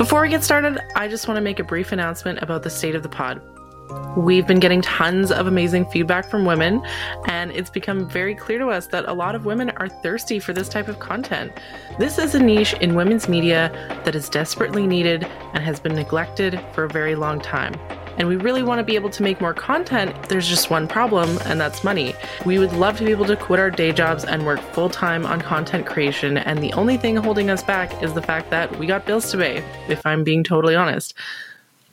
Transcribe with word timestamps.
Before 0.00 0.22
we 0.22 0.30
get 0.30 0.42
started, 0.42 0.80
I 0.96 1.08
just 1.08 1.28
want 1.28 1.36
to 1.36 1.42
make 1.42 1.58
a 1.58 1.62
brief 1.62 1.92
announcement 1.92 2.38
about 2.40 2.62
the 2.62 2.70
state 2.70 2.94
of 2.94 3.02
the 3.02 3.08
pod. 3.10 3.42
We've 4.16 4.46
been 4.46 4.58
getting 4.58 4.80
tons 4.80 5.30
of 5.30 5.46
amazing 5.46 5.90
feedback 5.90 6.30
from 6.30 6.46
women, 6.46 6.82
and 7.26 7.50
it's 7.50 7.68
become 7.68 8.08
very 8.08 8.34
clear 8.34 8.58
to 8.60 8.68
us 8.68 8.86
that 8.86 9.06
a 9.06 9.12
lot 9.12 9.34
of 9.34 9.44
women 9.44 9.68
are 9.76 9.90
thirsty 9.90 10.38
for 10.38 10.54
this 10.54 10.70
type 10.70 10.88
of 10.88 11.00
content. 11.00 11.52
This 11.98 12.18
is 12.18 12.34
a 12.34 12.42
niche 12.42 12.72
in 12.80 12.94
women's 12.94 13.28
media 13.28 13.70
that 14.06 14.14
is 14.14 14.30
desperately 14.30 14.86
needed 14.86 15.24
and 15.52 15.62
has 15.62 15.78
been 15.78 15.94
neglected 15.94 16.58
for 16.72 16.84
a 16.84 16.88
very 16.88 17.14
long 17.14 17.38
time. 17.38 17.74
And 18.20 18.28
we 18.28 18.36
really 18.36 18.62
want 18.62 18.80
to 18.80 18.84
be 18.84 18.96
able 18.96 19.08
to 19.08 19.22
make 19.22 19.40
more 19.40 19.54
content. 19.54 20.14
There's 20.28 20.46
just 20.46 20.68
one 20.68 20.86
problem, 20.86 21.38
and 21.46 21.58
that's 21.58 21.82
money. 21.82 22.14
We 22.44 22.58
would 22.58 22.74
love 22.74 22.98
to 22.98 23.04
be 23.06 23.12
able 23.12 23.24
to 23.24 23.34
quit 23.34 23.58
our 23.58 23.70
day 23.70 23.92
jobs 23.92 24.26
and 24.26 24.44
work 24.44 24.60
full 24.74 24.90
time 24.90 25.24
on 25.24 25.40
content 25.40 25.86
creation, 25.86 26.36
and 26.36 26.62
the 26.62 26.70
only 26.74 26.98
thing 26.98 27.16
holding 27.16 27.48
us 27.48 27.62
back 27.62 28.02
is 28.02 28.12
the 28.12 28.20
fact 28.20 28.50
that 28.50 28.78
we 28.78 28.86
got 28.86 29.06
bills 29.06 29.30
to 29.30 29.38
pay, 29.38 29.64
if 29.88 30.04
I'm 30.04 30.22
being 30.22 30.44
totally 30.44 30.76
honest. 30.76 31.14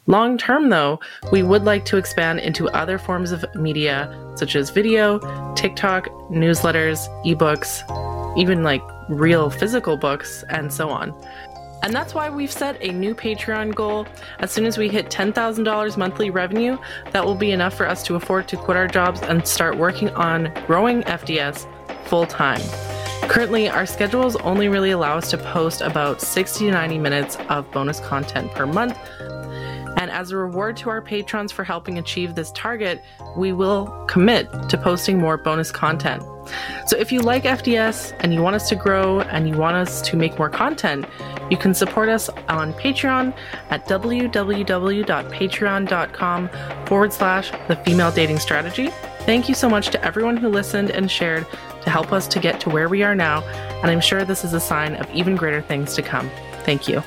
Long 0.08 0.38
term, 0.38 0.68
though, 0.68 1.00
we 1.32 1.44
would 1.44 1.64
like 1.64 1.86
to 1.86 1.96
expand 1.96 2.42
into 2.42 2.68
other 2.72 2.98
forms 2.98 3.32
of 3.32 3.46
media 3.56 4.14
such 4.36 4.58
as 4.58 4.70
video, 4.70 5.20
TikTok, 5.56 6.08
newsletters, 6.30 7.08
ebooks, 7.24 7.84
even 8.38 8.64
like 8.64 8.82
real 9.08 9.50
physical 9.50 9.96
books, 9.96 10.44
and 10.50 10.74
so 10.74 10.90
on. 10.90 11.14
And 11.84 11.94
that's 11.94 12.14
why 12.14 12.30
we've 12.30 12.52
set 12.52 12.82
a 12.82 12.92
new 12.92 13.16
Patreon 13.16 13.76
goal. 13.76 14.06
As 14.40 14.52
soon 14.52 14.66
as 14.66 14.78
we 14.78 14.90
hit 14.90 15.10
$10,000 15.10 15.98
monthly 15.98 16.30
revenue, 16.30 16.78
that 17.12 17.24
will 17.24 17.36
be 17.36 17.52
enough 17.52 17.76
for 17.76 17.88
us 17.88 18.04
to 18.04 18.16
afford 18.16 18.48
to 18.50 18.58
quit 18.58 18.76
our 18.76 18.88
jobs 18.88 19.22
and 19.22 19.48
start 19.48 19.78
working 19.78 20.10
on 20.12 20.52
growing 20.66 21.04
FDS 21.04 21.68
full 22.08 22.26
time. 22.26 22.62
Currently, 23.30 23.70
our 23.70 23.86
schedules 23.86 24.36
only 24.38 24.70
really 24.70 24.92
allow 24.92 25.18
us 25.18 25.30
to 25.32 25.38
post 25.38 25.82
about 25.82 26.22
60 26.22 26.66
to 26.66 26.72
90 26.72 26.98
minutes 26.98 27.38
of 27.50 27.70
bonus 27.72 28.00
content 28.00 28.52
per 28.52 28.66
month, 28.66 28.98
and 29.98 30.12
as 30.12 30.32
a 30.32 30.38
reward 30.38 30.78
to 30.78 30.90
our 30.90 31.02
patrons 31.02 31.52
for 31.52 31.64
helping 31.64 31.98
achieve 31.98 32.36
this 32.36 32.52
target, 32.52 33.04
we 33.36 33.52
will 33.52 33.88
commit 34.08 34.48
to 34.70 34.78
posting 34.78 35.18
more 35.18 35.38
bonus 35.38 35.72
content. 35.72 36.24
So 36.86 36.98
if 36.98 37.12
you 37.12 37.22
like 37.22 37.44
FDS 37.44 38.16
and 38.20 38.34
you 38.34 38.42
want 38.42 38.56
us 38.56 38.70
to 38.70 38.76
grow 38.76 39.22
and 39.22 39.48
you 39.48 39.58
want 39.58 39.76
us 39.76 40.02
to 40.02 40.16
make 40.16 40.38
more 40.38 40.50
content, 40.50 41.06
you 41.50 41.58
can 41.58 41.74
support 41.74 42.10
us 42.10 42.30
on 42.50 42.74
Patreon 42.74 43.34
at 43.70 43.88
www.patreon.com 43.88 46.50
forward 46.86 47.14
slash 47.14 47.52
the 47.68 47.76
female 47.78 48.12
dating 48.12 48.40
strategy. 48.40 48.90
Thank 49.22 49.50
you 49.50 49.56
so 49.56 49.70
much 49.70 49.90
to 49.90 50.06
everyone 50.06 50.38
who 50.38 50.48
listened 50.48 50.90
and 50.90 51.12
shared 51.12 51.46
to 51.82 51.90
help 51.90 52.14
us 52.14 52.28
to 52.28 52.40
get 52.40 52.60
to 52.62 52.70
where 52.70 52.90
we 52.90 53.04
are 53.04 53.16
now, 53.16 53.44
and 53.82 53.92
I'm 53.92 54.02
sure 54.02 54.24
this 54.24 54.44
is 54.44 54.54
a 54.54 54.60
sign 54.60 54.96
of 54.96 55.10
even 55.14 55.36
greater 55.36 55.62
things 55.62 55.94
to 55.96 56.02
come. 56.02 56.30
Thank 56.64 56.88
you. 56.88 57.04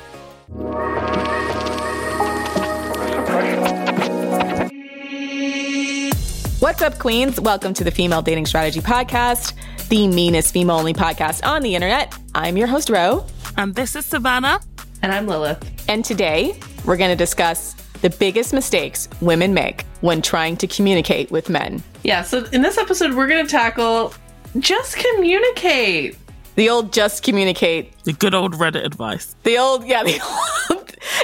What's 6.61 6.83
up, 6.83 6.99
Queens? 6.99 7.41
Welcome 7.41 7.73
to 7.73 7.83
the 7.83 7.89
Female 7.89 8.21
Dating 8.21 8.45
Strategy 8.45 8.81
Podcast, 8.81 9.55
the 9.89 10.07
meanest 10.07 10.53
female 10.53 10.75
only 10.75 10.93
podcast 10.93 11.43
on 11.43 11.63
the 11.63 11.73
internet. 11.73 12.15
I'm 12.35 12.55
your 12.55 12.67
host, 12.67 12.91
Ro. 12.91 13.25
And 13.57 13.73
this 13.73 13.95
is 13.95 14.05
Savannah. 14.05 14.59
And 15.01 15.11
I'm 15.11 15.25
Lilith. 15.25 15.57
And 15.89 16.05
today 16.05 16.55
we're 16.85 16.97
going 16.97 17.09
to 17.09 17.15
discuss 17.15 17.73
the 18.03 18.11
biggest 18.11 18.53
mistakes 18.53 19.09
women 19.21 19.55
make 19.55 19.85
when 20.01 20.21
trying 20.21 20.55
to 20.57 20.67
communicate 20.67 21.31
with 21.31 21.49
men. 21.49 21.81
Yeah, 22.03 22.21
so 22.21 22.45
in 22.51 22.61
this 22.61 22.77
episode, 22.77 23.15
we're 23.15 23.27
going 23.27 23.43
to 23.43 23.51
tackle 23.51 24.13
just 24.59 24.97
communicate. 24.97 26.15
The 26.53 26.69
old 26.69 26.93
just 26.93 27.23
communicate. 27.23 27.97
The 28.03 28.13
good 28.13 28.35
old 28.35 28.53
Reddit 28.53 28.85
advice. 28.85 29.35
The 29.41 29.57
old, 29.57 29.83
yeah, 29.87 30.03
the 30.03 30.21
old, 30.21 30.49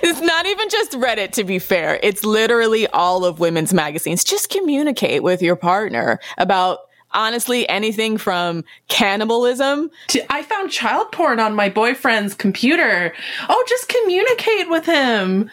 it's 0.03 0.21
not 0.21 0.45
even 0.45 0.69
just 0.69 0.91
Reddit, 0.93 1.31
to 1.33 1.43
be 1.43 1.59
fair. 1.59 1.99
It's 2.03 2.23
literally 2.23 2.87
all 2.87 3.25
of 3.25 3.39
women's 3.39 3.73
magazines. 3.73 4.23
Just 4.23 4.49
communicate 4.49 5.23
with 5.23 5.41
your 5.41 5.55
partner 5.55 6.19
about 6.37 6.79
honestly 7.11 7.67
anything 7.69 8.17
from 8.17 8.63
cannibalism. 8.89 9.89
To, 10.09 10.33
I 10.33 10.43
found 10.43 10.71
child 10.71 11.11
porn 11.11 11.39
on 11.39 11.55
my 11.55 11.69
boyfriend's 11.69 12.33
computer. 12.33 13.13
Oh, 13.49 13.63
just 13.67 13.89
communicate 13.89 14.69
with 14.69 14.85
him. 14.85 15.49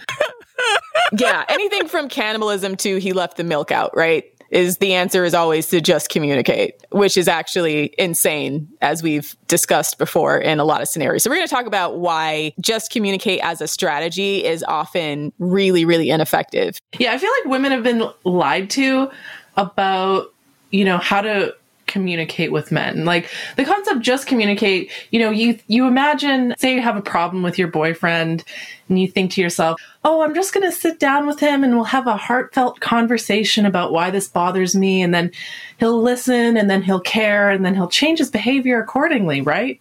yeah, 1.18 1.44
anything 1.48 1.88
from 1.88 2.08
cannibalism 2.08 2.76
to 2.76 2.98
he 2.98 3.12
left 3.12 3.36
the 3.36 3.44
milk 3.44 3.72
out, 3.72 3.96
right? 3.96 4.24
Is 4.54 4.78
the 4.78 4.94
answer 4.94 5.24
is 5.24 5.34
always 5.34 5.66
to 5.66 5.80
just 5.80 6.08
communicate, 6.08 6.76
which 6.90 7.16
is 7.16 7.26
actually 7.26 7.92
insane, 7.98 8.68
as 8.80 9.02
we've 9.02 9.36
discussed 9.48 9.98
before 9.98 10.38
in 10.38 10.60
a 10.60 10.64
lot 10.64 10.80
of 10.80 10.86
scenarios. 10.86 11.24
So 11.24 11.30
we're 11.30 11.36
going 11.36 11.48
to 11.48 11.54
talk 11.54 11.66
about 11.66 11.98
why 11.98 12.54
just 12.60 12.92
communicate 12.92 13.40
as 13.42 13.60
a 13.60 13.66
strategy 13.66 14.44
is 14.44 14.62
often 14.62 15.32
really, 15.40 15.84
really 15.84 16.08
ineffective. 16.08 16.78
Yeah, 16.98 17.12
I 17.12 17.18
feel 17.18 17.30
like 17.40 17.50
women 17.50 17.72
have 17.72 17.82
been 17.82 18.08
lied 18.22 18.70
to 18.70 19.10
about, 19.56 20.32
you 20.70 20.84
know, 20.84 20.98
how 20.98 21.20
to 21.20 21.54
communicate 21.94 22.50
with 22.50 22.72
men. 22.72 23.04
Like 23.04 23.30
the 23.54 23.64
concept 23.64 24.00
just 24.00 24.26
communicate, 24.26 24.90
you 25.12 25.20
know, 25.20 25.30
you 25.30 25.60
you 25.68 25.86
imagine 25.86 26.52
say 26.58 26.74
you 26.74 26.82
have 26.82 26.96
a 26.96 27.02
problem 27.02 27.44
with 27.44 27.56
your 27.56 27.68
boyfriend 27.68 28.42
and 28.88 29.00
you 29.00 29.06
think 29.06 29.30
to 29.32 29.40
yourself, 29.40 29.80
"Oh, 30.02 30.22
I'm 30.22 30.34
just 30.34 30.52
going 30.52 30.68
to 30.68 30.76
sit 30.76 30.98
down 30.98 31.28
with 31.28 31.38
him 31.38 31.62
and 31.62 31.76
we'll 31.76 31.84
have 31.84 32.08
a 32.08 32.16
heartfelt 32.16 32.80
conversation 32.80 33.64
about 33.64 33.92
why 33.92 34.10
this 34.10 34.26
bothers 34.26 34.74
me." 34.74 35.02
And 35.02 35.14
then 35.14 35.30
he'll 35.78 36.02
listen 36.02 36.56
and 36.56 36.68
then 36.68 36.82
he'll 36.82 36.98
care 36.98 37.48
and 37.48 37.64
then 37.64 37.76
he'll 37.76 37.88
change 37.88 38.18
his 38.18 38.30
behavior 38.30 38.82
accordingly, 38.82 39.40
right? 39.40 39.80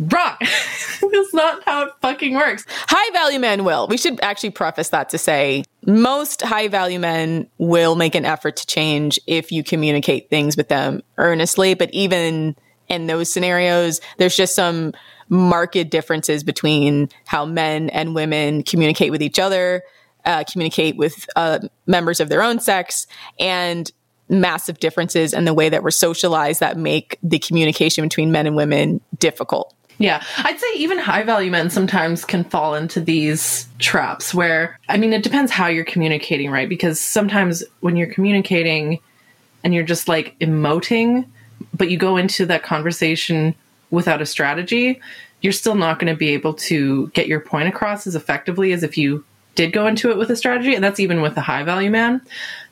Wrong. 0.00 0.36
That's 0.40 1.34
not 1.34 1.62
how 1.64 1.86
it 1.86 1.92
fucking 2.02 2.34
works. 2.34 2.64
High 2.68 3.12
value 3.12 3.38
men 3.38 3.64
will. 3.64 3.86
We 3.86 3.96
should 3.96 4.20
actually 4.22 4.50
preface 4.50 4.88
that 4.88 5.08
to 5.10 5.18
say 5.18 5.64
most 5.86 6.42
high 6.42 6.68
value 6.68 6.98
men 6.98 7.48
will 7.58 7.94
make 7.94 8.14
an 8.14 8.24
effort 8.24 8.56
to 8.56 8.66
change 8.66 9.20
if 9.26 9.52
you 9.52 9.62
communicate 9.62 10.30
things 10.30 10.56
with 10.56 10.68
them 10.68 11.02
earnestly. 11.18 11.74
But 11.74 11.92
even 11.92 12.56
in 12.88 13.06
those 13.06 13.30
scenarios, 13.30 14.00
there's 14.18 14.36
just 14.36 14.54
some 14.54 14.92
marked 15.28 15.90
differences 15.90 16.42
between 16.42 17.08
how 17.26 17.44
men 17.44 17.88
and 17.90 18.14
women 18.14 18.62
communicate 18.62 19.10
with 19.10 19.22
each 19.22 19.38
other, 19.38 19.82
uh, 20.24 20.44
communicate 20.50 20.96
with 20.96 21.26
uh, 21.36 21.60
members 21.86 22.20
of 22.20 22.28
their 22.28 22.42
own 22.42 22.58
sex, 22.58 23.06
and 23.38 23.90
massive 24.28 24.80
differences 24.80 25.34
in 25.34 25.44
the 25.44 25.54
way 25.54 25.68
that 25.68 25.82
we're 25.82 25.90
socialized 25.90 26.60
that 26.60 26.78
make 26.78 27.18
the 27.22 27.38
communication 27.38 28.04
between 28.04 28.32
men 28.32 28.46
and 28.46 28.56
women 28.56 29.00
difficult. 29.18 29.73
Yeah, 29.98 30.22
I'd 30.38 30.58
say 30.58 30.66
even 30.76 30.98
high 30.98 31.22
value 31.22 31.50
men 31.50 31.70
sometimes 31.70 32.24
can 32.24 32.44
fall 32.44 32.74
into 32.74 33.00
these 33.00 33.68
traps 33.78 34.34
where, 34.34 34.78
I 34.88 34.96
mean, 34.96 35.12
it 35.12 35.22
depends 35.22 35.52
how 35.52 35.68
you're 35.68 35.84
communicating, 35.84 36.50
right? 36.50 36.68
Because 36.68 37.00
sometimes 37.00 37.62
when 37.80 37.96
you're 37.96 38.12
communicating 38.12 38.98
and 39.62 39.72
you're 39.72 39.84
just 39.84 40.08
like 40.08 40.36
emoting, 40.40 41.26
but 41.72 41.90
you 41.90 41.96
go 41.96 42.16
into 42.16 42.44
that 42.46 42.64
conversation 42.64 43.54
without 43.90 44.20
a 44.20 44.26
strategy, 44.26 45.00
you're 45.42 45.52
still 45.52 45.76
not 45.76 45.98
going 45.98 46.12
to 46.12 46.18
be 46.18 46.30
able 46.30 46.54
to 46.54 47.08
get 47.08 47.28
your 47.28 47.40
point 47.40 47.68
across 47.68 48.06
as 48.06 48.16
effectively 48.16 48.72
as 48.72 48.82
if 48.82 48.98
you 48.98 49.24
did 49.54 49.72
go 49.72 49.86
into 49.86 50.10
it 50.10 50.18
with 50.18 50.30
a 50.30 50.36
strategy. 50.36 50.74
And 50.74 50.82
that's 50.82 50.98
even 50.98 51.22
with 51.22 51.36
a 51.36 51.40
high 51.40 51.62
value 51.62 51.90
man, 51.90 52.20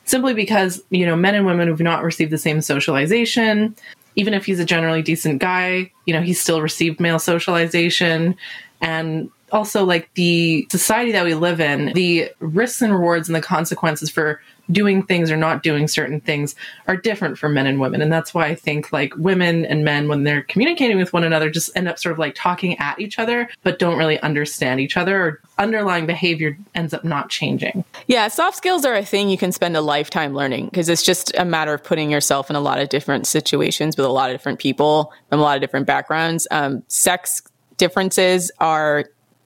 simply 0.03 0.33
because, 0.33 0.83
you 0.89 1.05
know, 1.05 1.15
men 1.15 1.35
and 1.35 1.45
women 1.45 1.69
who've 1.69 1.79
not 1.79 2.03
received 2.03 2.31
the 2.31 2.37
same 2.37 2.59
socialization, 2.59 3.75
even 4.15 4.33
if 4.33 4.45
he's 4.45 4.59
a 4.59 4.65
generally 4.65 5.01
decent 5.01 5.39
guy, 5.39 5.91
you 6.05 6.13
know, 6.13 6.21
he 6.21 6.33
still 6.33 6.61
received 6.61 6.99
male 6.99 7.19
socialization. 7.19 8.35
And 8.81 9.29
also, 9.53 9.85
like 9.85 10.13
the 10.15 10.67
society 10.71 11.11
that 11.11 11.23
we 11.23 11.35
live 11.35 11.61
in, 11.61 11.93
the 11.93 12.31
risks 12.39 12.81
and 12.81 12.91
rewards 12.91 13.29
and 13.29 13.35
the 13.35 13.41
consequences 13.41 14.09
for 14.09 14.41
doing 14.71 15.03
things 15.03 15.29
or 15.29 15.37
not 15.37 15.61
doing 15.61 15.87
certain 15.87 16.21
things 16.21 16.55
are 16.87 16.95
different 16.95 17.37
for 17.37 17.49
men 17.49 17.67
and 17.67 17.79
women. 17.79 18.01
And 18.01 18.11
that's 18.11 18.33
why 18.33 18.47
I 18.47 18.55
think 18.55 18.91
like 18.91 19.13
women 19.17 19.65
and 19.65 19.83
men, 19.83 20.07
when 20.07 20.23
they're 20.23 20.43
communicating 20.43 20.97
with 20.97 21.13
one 21.13 21.23
another, 21.23 21.49
just 21.49 21.69
end 21.75 21.87
up 21.87 21.99
sort 21.99 22.13
of 22.13 22.19
like 22.19 22.33
talking 22.35 22.77
at 22.79 22.99
each 22.99 23.19
other, 23.19 23.49
but 23.63 23.77
don't 23.77 23.97
really 23.97 24.19
understand 24.21 24.79
each 24.79 24.97
other 24.97 25.21
or 25.21 25.41
underlying 25.57 26.05
behavior 26.05 26.57
ends 26.75 26.93
up 26.93 27.03
not 27.03 27.29
changing. 27.29 27.83
Yeah, 28.07 28.27
soft 28.29 28.57
skills 28.57 28.85
are 28.85 28.95
a 28.95 29.05
thing 29.05 29.29
you 29.29 29.37
can 29.37 29.51
spend 29.51 29.75
a 29.77 29.81
lifetime 29.81 30.33
learning 30.33 30.65
because 30.65 30.89
it's 30.89 31.03
just 31.03 31.35
a 31.37 31.45
matter 31.45 31.73
of 31.73 31.83
putting 31.83 32.09
yourself 32.09 32.49
in 32.49 32.55
a 32.55 32.61
lot 32.61 32.79
of 32.79 32.89
different 32.89 33.27
situations 33.27 33.97
with 33.97 34.05
a 34.05 34.09
lot 34.09 34.31
of 34.31 34.33
different 34.33 34.59
people 34.59 35.13
from 35.29 35.39
a 35.39 35.43
lot 35.43 35.57
of 35.57 35.61
different 35.61 35.85
backgrounds. 35.85 36.47
Um, 36.51 36.83
sex 36.87 37.41
differences 37.77 38.51
are 38.59 39.05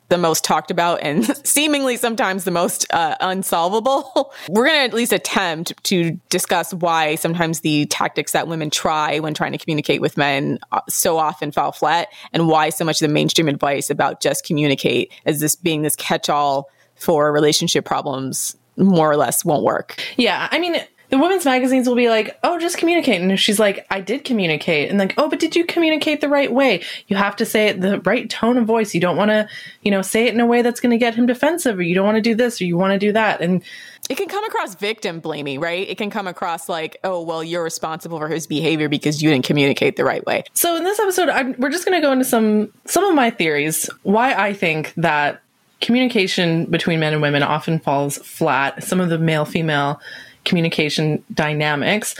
the 0.09 0.17
most 0.17 0.43
talked 0.43 0.71
about 0.71 1.01
and 1.01 1.25
seemingly 1.45 1.97
sometimes 1.97 2.43
the 2.43 2.51
most 2.51 2.85
uh, 2.93 3.15
unsolvable. 3.19 4.33
We're 4.49 4.67
going 4.67 4.79
to 4.79 4.83
at 4.83 4.93
least 4.93 5.13
attempt 5.13 5.73
to 5.85 6.11
discuss 6.29 6.73
why 6.73 7.15
sometimes 7.15 7.61
the 7.61 7.85
tactics 7.87 8.31
that 8.31 8.47
women 8.47 8.69
try 8.69 9.19
when 9.19 9.33
trying 9.33 9.51
to 9.51 9.57
communicate 9.57 10.01
with 10.01 10.17
men 10.17 10.59
uh, 10.71 10.81
so 10.89 11.17
often 11.17 11.51
fall 11.51 11.71
flat 11.71 12.07
and 12.33 12.47
why 12.47 12.69
so 12.69 12.85
much 12.85 13.01
of 13.01 13.07
the 13.07 13.13
mainstream 13.13 13.47
advice 13.47 13.89
about 13.89 14.21
just 14.21 14.45
communicate 14.45 15.11
as 15.25 15.39
this 15.39 15.55
being 15.55 15.81
this 15.81 15.95
catch 15.95 16.29
all 16.29 16.69
for 16.95 17.31
relationship 17.31 17.85
problems 17.85 18.55
more 18.77 19.11
or 19.11 19.17
less 19.17 19.43
won't 19.43 19.63
work. 19.63 20.01
Yeah. 20.17 20.47
I 20.51 20.59
mean, 20.59 20.77
the 21.09 21.17
women's 21.17 21.45
magazines 21.45 21.87
will 21.87 21.95
be 21.95 22.09
like, 22.09 22.37
oh, 22.43 22.59
just 22.59 22.77
communicate. 22.77 23.21
And 23.21 23.31
if 23.31 23.39
she's 23.39 23.59
like, 23.59 23.87
I 23.89 24.01
did 24.01 24.25
communicate. 24.25 24.89
And 24.89 24.99
like, 24.99 25.13
oh, 25.17 25.29
but 25.29 25.39
did 25.39 25.55
you 25.55 25.65
communicate 25.65 26.19
the 26.19 26.27
right 26.27 26.51
way? 26.51 26.83
You 27.07 27.15
have 27.15 27.35
to 27.37 27.45
say 27.45 27.67
it 27.67 27.79
the 27.79 28.01
right 28.01 28.29
tone 28.29 28.57
of 28.57 28.65
voice. 28.65 28.93
You 28.93 28.99
don't 28.99 29.15
want 29.15 29.29
to, 29.29 29.47
you 29.83 29.91
know, 29.91 30.01
say 30.01 30.27
it 30.27 30.33
in 30.33 30.39
a 30.39 30.45
way 30.45 30.61
that's 30.61 30.79
going 30.79 30.91
to 30.91 30.97
get 30.97 31.15
him 31.15 31.25
defensive 31.25 31.77
or 31.79 31.81
you 31.81 31.95
don't 31.95 32.05
want 32.05 32.17
to 32.17 32.21
do 32.21 32.35
this 32.35 32.59
or 32.59 32.65
you 32.65 32.75
want 32.75 32.91
to 32.91 32.99
do 32.99 33.13
that. 33.13 33.41
And 33.41 33.63
it 34.09 34.15
can 34.15 34.27
come 34.27 34.43
across 34.45 34.75
victim 34.75 35.21
blamey, 35.21 35.59
right? 35.59 35.87
It 35.87 35.97
can 35.97 36.09
come 36.09 36.27
across 36.27 36.67
like, 36.67 36.97
oh, 37.03 37.21
well, 37.21 37.43
you're 37.43 37.63
responsible 37.63 38.19
for 38.19 38.27
his 38.27 38.45
behavior 38.45 38.89
because 38.89 39.21
you 39.21 39.29
didn't 39.29 39.45
communicate 39.45 39.95
the 39.95 40.03
right 40.03 40.25
way. 40.25 40.43
So 40.53 40.75
in 40.75 40.83
this 40.83 40.99
episode, 40.99 41.29
I'm, 41.29 41.55
we're 41.57 41.71
just 41.71 41.85
going 41.85 41.99
to 41.99 42.05
go 42.05 42.11
into 42.11 42.25
some 42.25 42.73
some 42.85 43.05
of 43.05 43.15
my 43.15 43.29
theories 43.29 43.89
why 44.03 44.33
I 44.33 44.53
think 44.53 44.93
that 44.95 45.41
communication 45.79 46.65
between 46.65 46.99
men 46.99 47.13
and 47.13 47.21
women 47.21 47.43
often 47.43 47.79
falls 47.79 48.17
flat. 48.17 48.83
Some 48.83 48.99
of 48.99 49.09
the 49.09 49.17
male 49.17 49.45
female 49.45 50.01
communication 50.47 51.23
dynamics. 51.33 52.15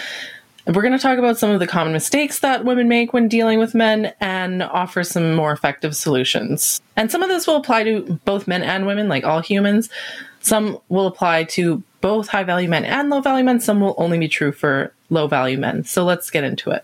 We're 0.67 0.81
going 0.81 0.91
to 0.91 0.99
talk 0.99 1.17
about 1.17 1.37
some 1.37 1.49
of 1.49 1.59
the 1.61 1.67
common 1.67 1.93
mistakes 1.93 2.39
that 2.39 2.65
women 2.65 2.89
make 2.89 3.13
when 3.13 3.29
dealing 3.29 3.57
with 3.57 3.73
men 3.73 4.13
and 4.19 4.61
offer 4.61 5.01
some 5.03 5.33
more 5.33 5.53
effective 5.53 5.95
solutions. 5.95 6.81
And 6.97 7.09
some 7.09 7.23
of 7.23 7.29
this 7.29 7.47
will 7.47 7.55
apply 7.55 7.85
to 7.85 8.19
both 8.25 8.47
men 8.47 8.63
and 8.63 8.85
women, 8.85 9.07
like 9.07 9.23
all 9.23 9.39
humans. 9.39 9.89
Some 10.41 10.77
will 10.89 11.07
apply 11.07 11.45
to 11.45 11.81
both 12.01 12.27
high 12.27 12.43
value 12.43 12.67
men 12.69 12.83
and 12.83 13.09
low 13.09 13.21
value 13.21 13.45
men. 13.45 13.61
Some 13.61 13.79
will 13.79 13.95
only 13.97 14.19
be 14.19 14.27
true 14.27 14.51
for 14.51 14.93
low 15.09 15.27
value 15.27 15.57
men. 15.57 15.85
So 15.85 16.03
let's 16.03 16.29
get 16.29 16.43
into 16.43 16.71
it. 16.71 16.83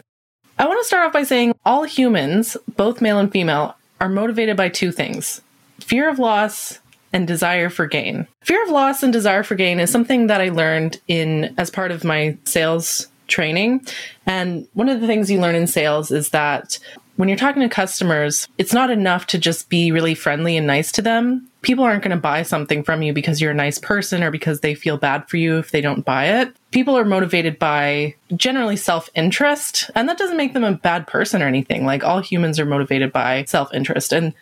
I 0.57 0.65
want 0.65 0.79
to 0.79 0.87
start 0.87 1.05
off 1.05 1.13
by 1.13 1.23
saying 1.23 1.53
all 1.65 1.83
humans, 1.83 2.55
both 2.77 3.01
male 3.01 3.19
and 3.19 3.31
female, 3.31 3.75
are 3.99 4.09
motivated 4.09 4.55
by 4.55 4.69
two 4.69 4.91
things 4.91 5.41
fear 5.79 6.09
of 6.09 6.19
loss 6.19 6.79
and 7.13 7.27
desire 7.27 7.69
for 7.69 7.86
gain. 7.86 8.27
Fear 8.42 8.63
of 8.63 8.69
loss 8.69 9.04
and 9.04 9.13
desire 9.13 9.44
for 9.44 9.56
gain 9.56 9.80
is 9.80 9.92
something 9.92 10.27
that 10.27 10.42
I 10.42 10.50
learned 10.50 11.00
in 11.07 11.54
as 11.57 11.69
part 11.69 11.92
of 11.92 12.04
my 12.04 12.38
sales 12.44 13.07
training. 13.27 13.86
And 14.25 14.68
one 14.74 14.89
of 14.89 15.00
the 15.00 15.07
things 15.07 15.31
you 15.31 15.39
learn 15.39 15.56
in 15.56 15.68
sales 15.68 16.12
is 16.12 16.30
that 16.30 16.80
when 17.15 17.30
you're 17.30 17.38
talking 17.38 17.62
to 17.62 17.69
customers, 17.69 18.48
it's 18.57 18.74
not 18.74 18.89
enough 18.89 19.27
to 19.27 19.38
just 19.38 19.69
be 19.69 19.92
really 19.92 20.15
friendly 20.15 20.57
and 20.57 20.65
nice 20.65 20.92
to 20.94 21.01
them. 21.01 21.48
People 21.62 21.83
aren't 21.83 22.04
going 22.04 22.15
to 22.15 22.18
buy 22.18 22.42
something 22.42 22.83
from 22.83 23.04
you 23.04 23.13
because 23.13 23.39
you're 23.39 23.51
a 23.51 23.56
nice 23.56 23.77
person 23.77 24.24
or 24.24 24.31
because 24.31 24.60
they 24.60 24.74
feel 24.74 24.98
bad 24.98 25.30
for 25.30 25.38
you 25.38 25.57
if 25.60 25.71
they 25.71 25.80
don't 25.80 26.04
buy 26.04 26.42
it. 26.42 26.54
People 26.71 26.98
are 26.98 27.06
motivated 27.06 27.60
by 27.60 28.15
generally 28.36 28.75
self 28.75 29.10
interest, 29.15 29.92
and 29.95 30.10
that 30.10 30.18
doesn't 30.18 30.38
make 30.38 30.54
them 30.54 30.63
a 30.63 30.74
bad 30.74 31.06
person 31.06 31.42
or 31.42 31.48
anything. 31.48 31.86
Like 31.86 32.04
all 32.04 32.19
humans 32.19 32.60
are 32.60 32.65
motivated 32.65 33.13
by 33.13 33.45
self 33.45 33.71
interest. 33.74 34.12
And 34.12 34.33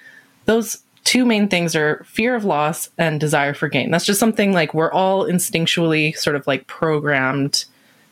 those 0.46 0.82
two 1.04 1.26
main 1.26 1.48
things 1.48 1.76
are 1.76 2.04
fear 2.08 2.36
of 2.36 2.46
loss 2.46 2.90
and 2.98 3.20
desire 3.20 3.54
for 3.54 3.68
gain. 3.68 3.92
That's 3.92 4.06
just 4.06 4.20
something 4.20 4.54
like 4.54 4.74
we're 4.74 4.92
all 4.92 5.26
instinctually 5.26 6.16
sort 6.16 6.36
of 6.36 6.46
like 6.48 6.68
programmed 6.68 7.66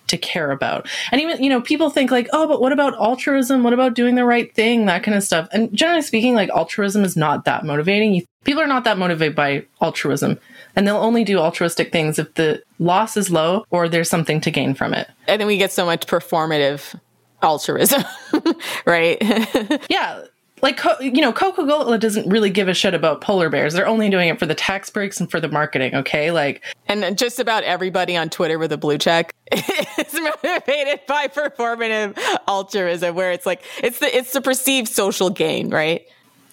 to 0.07 0.17
care 0.17 0.51
about. 0.51 0.87
And 1.11 1.21
even, 1.21 1.41
you 1.43 1.49
know, 1.49 1.61
people 1.61 1.89
think 1.89 2.11
like, 2.11 2.27
oh, 2.33 2.47
but 2.47 2.61
what 2.61 2.71
about 2.71 2.95
altruism? 2.95 3.63
What 3.63 3.73
about 3.73 3.93
doing 3.93 4.15
the 4.15 4.25
right 4.25 4.53
thing? 4.53 4.85
That 4.85 5.03
kind 5.03 5.15
of 5.15 5.23
stuff. 5.23 5.47
And 5.51 5.71
generally 5.73 6.01
speaking, 6.01 6.33
like 6.33 6.49
altruism 6.49 7.03
is 7.03 7.15
not 7.15 7.45
that 7.45 7.63
motivating. 7.63 8.15
You, 8.15 8.25
people 8.43 8.61
are 8.61 8.67
not 8.67 8.83
that 8.85 8.97
motivated 8.97 9.35
by 9.35 9.65
altruism. 9.81 10.39
And 10.75 10.87
they'll 10.87 10.97
only 10.97 11.23
do 11.23 11.37
altruistic 11.37 11.91
things 11.91 12.19
if 12.19 12.33
the 12.35 12.63
loss 12.79 13.17
is 13.17 13.29
low 13.29 13.65
or 13.69 13.87
there's 13.87 14.09
something 14.09 14.41
to 14.41 14.51
gain 14.51 14.73
from 14.73 14.93
it. 14.93 15.09
And 15.27 15.39
then 15.39 15.47
we 15.47 15.57
get 15.57 15.71
so 15.71 15.85
much 15.85 16.07
performative 16.07 16.99
altruism, 17.41 18.03
right? 18.85 19.17
yeah 19.89 20.23
like 20.61 20.79
you 20.99 21.21
know 21.21 21.31
coca-cola 21.31 21.97
doesn't 21.97 22.29
really 22.29 22.49
give 22.49 22.67
a 22.67 22.73
shit 22.73 22.93
about 22.93 23.21
polar 23.21 23.49
bears. 23.49 23.73
They're 23.73 23.87
only 23.87 24.09
doing 24.09 24.29
it 24.29 24.39
for 24.39 24.45
the 24.45 24.55
tax 24.55 24.89
breaks 24.89 25.19
and 25.19 25.29
for 25.29 25.39
the 25.39 25.49
marketing 25.49 25.95
okay? 25.95 26.31
Like 26.31 26.63
and 26.87 27.17
just 27.17 27.39
about 27.39 27.63
everybody 27.63 28.15
on 28.15 28.29
twitter 28.29 28.57
with 28.57 28.71
a 28.71 28.77
blue 28.77 28.97
check 28.97 29.33
is 29.51 30.13
motivated 30.13 31.01
by 31.07 31.27
performative 31.27 32.17
altruism 32.47 33.15
where 33.15 33.31
it's 33.31 33.45
like 33.45 33.63
it's 33.83 33.99
the 33.99 34.15
it's 34.15 34.33
the 34.33 34.41
perceived 34.41 34.87
social 34.87 35.29
gain 35.29 35.69
right? 35.69 36.05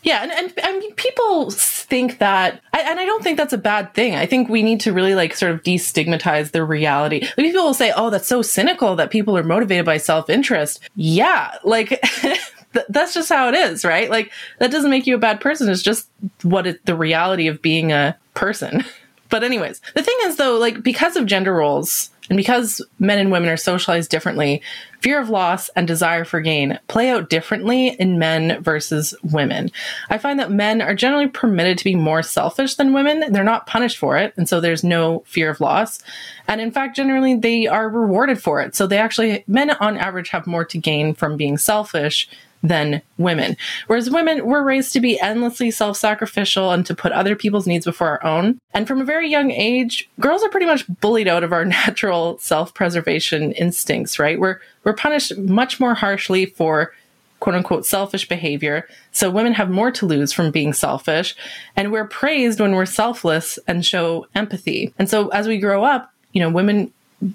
Yeah, 0.07 0.23
and, 0.23 0.31
and 0.31 0.53
I 0.63 0.79
mean, 0.79 0.95
people 0.95 1.51
think 1.89 2.19
that, 2.19 2.61
and 2.73 3.01
I 3.01 3.05
don't 3.05 3.23
think 3.23 3.39
that's 3.39 3.53
a 3.53 3.59
bad 3.59 3.95
thing. 3.95 4.15
I 4.15 4.27
think 4.27 4.49
we 4.49 4.63
need 4.63 4.81
to 4.81 4.93
really 4.93 5.15
like 5.15 5.35
sort 5.35 5.53
of 5.53 5.63
destigmatize 5.63 6.51
the 6.51 6.65
reality. 6.65 7.27
People 7.37 7.65
will 7.65 7.75
say, 7.75 7.93
"Oh, 7.97 8.11
that's 8.11 8.29
so 8.29 8.43
cynical 8.43 8.97
that 8.97 9.11
people 9.11 9.37
are 9.37 9.43
motivated 9.43 9.87
by 9.87 9.97
self 9.97 10.29
interest." 10.29 10.81
Yeah, 10.95 11.57
like 11.65 12.01
that's 12.89 13.15
just 13.15 13.29
how 13.29 13.49
it 13.49 13.55
is, 13.55 13.85
right? 13.85 14.11
Like 14.11 14.33
that 14.59 14.71
doesn't 14.71 14.91
make 14.91 15.07
you 15.07 15.15
a 15.15 15.19
bad 15.19 15.41
person. 15.41 15.69
It's 15.69 15.83
just 15.83 16.09
what 16.43 16.67
it, 16.67 16.85
the 16.87 16.97
reality 16.97 17.49
of 17.49 17.63
being 17.63 17.93
a 17.93 18.17
person. 18.35 18.85
but 19.29 19.45
anyways, 19.45 19.81
the 19.95 20.03
thing 20.03 20.17
is 20.25 20.37
though, 20.37 20.59
like 20.59 20.83
because 20.83 21.17
of 21.17 21.27
gender 21.27 21.55
roles 21.55 22.11
and 22.29 22.37
because 22.37 22.83
men 22.99 23.19
and 23.19 23.31
women 23.31 23.49
are 23.49 23.57
socialized 23.57 24.11
differently, 24.11 24.63
fear 25.01 25.21
of 25.21 25.31
loss 25.31 25.69
and 25.71 25.87
desire 25.87 26.25
for 26.25 26.41
gain 26.41 26.79
play 26.89 27.11
out 27.11 27.31
differently 27.31 27.89
in 27.89 28.19
men 28.19 28.61
versus 28.63 29.15
women. 29.23 29.71
I 30.11 30.19
find 30.19 30.41
that 30.41 30.51
men 30.51 30.83
are 30.83 30.95
generally 30.95 31.29
permitted 31.29 31.79
to 31.79 31.85
be 31.85 31.95
more 31.95 32.23
selfish 32.23 32.75
than 32.75 32.93
women. 32.93 33.33
They're 33.33 33.45
not 33.45 33.67
punished 33.67 33.99
for 33.99 34.17
it, 34.17 34.35
and 34.37 34.49
so 34.49 34.61
there's 34.61 34.83
no 34.83 35.23
fear 35.27 35.51
of 35.51 35.61
loss. 35.61 36.03
And 36.49 36.61
in 36.61 36.73
fact, 36.73 36.97
generally 36.97 37.37
they 37.37 37.67
are 37.67 37.89
rewarded 37.89 38.43
for 38.43 38.61
it. 38.61 38.75
So 38.75 38.87
they 38.87 38.99
actually 38.99 39.45
men 39.47 39.71
on 39.71 39.97
average 39.97 40.31
have 40.31 40.47
more 40.47 40.65
to 40.65 40.79
gain 40.79 41.15
from 41.15 41.37
being 41.37 41.59
selfish 41.59 42.29
than 42.63 43.03
women. 43.19 43.57
Whereas 43.87 44.11
women, 44.11 44.47
we're 44.47 44.63
raised 44.63 44.93
to 44.95 45.01
be 45.01 45.21
endlessly 45.21 45.71
self 45.71 45.97
sacrificial 45.97 46.73
and 46.73 46.85
to 46.87 46.95
put 46.95 47.13
other 47.13 47.37
people's 47.37 47.67
needs 47.67 47.85
before 47.85 48.09
our 48.09 48.25
own. 48.25 48.59
And 48.75 48.87
from 48.87 49.01
a 49.01 49.05
very 49.05 49.29
young 49.29 49.51
age, 49.51 50.09
girls 50.21 50.43
are 50.43 50.49
pretty 50.49 50.67
much 50.67 50.85
bullied 51.01 51.29
out 51.29 51.45
of 51.45 51.53
our 51.53 51.65
natural 51.87 52.39
self 52.39 52.75
preservation 52.75 53.53
instincts, 53.53 54.19
right? 54.19 54.39
We're, 54.39 54.61
we're 54.85 54.95
punished 54.95 55.37
much 55.37 55.81
more 55.81 55.95
harshly 55.95 56.47
for 56.47 56.93
quote 57.41 57.55
unquote 57.55 57.87
selfish 57.87 58.29
behavior. 58.29 58.89
So 59.13 59.31
women 59.31 59.53
have 59.53 59.71
more 59.71 59.91
to 59.93 60.07
lose 60.07 60.33
from 60.33 60.51
being 60.51 60.73
selfish. 60.73 61.37
And 61.77 61.93
we're 61.93 62.07
praised 62.07 62.61
when 62.61 62.75
we're 62.75 62.87
selfless 62.87 63.59
and 63.67 63.85
show 63.85 64.27
empathy. 64.35 64.95
And 64.99 65.09
so 65.09 65.29
as 65.29 65.47
we 65.47 65.59
grow 65.59 65.85
up, 65.85 66.13
you 66.33 66.41
know, 66.41 66.51
women, 66.51 66.93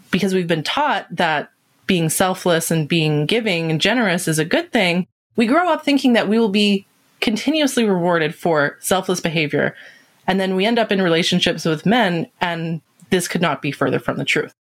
because 0.09 0.33
we've 0.33 0.47
been 0.47 0.63
taught 0.63 1.07
that 1.15 1.51
being 1.91 2.07
selfless 2.07 2.71
and 2.71 2.87
being 2.87 3.25
giving 3.25 3.69
and 3.69 3.81
generous 3.81 4.25
is 4.25 4.39
a 4.39 4.45
good 4.45 4.71
thing, 4.71 5.05
we 5.35 5.45
grow 5.45 5.67
up 5.67 5.83
thinking 5.83 6.13
that 6.13 6.29
we 6.29 6.39
will 6.39 6.47
be 6.47 6.85
continuously 7.19 7.83
rewarded 7.83 8.33
for 8.33 8.77
selfless 8.79 9.19
behavior. 9.19 9.75
And 10.25 10.39
then 10.39 10.55
we 10.55 10.65
end 10.65 10.79
up 10.79 10.89
in 10.89 11.01
relationships 11.01 11.65
with 11.65 11.85
men, 11.85 12.27
and 12.39 12.79
this 13.09 13.27
could 13.27 13.41
not 13.41 13.61
be 13.61 13.73
further 13.73 13.99
from 13.99 14.15
the 14.15 14.23
truth. 14.23 14.53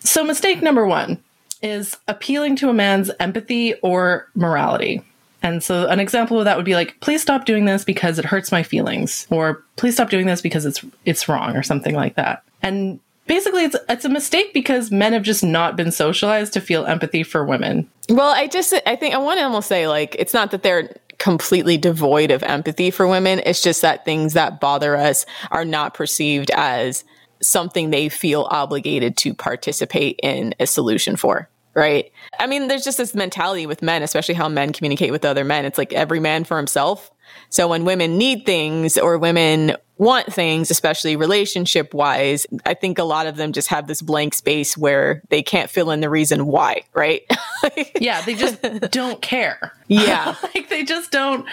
So, 0.00 0.24
mistake 0.24 0.60
number 0.60 0.84
one 0.84 1.22
is 1.62 1.98
appealing 2.08 2.56
to 2.56 2.68
a 2.68 2.74
man's 2.74 3.12
empathy 3.20 3.74
or 3.74 4.28
morality. 4.34 5.04
And 5.40 5.62
so, 5.62 5.86
an 5.86 6.00
example 6.00 6.40
of 6.40 6.46
that 6.46 6.56
would 6.56 6.66
be 6.66 6.74
like, 6.74 6.98
please 6.98 7.22
stop 7.22 7.44
doing 7.44 7.64
this 7.64 7.84
because 7.84 8.18
it 8.18 8.24
hurts 8.24 8.50
my 8.50 8.64
feelings, 8.64 9.28
or 9.30 9.62
please 9.76 9.94
stop 9.94 10.10
doing 10.10 10.26
this 10.26 10.40
because 10.40 10.66
it's 10.66 10.84
it's 11.04 11.28
wrong, 11.28 11.54
or 11.54 11.62
something 11.62 11.94
like 11.94 12.16
that. 12.16 12.42
And 12.60 12.98
basically 13.32 13.64
it's 13.64 13.76
it's 13.88 14.04
a 14.04 14.10
mistake 14.10 14.52
because 14.52 14.90
men 14.90 15.14
have 15.14 15.22
just 15.22 15.42
not 15.42 15.74
been 15.74 15.90
socialized 15.90 16.52
to 16.52 16.60
feel 16.60 16.84
empathy 16.84 17.22
for 17.22 17.42
women. 17.46 17.90
Well, 18.10 18.28
I 18.28 18.46
just 18.46 18.74
I 18.84 18.94
think 18.94 19.14
I 19.14 19.18
want 19.18 19.38
to 19.38 19.44
almost 19.44 19.68
say 19.68 19.88
like 19.88 20.14
it's 20.18 20.34
not 20.34 20.50
that 20.50 20.62
they're 20.62 20.94
completely 21.16 21.78
devoid 21.78 22.30
of 22.30 22.42
empathy 22.42 22.90
for 22.90 23.06
women. 23.06 23.40
It's 23.46 23.62
just 23.62 23.80
that 23.80 24.04
things 24.04 24.34
that 24.34 24.60
bother 24.60 24.96
us 24.96 25.24
are 25.50 25.64
not 25.64 25.94
perceived 25.94 26.50
as 26.50 27.04
something 27.40 27.88
they 27.88 28.10
feel 28.10 28.46
obligated 28.50 29.16
to 29.16 29.32
participate 29.32 30.20
in 30.22 30.54
a 30.60 30.66
solution 30.66 31.16
for. 31.16 31.48
Right. 31.74 32.12
I 32.38 32.46
mean, 32.46 32.68
there's 32.68 32.84
just 32.84 32.98
this 32.98 33.14
mentality 33.14 33.64
with 33.64 33.80
men, 33.80 34.02
especially 34.02 34.34
how 34.34 34.46
men 34.46 34.74
communicate 34.74 35.10
with 35.10 35.24
other 35.24 35.42
men. 35.42 35.64
It's 35.64 35.78
like 35.78 35.94
every 35.94 36.20
man 36.20 36.44
for 36.44 36.58
himself. 36.58 37.10
So 37.50 37.68
when 37.68 37.84
women 37.84 38.16
need 38.16 38.46
things 38.46 38.96
or 38.96 39.18
women 39.18 39.76
want 39.98 40.32
things, 40.32 40.70
especially 40.70 41.16
relationship 41.16 41.94
wise, 41.94 42.46
I 42.66 42.74
think 42.74 42.98
a 42.98 43.04
lot 43.04 43.26
of 43.26 43.36
them 43.36 43.52
just 43.52 43.68
have 43.68 43.86
this 43.86 44.02
blank 44.02 44.34
space 44.34 44.76
where 44.76 45.22
they 45.28 45.42
can't 45.42 45.70
fill 45.70 45.90
in 45.90 46.00
the 46.00 46.10
reason 46.10 46.46
why, 46.46 46.82
right? 46.92 47.22
yeah, 48.00 48.22
they 48.22 48.34
just 48.34 48.60
don't 48.90 49.22
care. 49.22 49.72
Yeah. 49.88 50.34
like 50.42 50.68
they 50.68 50.84
just 50.84 51.12
don't 51.12 51.46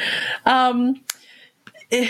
um 0.45 0.99
eh, 1.91 2.09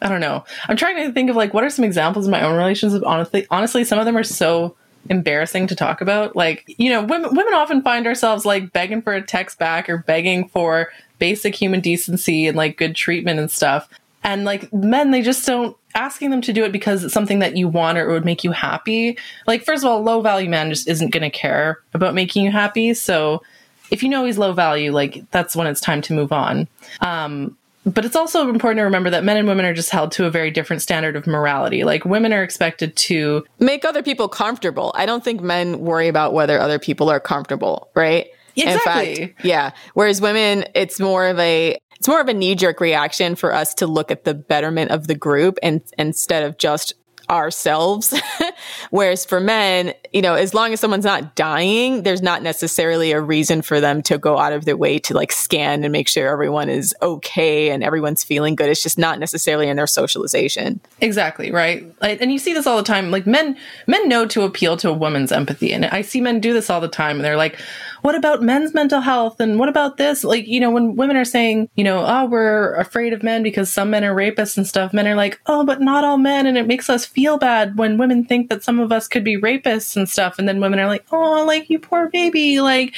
I 0.00 0.08
don't 0.08 0.20
know. 0.20 0.44
I'm 0.68 0.76
trying 0.76 0.96
to 1.06 1.12
think 1.12 1.30
of 1.30 1.36
like 1.36 1.52
what 1.54 1.64
are 1.64 1.70
some 1.70 1.84
examples 1.84 2.26
of 2.26 2.30
my 2.30 2.42
own 2.42 2.56
relationships. 2.56 3.04
Honestly, 3.04 3.46
honestly, 3.50 3.84
some 3.84 3.98
of 3.98 4.04
them 4.04 4.16
are 4.16 4.24
so 4.24 4.76
embarrassing 5.08 5.66
to 5.68 5.74
talk 5.76 6.00
about. 6.00 6.36
Like, 6.36 6.64
you 6.78 6.90
know, 6.90 7.02
women 7.02 7.34
women 7.34 7.54
often 7.54 7.82
find 7.82 8.06
ourselves 8.06 8.44
like 8.44 8.72
begging 8.72 9.02
for 9.02 9.12
a 9.12 9.22
text 9.22 9.58
back 9.58 9.88
or 9.88 9.98
begging 9.98 10.48
for 10.48 10.88
basic 11.18 11.54
human 11.54 11.80
decency 11.80 12.46
and 12.46 12.56
like 12.56 12.76
good 12.76 12.94
treatment 12.94 13.38
and 13.38 13.50
stuff. 13.50 13.88
And 14.22 14.44
like 14.44 14.72
men, 14.72 15.12
they 15.12 15.22
just 15.22 15.46
don't 15.46 15.76
asking 15.94 16.30
them 16.30 16.42
to 16.42 16.52
do 16.52 16.64
it 16.64 16.72
because 16.72 17.02
it's 17.02 17.14
something 17.14 17.38
that 17.38 17.56
you 17.56 17.68
want 17.68 17.96
or 17.96 18.08
it 18.08 18.12
would 18.12 18.24
make 18.24 18.44
you 18.44 18.52
happy. 18.52 19.16
Like, 19.46 19.64
first 19.64 19.82
of 19.82 19.90
all, 19.90 20.02
low 20.02 20.20
value 20.20 20.50
man 20.50 20.68
just 20.68 20.88
isn't 20.88 21.10
going 21.10 21.22
to 21.22 21.30
care 21.30 21.80
about 21.94 22.14
making 22.14 22.44
you 22.44 22.50
happy. 22.50 22.92
So 22.94 23.42
if 23.90 24.02
you 24.02 24.08
know 24.08 24.24
he's 24.24 24.36
low 24.36 24.52
value, 24.52 24.92
like 24.92 25.24
that's 25.30 25.56
when 25.56 25.66
it's 25.66 25.80
time 25.80 26.02
to 26.02 26.12
move 26.12 26.32
on. 26.32 26.68
Um, 27.00 27.56
but 27.86 28.04
it's 28.04 28.16
also 28.16 28.48
important 28.50 28.78
to 28.78 28.82
remember 28.82 29.10
that 29.10 29.22
men 29.22 29.36
and 29.36 29.46
women 29.46 29.64
are 29.64 29.72
just 29.72 29.90
held 29.90 30.10
to 30.12 30.26
a 30.26 30.30
very 30.30 30.50
different 30.50 30.82
standard 30.82 31.14
of 31.14 31.26
morality. 31.26 31.84
Like 31.84 32.04
women 32.04 32.32
are 32.32 32.42
expected 32.42 32.96
to 32.96 33.44
make 33.60 33.84
other 33.84 34.02
people 34.02 34.28
comfortable. 34.28 34.92
I 34.96 35.06
don't 35.06 35.22
think 35.22 35.40
men 35.40 35.78
worry 35.78 36.08
about 36.08 36.34
whether 36.34 36.58
other 36.58 36.80
people 36.80 37.08
are 37.08 37.20
comfortable, 37.20 37.88
right? 37.94 38.26
Exactly. 38.56 39.22
In 39.22 39.28
fact, 39.28 39.44
yeah. 39.44 39.70
Whereas 39.94 40.20
women, 40.20 40.64
it's 40.74 40.98
more 40.98 41.26
of 41.26 41.38
a 41.38 41.76
it's 41.98 42.08
more 42.08 42.20
of 42.20 42.28
a 42.28 42.34
knee 42.34 42.54
jerk 42.54 42.80
reaction 42.80 43.36
for 43.36 43.54
us 43.54 43.74
to 43.74 43.86
look 43.86 44.10
at 44.10 44.24
the 44.24 44.34
betterment 44.34 44.90
of 44.90 45.06
the 45.06 45.14
group 45.14 45.58
and 45.62 45.82
instead 45.98 46.42
of 46.42 46.58
just 46.58 46.92
ourselves. 47.30 48.18
Whereas 48.90 49.24
for 49.24 49.40
men, 49.40 49.94
you 50.16 50.22
know, 50.22 50.34
as 50.34 50.54
long 50.54 50.72
as 50.72 50.80
someone's 50.80 51.04
not 51.04 51.34
dying, 51.34 52.02
there's 52.02 52.22
not 52.22 52.42
necessarily 52.42 53.12
a 53.12 53.20
reason 53.20 53.60
for 53.60 53.82
them 53.82 54.00
to 54.04 54.16
go 54.16 54.38
out 54.38 54.54
of 54.54 54.64
their 54.64 54.74
way 54.74 54.98
to 55.00 55.12
like 55.12 55.30
scan 55.30 55.84
and 55.84 55.92
make 55.92 56.08
sure 56.08 56.26
everyone 56.26 56.70
is 56.70 56.94
okay 57.02 57.68
and 57.68 57.84
everyone's 57.84 58.24
feeling 58.24 58.54
good. 58.54 58.70
It's 58.70 58.82
just 58.82 58.96
not 58.96 59.18
necessarily 59.18 59.68
in 59.68 59.76
their 59.76 59.86
socialization. 59.86 60.80
Exactly, 61.02 61.52
right? 61.52 61.84
And 62.00 62.32
you 62.32 62.38
see 62.38 62.54
this 62.54 62.66
all 62.66 62.78
the 62.78 62.82
time. 62.82 63.10
Like 63.10 63.26
men 63.26 63.58
men 63.86 64.08
know 64.08 64.24
to 64.24 64.44
appeal 64.44 64.78
to 64.78 64.88
a 64.88 64.94
woman's 64.94 65.32
empathy. 65.32 65.70
And 65.70 65.84
I 65.84 66.00
see 66.00 66.22
men 66.22 66.40
do 66.40 66.54
this 66.54 66.70
all 66.70 66.80
the 66.80 66.88
time 66.88 67.16
and 67.16 67.24
they're 67.26 67.36
like, 67.36 67.60
what 68.06 68.14
about 68.14 68.40
men's 68.40 68.72
mental 68.72 69.00
health? 69.00 69.40
And 69.40 69.58
what 69.58 69.68
about 69.68 69.96
this? 69.96 70.22
Like, 70.22 70.46
you 70.46 70.60
know, 70.60 70.70
when 70.70 70.94
women 70.96 71.16
are 71.16 71.24
saying, 71.24 71.68
you 71.74 71.82
know, 71.82 72.04
oh, 72.06 72.26
we're 72.26 72.74
afraid 72.76 73.12
of 73.12 73.24
men 73.24 73.42
because 73.42 73.72
some 73.72 73.90
men 73.90 74.04
are 74.04 74.14
rapists 74.14 74.56
and 74.56 74.66
stuff, 74.66 74.92
men 74.92 75.08
are 75.08 75.16
like, 75.16 75.40
oh, 75.46 75.64
but 75.64 75.80
not 75.80 76.04
all 76.04 76.16
men. 76.16 76.46
And 76.46 76.56
it 76.56 76.68
makes 76.68 76.88
us 76.88 77.04
feel 77.04 77.36
bad 77.36 77.76
when 77.76 77.98
women 77.98 78.24
think 78.24 78.48
that 78.48 78.62
some 78.62 78.78
of 78.78 78.92
us 78.92 79.08
could 79.08 79.24
be 79.24 79.36
rapists 79.36 79.96
and 79.96 80.05
stuff. 80.08 80.38
And 80.38 80.48
then 80.48 80.60
women 80.60 80.78
are 80.78 80.86
like, 80.86 81.06
oh, 81.12 81.44
like 81.44 81.70
you 81.70 81.78
poor 81.78 82.08
baby. 82.08 82.60
Like, 82.60 82.94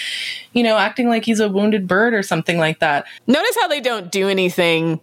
you 0.52 0.62
know, 0.62 0.76
acting 0.76 1.08
like 1.08 1.24
he's 1.24 1.40
a 1.40 1.48
wounded 1.48 1.86
bird 1.88 2.14
or 2.14 2.22
something 2.22 2.58
like 2.58 2.80
that. 2.80 3.06
Notice 3.26 3.56
how 3.60 3.68
they 3.68 3.80
don't 3.80 4.10
do 4.10 4.28
anything 4.28 5.00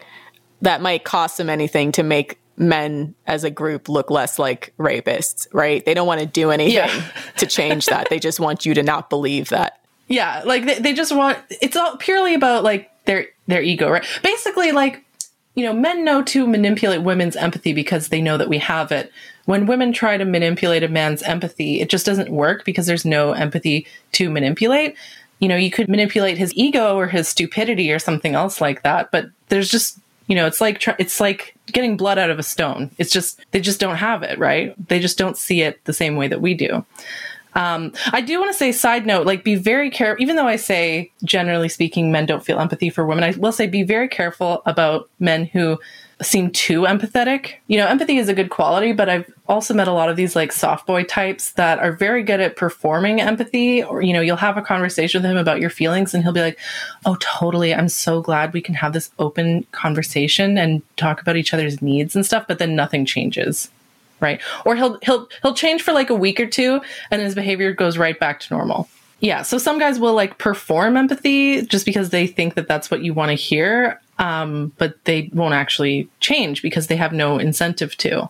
that 0.61 0.81
might 0.81 1.03
cost 1.03 1.37
them 1.37 1.49
anything 1.49 1.91
to 1.93 2.03
make 2.03 2.39
men 2.57 3.13
as 3.27 3.43
a 3.43 3.49
group 3.49 3.89
look 3.89 4.09
less 4.09 4.39
like 4.39 4.73
rapists, 4.79 5.47
right? 5.53 5.85
They 5.85 5.93
don't 5.93 6.07
want 6.07 6.21
to 6.21 6.25
do 6.25 6.51
anything 6.51 6.75
yeah. 6.75 7.11
to 7.37 7.45
change 7.45 7.87
that. 7.87 8.09
They 8.09 8.19
just 8.19 8.39
want 8.39 8.65
you 8.65 8.73
to 8.73 8.83
not 8.83 9.09
believe 9.09 9.49
that. 9.49 9.79
Yeah, 10.07 10.43
like 10.45 10.65
they, 10.65 10.79
they 10.79 10.93
just 10.93 11.15
want 11.15 11.39
it's 11.49 11.75
all 11.75 11.97
purely 11.97 12.35
about 12.35 12.63
like 12.63 12.91
their 13.05 13.27
their 13.47 13.61
ego, 13.61 13.89
right? 13.89 14.05
Basically, 14.23 14.71
like 14.71 15.03
you 15.55 15.65
know, 15.65 15.73
men 15.73 16.03
know 16.03 16.21
to 16.23 16.45
manipulate 16.45 17.01
women's 17.01 17.35
empathy 17.35 17.73
because 17.73 18.09
they 18.09 18.21
know 18.21 18.37
that 18.37 18.49
we 18.49 18.59
have 18.59 18.91
it. 18.91 19.11
When 19.45 19.67
women 19.67 19.93
try 19.93 20.17
to 20.17 20.25
manipulate 20.25 20.83
a 20.83 20.87
man's 20.87 21.21
empathy, 21.23 21.81
it 21.81 21.89
just 21.89 22.05
doesn't 22.05 22.29
work 22.29 22.65
because 22.65 22.87
there's 22.87 23.05
no 23.05 23.33
empathy 23.33 23.87
to 24.13 24.29
manipulate. 24.29 24.95
You 25.39 25.47
know, 25.47 25.55
you 25.55 25.69
could 25.69 25.89
manipulate 25.89 26.37
his 26.37 26.53
ego 26.55 26.97
or 26.97 27.07
his 27.07 27.27
stupidity 27.27 27.91
or 27.91 27.99
something 27.99 28.35
else 28.35 28.61
like 28.61 28.83
that, 28.83 29.11
but 29.11 29.27
there's 29.49 29.69
just 29.69 29.99
you 30.27 30.35
know, 30.35 30.47
it's 30.47 30.59
like 30.59 30.83
it's 30.99 31.19
like 31.19 31.55
getting 31.67 31.97
blood 31.97 32.17
out 32.17 32.29
of 32.29 32.39
a 32.39 32.43
stone. 32.43 32.89
It's 32.97 33.11
just 33.11 33.39
they 33.51 33.61
just 33.61 33.79
don't 33.79 33.97
have 33.97 34.23
it, 34.23 34.39
right? 34.39 34.73
They 34.87 34.99
just 34.99 35.17
don't 35.17 35.37
see 35.37 35.61
it 35.61 35.83
the 35.85 35.93
same 35.93 36.15
way 36.15 36.27
that 36.27 36.41
we 36.41 36.55
do. 36.55 36.83
Um, 37.53 37.93
I 38.11 38.21
do 38.21 38.37
want 38.39 38.51
to 38.51 38.57
say, 38.57 38.71
side 38.71 39.05
note, 39.05 39.25
like 39.25 39.43
be 39.43 39.55
very 39.55 39.89
careful. 39.89 40.21
Even 40.21 40.35
though 40.35 40.47
I 40.47 40.57
say, 40.57 41.11
generally 41.23 41.69
speaking, 41.69 42.11
men 42.11 42.25
don't 42.25 42.43
feel 42.43 42.59
empathy 42.59 42.89
for 42.89 43.05
women, 43.05 43.23
I 43.23 43.31
will 43.31 43.53
say 43.53 43.67
be 43.67 43.83
very 43.83 44.09
careful 44.09 44.61
about 44.65 45.09
men 45.19 45.45
who 45.45 45.79
seem 46.21 46.49
too 46.51 46.81
empathetic. 46.81 47.55
You 47.67 47.77
know, 47.77 47.87
empathy 47.87 48.17
is 48.17 48.29
a 48.29 48.33
good 48.33 48.49
quality, 48.49 48.93
but 48.93 49.09
I've 49.09 49.31
also 49.47 49.73
met 49.73 49.87
a 49.87 49.91
lot 49.91 50.09
of 50.09 50.15
these 50.15 50.35
like 50.35 50.51
soft 50.51 50.87
boy 50.87 51.03
types 51.03 51.51
that 51.53 51.79
are 51.79 51.91
very 51.91 52.23
good 52.23 52.39
at 52.39 52.55
performing 52.55 53.19
empathy. 53.19 53.83
Or, 53.83 54.01
you 54.01 54.13
know, 54.13 54.21
you'll 54.21 54.37
have 54.37 54.57
a 54.57 54.61
conversation 54.61 55.21
with 55.21 55.29
him 55.29 55.37
about 55.37 55.59
your 55.59 55.69
feelings 55.69 56.13
and 56.13 56.23
he'll 56.23 56.31
be 56.31 56.41
like, 56.41 56.57
Oh, 57.05 57.17
totally. 57.19 57.73
I'm 57.73 57.89
so 57.89 58.21
glad 58.21 58.53
we 58.53 58.61
can 58.61 58.75
have 58.75 58.93
this 58.93 59.11
open 59.19 59.65
conversation 59.71 60.57
and 60.57 60.81
talk 60.95 61.21
about 61.21 61.35
each 61.35 61.53
other's 61.53 61.81
needs 61.81 62.15
and 62.15 62.25
stuff. 62.25 62.45
But 62.47 62.59
then 62.59 62.75
nothing 62.75 63.05
changes 63.05 63.69
right? 64.21 64.41
Or 64.65 64.77
he'll 64.77 64.97
he'll 65.03 65.27
he'll 65.41 65.53
change 65.53 65.81
for 65.81 65.91
like 65.91 66.09
a 66.09 66.15
week 66.15 66.39
or 66.39 66.47
two 66.47 66.79
and 67.11 67.21
his 67.21 67.35
behavior 67.35 67.73
goes 67.73 67.97
right 67.97 68.17
back 68.17 68.39
to 68.39 68.53
normal. 68.53 68.87
Yeah, 69.19 69.41
so 69.41 69.57
some 69.57 69.79
guys 69.79 69.99
will 69.99 70.13
like 70.13 70.37
perform 70.37 70.97
empathy 70.97 71.65
just 71.65 71.85
because 71.85 72.09
they 72.09 72.27
think 72.27 72.55
that 72.55 72.67
that's 72.67 72.91
what 72.91 73.01
you 73.01 73.13
want 73.13 73.29
to 73.29 73.35
hear, 73.35 73.99
um, 74.19 74.71
but 74.77 75.03
they 75.05 75.29
won't 75.33 75.53
actually 75.53 76.09
change 76.19 76.61
because 76.61 76.87
they 76.87 76.95
have 76.95 77.13
no 77.13 77.37
incentive 77.37 77.95
to. 77.97 78.29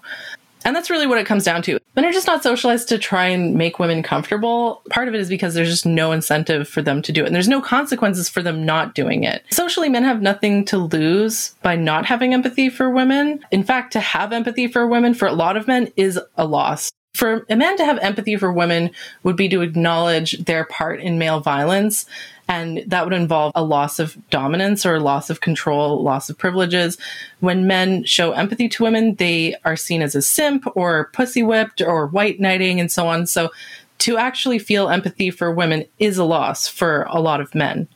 And 0.65 0.75
that's 0.75 0.89
really 0.89 1.06
what 1.06 1.20
it 1.20 1.27
comes 1.27 1.44
down 1.44 1.62
to. 1.63 1.77
Men 1.96 2.06
are 2.06 2.12
just 2.12 2.25
not 2.25 2.42
socialized 2.42 2.89
to 2.89 2.98
try 2.98 3.27
and 3.27 3.54
make 3.54 3.77
women 3.77 4.01
comfortable. 4.01 4.82
Part 4.89 5.08
of 5.08 5.13
it 5.13 5.22
is 5.22 5.30
because 5.30 5.54
there's 5.54 5.70
just 5.70 5.86
no 5.86 6.12
incentive 6.12 6.68
for 6.68 6.82
them 6.82 7.04
to 7.04 7.12
do 7.12 7.22
it. 7.22 7.27
And 7.27 7.36
there's 7.36 7.48
no 7.48 7.62
consequences 7.62 8.27
for 8.27 8.42
them 8.42 8.65
not 8.65 8.96
doing 8.96 9.24
it. 9.24 9.44
Socially, 9.51 9.89
men 9.89 10.04
have 10.04 10.24
nothing 10.24 10.65
to 10.65 10.80
lose 10.80 11.54
by 11.62 11.75
not 11.75 12.08
having 12.08 12.34
empathy 12.34 12.70
for 12.70 12.89
women. 12.89 13.46
In 13.51 13.63
fact, 13.63 13.94
to 13.94 14.00
have 14.00 14.34
empathy 14.34 14.68
for 14.68 14.88
women 14.88 15.13
for 15.13 15.27
a 15.27 15.34
lot 15.34 15.56
of 15.56 15.68
men 15.68 15.92
is 15.96 16.20
a 16.36 16.46
loss 16.46 16.92
for 17.15 17.46
a 17.50 17.56
man 17.56 17.77
to 17.77 17.86
have 17.86 17.98
empathy 18.00 18.36
for 18.36 18.51
women 18.51 18.92
would 19.24 19.38
be 19.38 19.48
to 19.48 19.62
acknowledge 19.62 20.38
their 20.44 20.65
part 20.65 21.00
in 21.00 21.18
male 21.18 21.39
violence. 21.39 22.06
And 22.48 22.84
that 22.88 23.04
would 23.04 23.14
involve 23.14 23.52
a 23.56 23.64
loss 23.64 23.98
of 23.98 24.18
dominance 24.30 24.86
or 24.86 25.00
loss 25.00 25.30
of 25.30 25.42
control, 25.42 26.04
loss 26.04 26.30
of 26.30 26.38
privileges. 26.38 26.98
When 27.40 27.66
men 27.66 28.04
show 28.04 28.34
empathy 28.34 28.70
to 28.70 28.84
women, 28.84 29.16
they 29.16 29.56
are 29.66 29.75
seen 29.75 30.02
as 30.02 30.14
a 30.14 30.22
simp 30.22 30.66
or 30.75 31.10
pussy 31.14 31.42
whipped 31.42 31.82
or 31.82 32.06
white 32.08 32.40
knighting 32.40 32.80
and 32.80 32.92
so 32.92 33.08
on. 33.08 33.25
So 33.25 33.52
to 34.00 34.18
actually 34.18 34.60
feel 34.60 34.90
empathy 34.90 35.32
for 35.32 35.52
women 35.52 35.86
is 35.98 36.18
a 36.18 36.24
loss 36.24 36.68
for 36.68 37.04
a 37.10 37.20
lot 37.20 37.42
of 37.42 37.56
men. 37.56 37.88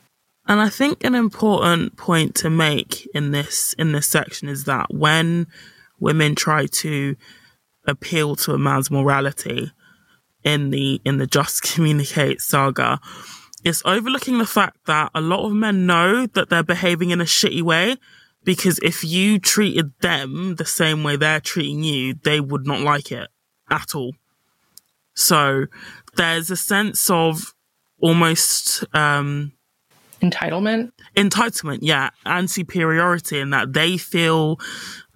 And 0.46 0.60
I 0.60 0.68
think 0.68 1.04
an 1.04 1.14
important 1.14 1.96
point 1.96 2.34
to 2.36 2.50
make 2.50 3.06
in 3.14 3.30
this 3.30 3.72
in 3.74 3.92
this 3.92 4.08
section 4.08 4.48
is 4.48 4.64
that 4.64 4.92
when 4.92 5.46
women 6.00 6.34
try 6.34 6.66
to 6.66 7.14
appeal 7.86 8.34
to 8.36 8.54
a 8.54 8.58
man's 8.58 8.90
morality 8.90 9.70
in 10.42 10.70
the 10.70 11.00
in 11.04 11.18
the 11.18 11.26
just 11.26 11.62
communicate 11.74 12.40
saga 12.40 12.98
is 13.64 13.82
overlooking 13.84 14.38
the 14.38 14.46
fact 14.46 14.78
that 14.86 15.10
a 15.14 15.20
lot 15.20 15.44
of 15.44 15.52
men 15.52 15.86
know 15.86 16.26
that 16.26 16.48
they're 16.48 16.62
behaving 16.62 17.10
in 17.10 17.20
a 17.20 17.24
shitty 17.24 17.62
way 17.62 17.96
because 18.44 18.78
if 18.82 19.04
you 19.04 19.38
treated 19.38 19.92
them 20.00 20.56
the 20.56 20.64
same 20.64 21.02
way 21.02 21.16
they're 21.16 21.40
treating 21.40 21.84
you 21.84 22.14
they 22.14 22.40
would 22.40 22.66
not 22.66 22.80
like 22.80 23.12
it 23.12 23.28
at 23.70 23.94
all. 23.94 24.14
So 25.14 25.66
there's 26.16 26.50
a 26.50 26.56
sense 26.56 27.10
of 27.10 27.54
almost 28.00 28.84
um 28.94 29.52
entitlement? 30.22 30.92
Entitlement 31.16 31.78
yeah. 31.82 32.10
And 32.24 32.50
superiority 32.50 33.38
in 33.38 33.50
that 33.50 33.72
they 33.72 33.98
feel 33.98 34.58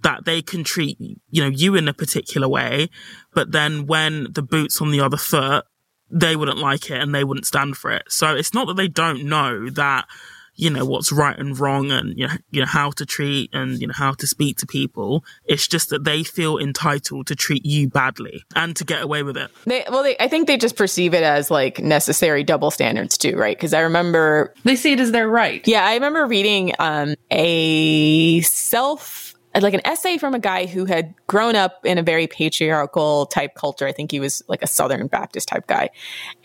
that 0.03 0.27
they 0.27 0.43
can 0.43 0.65
treat, 0.65 0.99
you 1.01 1.43
know, 1.43 1.49
you 1.49 1.75
in 1.75 1.89
a 1.89 1.95
particular 1.95 2.47
way, 2.47 2.91
but 3.33 3.53
then 3.53 3.87
when 3.87 4.29
the 4.31 4.43
boot's 4.43 4.81
on 4.83 4.91
the 4.91 5.01
other 5.01 5.17
foot, 5.17 5.65
they 6.15 6.37
wouldn't 6.37 6.59
like 6.59 6.91
it 6.91 7.01
and 7.01 7.15
they 7.15 7.25
wouldn't 7.25 7.47
stand 7.47 7.77
for 7.77 7.91
it. 7.91 8.05
So 8.09 8.35
it's 8.35 8.55
not 8.55 8.69
that 8.69 8.77
they 8.77 8.89
don't 8.89 9.25
know 9.25 9.69
that, 9.71 10.07
you 10.55 10.71
know, 10.71 10.85
what's 10.85 11.11
right 11.11 11.37
and 11.37 11.59
wrong 11.59 11.91
and, 11.91 12.17
you 12.17 12.29
know, 12.29 12.35
you 12.53 12.61
know, 12.61 12.67
how 12.67 12.93
to 12.93 13.05
treat 13.05 13.51
and, 13.53 13.81
you 13.81 13.89
know, 13.89 13.95
how 13.97 14.13
to 14.13 14.27
speak 14.29 14.59
to 14.59 14.67
people. 14.67 15.25
It's 15.45 15.67
just 15.67 15.91
that 15.91 16.05
they 16.05 16.23
feel 16.23 16.59
entitled 16.59 17.27
to 17.27 17.35
treat 17.35 17.67
you 17.67 17.89
badly 17.89 18.45
and 18.55 18.77
to 18.77 18.85
get 18.85 19.03
away 19.03 19.25
with 19.25 19.37
it. 19.37 19.51
They, 19.65 19.85
well, 19.91 20.05
they, 20.05 20.17
I 20.21 20.29
think 20.29 20.47
they 20.47 20.57
just 20.57 20.77
perceive 20.77 21.13
it 21.13 21.25
as 21.25 21.51
like 21.51 21.81
necessary 21.81 22.45
double 22.45 22.71
standards 22.71 23.19
too, 23.19 23.37
right? 23.37 23.59
Cause 23.59 23.75
I 23.75 23.81
remember 23.81 24.55
they 24.63 24.77
see 24.77 24.93
it 24.93 25.01
as 25.01 25.11
their 25.11 25.29
right. 25.29 25.67
Yeah. 25.67 25.85
I 25.85 25.95
remember 25.95 26.27
reading, 26.27 26.73
um, 26.79 27.17
a 27.33 28.41
self 28.43 29.24
like 29.63 29.75
an 29.75 29.81
essay 29.85 30.19
from 30.19 30.35
a 30.35 30.39
guy 30.39 30.67
who 30.67 30.85
had 30.85 31.15
grown 31.27 31.55
up 31.55 31.85
in 31.85 31.99
a 31.99 32.03
very 32.03 32.27
patriarchal 32.27 33.27
type 33.27 33.55
culture. 33.55 33.87
I 33.87 33.93
think 33.93 34.11
he 34.11 34.21
was 34.21 34.43
like 34.49 34.63
a 34.63 34.67
Southern 34.67 35.07
Baptist 35.07 35.49
type 35.49 35.67
guy. 35.67 35.91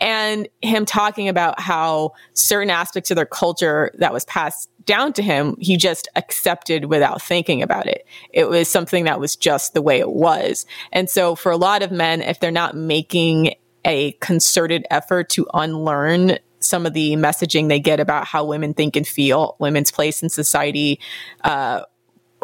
And 0.00 0.48
him 0.62 0.86
talking 0.86 1.28
about 1.28 1.58
how 1.58 2.12
certain 2.34 2.70
aspects 2.70 3.10
of 3.10 3.16
their 3.16 3.26
culture 3.26 3.90
that 3.98 4.12
was 4.12 4.24
passed 4.26 4.70
down 4.84 5.12
to 5.14 5.22
him, 5.22 5.56
he 5.58 5.76
just 5.76 6.08
accepted 6.16 6.86
without 6.86 7.20
thinking 7.20 7.62
about 7.62 7.86
it. 7.86 8.06
It 8.32 8.48
was 8.48 8.68
something 8.68 9.04
that 9.04 9.20
was 9.20 9.36
just 9.36 9.74
the 9.74 9.82
way 9.82 9.98
it 9.98 10.10
was. 10.10 10.64
And 10.92 11.10
so 11.10 11.34
for 11.34 11.50
a 11.50 11.56
lot 11.56 11.82
of 11.82 11.90
men, 11.90 12.22
if 12.22 12.40
they're 12.40 12.50
not 12.50 12.76
making 12.76 13.54
a 13.84 14.12
concerted 14.12 14.86
effort 14.90 15.28
to 15.30 15.46
unlearn 15.54 16.38
some 16.60 16.86
of 16.86 16.92
the 16.92 17.12
messaging 17.12 17.68
they 17.68 17.80
get 17.80 18.00
about 18.00 18.26
how 18.26 18.44
women 18.44 18.74
think 18.74 18.94
and 18.94 19.06
feel, 19.06 19.56
women's 19.58 19.90
place 19.90 20.22
in 20.22 20.28
society, 20.28 21.00
uh, 21.42 21.82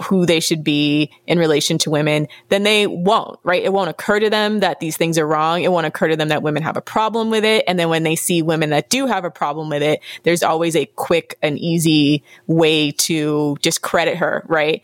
who 0.01 0.27
they 0.27 0.41
should 0.41 0.63
be 0.63 1.11
in 1.27 1.39
relation 1.39 1.79
to 1.79 1.91
women, 1.91 2.29
then 2.49 2.63
they 2.63 2.87
won't, 2.87 3.39
right? 3.43 3.63
It 3.63 3.73
won't 3.73 3.91
occur 3.91 4.21
to 4.21 4.31
them 4.31 4.61
that 4.61 4.81
these 4.81 4.97
things 4.97 5.19
are 5.19 5.27
wrong. 5.27 5.63
It 5.63 5.73
won't 5.73 5.87
occur 5.87 6.09
to 6.09 6.17
them 6.17 6.29
that 6.29 6.43
women 6.43 6.63
have 6.63 6.77
a 6.77 6.83
problem 6.83 7.31
with 7.31 7.45
it. 7.45 7.65
And 7.67 7.79
then 7.79 7.89
when 7.89 8.03
they 8.03 8.17
see 8.17 8.43
women 8.43 8.71
that 8.71 8.91
do 8.91 9.07
have 9.07 9.25
a 9.25 9.31
problem 9.31 9.69
with 9.69 9.83
it, 9.83 10.01
there's 10.23 10.43
always 10.43 10.77
a 10.77 10.87
quick 10.87 11.39
and 11.43 11.59
easy 11.59 12.23
way 12.47 12.93
to 12.93 13.57
discredit 13.63 14.19
her, 14.19 14.45
right? 14.47 14.83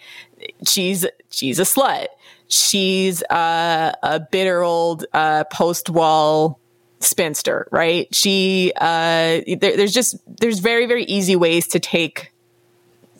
She's, 0.66 1.07
she's 1.31 1.59
a 1.59 1.64
slut. 1.64 2.07
She's 2.49 3.23
uh, 3.25 3.92
a 4.02 4.21
bitter 4.21 4.62
old 4.62 5.07
uh, 5.12 5.45
post 5.45 5.88
wall 5.88 6.59
spinster, 7.00 7.66
right? 7.71 8.14
She, 8.14 8.73
uh, 8.76 9.40
there, 9.47 9.76
there's 9.76 9.92
just, 9.92 10.16
there's 10.26 10.59
very, 10.59 10.87
very 10.87 11.04
easy 11.04 11.37
ways 11.37 11.66
to 11.69 11.81
take 11.81 12.33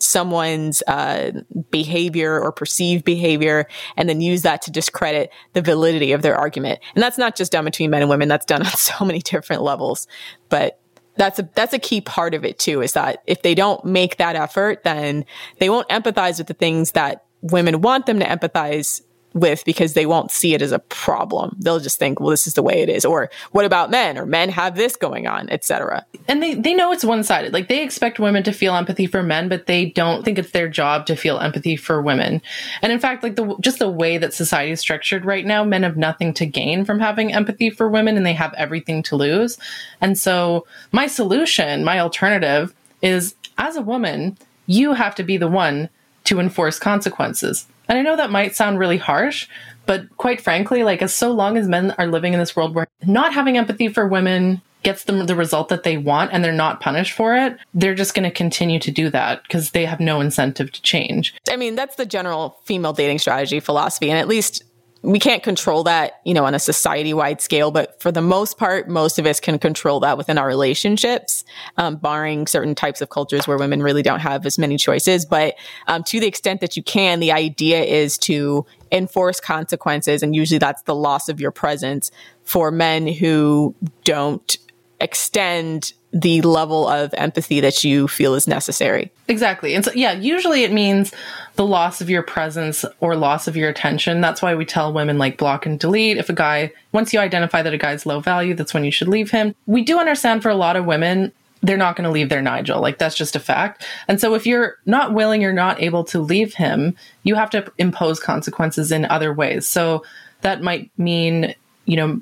someone's 0.03 0.83
uh, 0.87 1.31
behavior 1.71 2.39
or 2.39 2.51
perceived 2.51 3.05
behavior 3.05 3.67
and 3.97 4.09
then 4.09 4.21
use 4.21 4.41
that 4.43 4.61
to 4.63 4.71
discredit 4.71 5.31
the 5.53 5.61
validity 5.61 6.11
of 6.11 6.21
their 6.21 6.35
argument. 6.35 6.79
And 6.95 7.03
that's 7.03 7.17
not 7.17 7.35
just 7.35 7.51
done 7.51 7.65
between 7.65 7.89
men 7.89 8.01
and 8.01 8.09
women. 8.09 8.27
That's 8.27 8.45
done 8.45 8.61
on 8.65 8.71
so 8.71 9.05
many 9.05 9.19
different 9.19 9.61
levels. 9.61 10.07
But 10.49 10.79
that's 11.15 11.39
a 11.39 11.47
that's 11.53 11.73
a 11.73 11.79
key 11.79 12.01
part 12.01 12.33
of 12.33 12.43
it 12.43 12.57
too 12.57 12.81
is 12.81 12.93
that 12.93 13.21
if 13.27 13.43
they 13.43 13.53
don't 13.53 13.85
make 13.85 14.17
that 14.17 14.35
effort 14.35 14.83
then 14.83 15.23
they 15.59 15.69
won't 15.69 15.87
empathize 15.89 16.39
with 16.39 16.47
the 16.47 16.55
things 16.55 16.93
that 16.93 17.23
women 17.41 17.81
want 17.81 18.07
them 18.07 18.19
to 18.19 18.25
empathize 18.25 19.01
with 19.33 19.65
because 19.65 19.93
they 19.93 20.05
won't 20.05 20.31
see 20.31 20.53
it 20.53 20.61
as 20.61 20.71
a 20.71 20.79
problem. 20.79 21.55
They'll 21.59 21.79
just 21.79 21.99
think, 21.99 22.19
well, 22.19 22.29
this 22.29 22.47
is 22.47 22.53
the 22.53 22.63
way 22.63 22.81
it 22.81 22.89
is. 22.89 23.05
Or 23.05 23.29
what 23.51 23.65
about 23.65 23.89
men? 23.89 24.17
Or 24.17 24.25
men 24.25 24.49
have 24.49 24.75
this 24.75 24.95
going 24.95 25.27
on, 25.27 25.49
etc. 25.49 26.05
And 26.27 26.41
they, 26.41 26.53
they 26.53 26.73
know 26.73 26.91
it's 26.91 27.03
one 27.03 27.23
sided. 27.23 27.53
Like 27.53 27.67
they 27.67 27.83
expect 27.83 28.19
women 28.19 28.43
to 28.43 28.51
feel 28.51 28.75
empathy 28.75 29.07
for 29.07 29.23
men, 29.23 29.49
but 29.49 29.65
they 29.65 29.85
don't 29.85 30.23
think 30.23 30.37
it's 30.37 30.51
their 30.51 30.67
job 30.67 31.05
to 31.07 31.15
feel 31.15 31.39
empathy 31.39 31.75
for 31.75 32.01
women. 32.01 32.41
And 32.81 32.91
in 32.91 32.99
fact, 32.99 33.23
like 33.23 33.35
the 33.35 33.55
just 33.59 33.79
the 33.79 33.89
way 33.89 34.17
that 34.17 34.33
society 34.33 34.71
is 34.71 34.79
structured 34.79 35.25
right 35.25 35.45
now, 35.45 35.63
men 35.63 35.83
have 35.83 35.97
nothing 35.97 36.33
to 36.35 36.45
gain 36.45 36.85
from 36.85 36.99
having 36.99 37.33
empathy 37.33 37.69
for 37.69 37.89
women 37.89 38.17
and 38.17 38.25
they 38.25 38.33
have 38.33 38.53
everything 38.53 39.03
to 39.03 39.15
lose. 39.15 39.57
And 40.01 40.17
so 40.17 40.65
my 40.91 41.07
solution, 41.07 41.83
my 41.83 41.99
alternative 41.99 42.73
is 43.01 43.35
as 43.57 43.75
a 43.75 43.81
woman, 43.81 44.37
you 44.65 44.93
have 44.93 45.15
to 45.15 45.23
be 45.23 45.37
the 45.37 45.47
one 45.47 45.89
to 46.25 46.39
enforce 46.39 46.79
consequences 46.79 47.67
and 47.87 47.97
I 47.97 48.01
know 48.01 48.15
that 48.15 48.31
might 48.31 48.55
sound 48.55 48.79
really 48.79 48.97
harsh, 48.97 49.47
but 49.85 50.15
quite 50.17 50.41
frankly, 50.41 50.83
like 50.83 51.01
as 51.01 51.13
so 51.13 51.31
long 51.31 51.57
as 51.57 51.67
men 51.67 51.91
are 51.97 52.07
living 52.07 52.33
in 52.33 52.39
this 52.39 52.55
world 52.55 52.73
where 52.75 52.87
not 53.05 53.33
having 53.33 53.57
empathy 53.57 53.87
for 53.87 54.07
women 54.07 54.61
gets 54.83 55.05
them 55.05 55.25
the 55.25 55.35
result 55.35 55.69
that 55.69 55.83
they 55.83 55.97
want 55.97 56.31
and 56.33 56.43
they're 56.43 56.51
not 56.51 56.81
punished 56.81 57.13
for 57.13 57.35
it, 57.35 57.57
they're 57.73 57.95
just 57.95 58.13
going 58.13 58.29
to 58.29 58.31
continue 58.31 58.79
to 58.79 58.91
do 58.91 59.09
that 59.09 59.41
because 59.43 59.71
they 59.71 59.85
have 59.85 59.99
no 59.99 60.21
incentive 60.21 60.71
to 60.71 60.81
change. 60.81 61.33
I 61.49 61.55
mean, 61.55 61.75
that's 61.75 61.95
the 61.95 62.05
general 62.05 62.59
female 62.65 62.93
dating 62.93 63.19
strategy 63.19 63.59
philosophy. 63.59 64.09
And 64.09 64.19
at 64.19 64.27
least 64.27 64.63
we 65.03 65.19
can't 65.19 65.43
control 65.43 65.83
that, 65.83 66.21
you 66.23 66.33
know, 66.33 66.45
on 66.45 66.55
a 66.55 66.59
society 66.59 67.13
wide 67.13 67.41
scale, 67.41 67.71
but 67.71 68.01
for 68.01 68.09
the 68.09 68.21
most 68.21 68.57
part, 68.57 68.87
most 68.87 69.19
of 69.19 69.25
us 69.25 69.41
can 69.41 69.59
control 69.59 69.99
that 69.99 70.17
within 70.17 70.37
our 70.37 70.47
relationships, 70.47 71.43
um, 71.75 71.97
barring 71.97 72.47
certain 72.47 72.73
types 72.73 73.01
of 73.01 73.09
cultures 73.09 73.45
where 73.45 73.57
women 73.57 73.83
really 73.83 74.01
don't 74.01 74.21
have 74.21 74.45
as 74.45 74.57
many 74.57 74.77
choices. 74.77 75.25
But 75.25 75.55
um, 75.87 76.03
to 76.05 76.21
the 76.21 76.27
extent 76.27 76.61
that 76.61 76.77
you 76.77 76.83
can, 76.83 77.19
the 77.19 77.33
idea 77.33 77.83
is 77.83 78.17
to 78.19 78.65
enforce 78.93 79.41
consequences. 79.41 80.23
And 80.23 80.33
usually 80.33 80.59
that's 80.59 80.83
the 80.83 80.95
loss 80.95 81.27
of 81.27 81.41
your 81.41 81.51
presence 81.51 82.09
for 82.43 82.71
men 82.71 83.05
who 83.05 83.75
don't 84.05 84.57
extend 85.01 85.93
the 86.13 86.41
level 86.43 86.87
of 86.87 87.11
empathy 87.15 87.59
that 87.59 87.83
you 87.83 88.07
feel 88.07 88.35
is 88.35 88.47
necessary. 88.47 89.11
Exactly. 89.27 89.73
And 89.73 89.83
so, 89.83 89.91
yeah, 89.93 90.11
usually 90.13 90.63
it 90.63 90.71
means 90.71 91.11
the 91.55 91.65
loss 91.65 92.01
of 92.01 92.09
your 92.09 92.21
presence 92.21 92.85
or 92.99 93.15
loss 93.15 93.47
of 93.47 93.57
your 93.57 93.67
attention. 93.67 94.21
That's 94.21 94.41
why 94.41 94.53
we 94.53 94.63
tell 94.63 94.93
women 94.93 95.17
like 95.17 95.37
block 95.37 95.65
and 95.65 95.79
delete. 95.79 96.17
If 96.17 96.29
a 96.29 96.33
guy, 96.33 96.71
once 96.91 97.13
you 97.13 97.19
identify 97.19 97.63
that 97.63 97.73
a 97.73 97.79
guy's 97.79 98.05
low 98.05 98.19
value, 98.19 98.53
that's 98.53 98.75
when 98.75 98.83
you 98.83 98.91
should 98.91 99.07
leave 99.07 99.31
him. 99.31 99.55
We 99.65 99.83
do 99.83 99.99
understand 99.99 100.43
for 100.43 100.49
a 100.49 100.55
lot 100.55 100.75
of 100.75 100.85
women, 100.85 101.31
they're 101.63 101.77
not 101.77 101.95
going 101.95 102.05
to 102.05 102.11
leave 102.11 102.29
their 102.29 102.41
Nigel. 102.41 102.79
Like 102.79 102.99
that's 102.99 103.15
just 103.15 103.35
a 103.35 103.39
fact. 103.39 103.83
And 104.07 104.21
so 104.21 104.35
if 104.35 104.45
you're 104.45 104.77
not 104.85 105.13
willing, 105.13 105.41
you're 105.41 105.51
not 105.51 105.81
able 105.81 106.03
to 106.05 106.19
leave 106.19 106.53
him, 106.53 106.95
you 107.23 107.35
have 107.35 107.49
to 107.51 107.71
impose 107.79 108.19
consequences 108.19 108.91
in 108.91 109.05
other 109.05 109.33
ways. 109.33 109.67
So 109.67 110.03
that 110.41 110.61
might 110.61 110.91
mean, 110.97 111.55
you 111.85 111.97
know, 111.97 112.21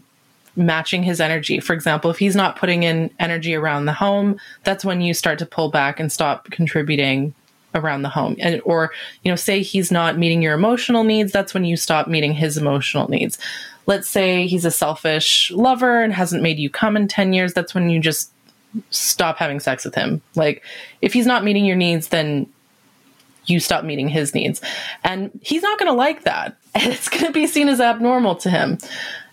matching 0.55 1.03
his 1.03 1.21
energy. 1.21 1.59
For 1.59 1.73
example, 1.73 2.11
if 2.11 2.17
he's 2.17 2.35
not 2.35 2.57
putting 2.57 2.83
in 2.83 3.09
energy 3.19 3.55
around 3.55 3.85
the 3.85 3.93
home, 3.93 4.39
that's 4.63 4.83
when 4.83 5.01
you 5.01 5.13
start 5.13 5.39
to 5.39 5.45
pull 5.45 5.69
back 5.69 5.99
and 5.99 6.11
stop 6.11 6.45
contributing 6.51 7.33
around 7.73 8.01
the 8.01 8.09
home. 8.09 8.35
And 8.39 8.61
or, 8.65 8.91
you 9.23 9.31
know, 9.31 9.35
say 9.35 9.61
he's 9.61 9.91
not 9.91 10.17
meeting 10.17 10.41
your 10.41 10.53
emotional 10.53 11.03
needs, 11.03 11.31
that's 11.31 11.53
when 11.53 11.65
you 11.65 11.77
stop 11.77 12.07
meeting 12.07 12.33
his 12.33 12.57
emotional 12.57 13.09
needs. 13.09 13.37
Let's 13.85 14.09
say 14.09 14.45
he's 14.47 14.65
a 14.65 14.71
selfish 14.71 15.51
lover 15.51 16.03
and 16.03 16.13
hasn't 16.13 16.43
made 16.43 16.59
you 16.59 16.69
come 16.69 16.95
in 16.95 17.07
10 17.07 17.33
years, 17.33 17.53
that's 17.53 17.73
when 17.73 17.89
you 17.89 17.99
just 17.99 18.31
stop 18.89 19.37
having 19.37 19.59
sex 19.59 19.85
with 19.85 19.95
him. 19.95 20.21
Like 20.35 20.63
if 21.01 21.13
he's 21.13 21.25
not 21.25 21.43
meeting 21.43 21.65
your 21.65 21.75
needs, 21.75 22.09
then 22.09 22.47
you 23.45 23.59
stop 23.59 23.83
meeting 23.83 24.07
his 24.07 24.35
needs. 24.35 24.61
And 25.03 25.31
he's 25.41 25.63
not 25.63 25.79
going 25.79 25.91
to 25.91 25.97
like 25.97 26.23
that. 26.23 26.57
It's 26.73 27.09
going 27.09 27.25
to 27.25 27.33
be 27.33 27.47
seen 27.47 27.67
as 27.67 27.81
abnormal 27.81 28.35
to 28.35 28.49
him. 28.49 28.77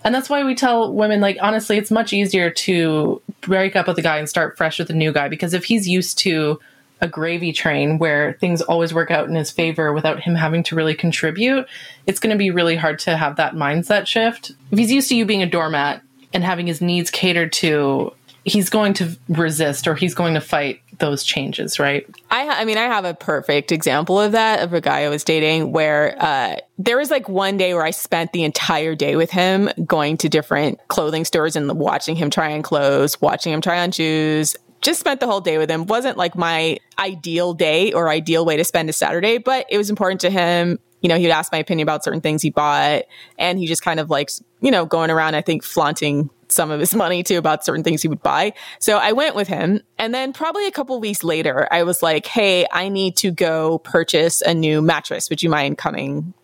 And 0.09 0.15
that's 0.15 0.31
why 0.31 0.43
we 0.43 0.55
tell 0.55 0.95
women, 0.95 1.21
like, 1.21 1.37
honestly, 1.43 1.77
it's 1.77 1.91
much 1.91 2.15
easier 2.15 2.49
to 2.49 3.21
break 3.43 3.77
up 3.77 3.87
with 3.87 3.99
a 3.99 4.03
guy 4.03 4.17
and 4.17 4.27
start 4.27 4.57
fresh 4.57 4.79
with 4.79 4.89
a 4.89 4.95
new 4.95 5.13
guy 5.13 5.29
because 5.29 5.53
if 5.53 5.65
he's 5.65 5.87
used 5.87 6.17
to 6.21 6.59
a 7.03 7.07
gravy 7.07 7.53
train 7.53 7.99
where 7.99 8.33
things 8.41 8.63
always 8.63 8.95
work 8.95 9.11
out 9.11 9.29
in 9.29 9.35
his 9.35 9.51
favor 9.51 9.93
without 9.93 10.21
him 10.21 10.35
having 10.35 10.63
to 10.63 10.75
really 10.75 10.95
contribute, 10.95 11.67
it's 12.07 12.21
going 12.21 12.33
to 12.33 12.39
be 12.39 12.51
really 12.51 12.75
hard 12.75 12.99
to 13.01 13.19
have 13.19 13.37
that 13.37 13.53
mindset 13.53 14.07
shift. 14.07 14.53
If 14.71 14.79
he's 14.79 14.91
used 14.91 15.11
to 15.11 15.15
you 15.15 15.27
being 15.27 15.43
a 15.43 15.47
doormat 15.47 16.01
and 16.33 16.43
having 16.43 16.67
his 16.67 16.81
needs 16.81 17.11
catered 17.11 17.53
to, 17.53 18.15
he's 18.45 18.71
going 18.71 18.95
to 18.95 19.15
resist 19.29 19.87
or 19.87 19.95
he's 19.95 20.15
going 20.15 20.33
to 20.33 20.41
fight 20.41 20.81
those 20.99 21.23
changes, 21.23 21.79
right? 21.79 22.07
I, 22.31 22.49
I 22.49 22.65
mean, 22.65 22.79
I 22.79 22.85
have 22.85 23.05
a 23.05 23.15
perfect 23.15 23.73
example 23.73 24.21
of 24.21 24.33
that 24.33 24.61
of 24.61 24.73
a 24.73 24.81
guy 24.81 25.03
I 25.03 25.09
was 25.09 25.25
dating 25.25 25.73
where 25.73 26.17
uh, 26.21 26.57
there 26.79 26.97
was 26.97 27.11
like 27.11 27.29
one 27.29 27.57
day 27.57 27.75
where 27.75 27.85
I 27.85 27.91
spent 27.91 28.33
the 28.33 28.45
entire 28.45 28.95
day 28.95 29.17
with 29.17 29.31
him 29.31 29.71
going 29.85 30.17
to 30.19 30.29
different 30.29 30.81
clothing 30.89 31.25
stores 31.25 31.57
and 31.57 31.71
watching 31.79 32.17
him 32.17 32.31
try 32.31 32.53
on 32.53 32.63
clothes, 32.63 33.21
watching 33.21 33.53
him 33.53 33.61
try 33.61 33.81
on 33.81 33.93
shoes. 33.93 34.57
Just 34.81 35.01
spent 35.01 35.21
the 35.21 35.27
whole 35.27 35.41
day 35.41 35.59
with 35.59 35.71
him. 35.71 35.87
Wasn't 35.87 36.17
like 36.17 36.37
my 36.37 36.79
ideal 36.99 37.53
day 37.53 37.93
or 37.93 38.09
ideal 38.09 38.45
way 38.45 38.57
to 38.57 38.65
spend 38.65 38.89
a 38.89 38.93
Saturday, 38.93 39.39
but 39.39 39.67
it 39.71 39.79
was 39.79 39.91
important 39.91 40.21
to 40.21 40.31
him 40.31 40.79
you 41.01 41.09
know, 41.09 41.17
he'd 41.17 41.31
ask 41.31 41.53
my 41.53 41.59
opinion 41.59 41.85
about 41.85 42.03
certain 42.03 42.21
things 42.21 42.43
he 42.43 42.51
bought. 42.51 43.03
And 43.39 43.59
he 43.59 43.67
just 43.67 43.83
kind 43.83 44.01
of 44.01 44.11
likes, 44.11 44.43
you 44.61 44.71
know, 44.71 44.85
going 44.85 45.11
around, 45.11 45.37
I 45.37 45.43
think, 45.43 45.63
flaunting 45.63 46.31
some 46.59 46.73
of 46.73 46.81
his 46.81 46.93
money 46.93 47.23
too 47.23 47.39
about 47.39 47.65
certain 47.65 47.85
things 47.85 48.03
he 48.03 48.09
would 48.09 48.21
buy. 48.21 48.53
So 48.81 48.99
I 48.99 49.13
went 49.13 49.37
with 49.37 49.47
him. 49.47 49.81
And 49.97 50.13
then 50.13 50.33
probably 50.33 50.67
a 50.67 50.73
couple 50.73 50.99
weeks 50.99 51.23
later, 51.23 51.69
I 51.71 51.85
was 51.85 52.03
like, 52.03 52.27
Hey, 52.27 52.67
I 52.73 52.89
need 52.89 53.17
to 53.19 53.31
go 53.31 53.79
purchase 53.79 54.43
a 54.43 54.53
new 54.53 54.83
mattress. 54.83 55.31
Would 55.31 55.41
you 55.41 55.51
mind 55.51 55.79
coming 55.79 56.35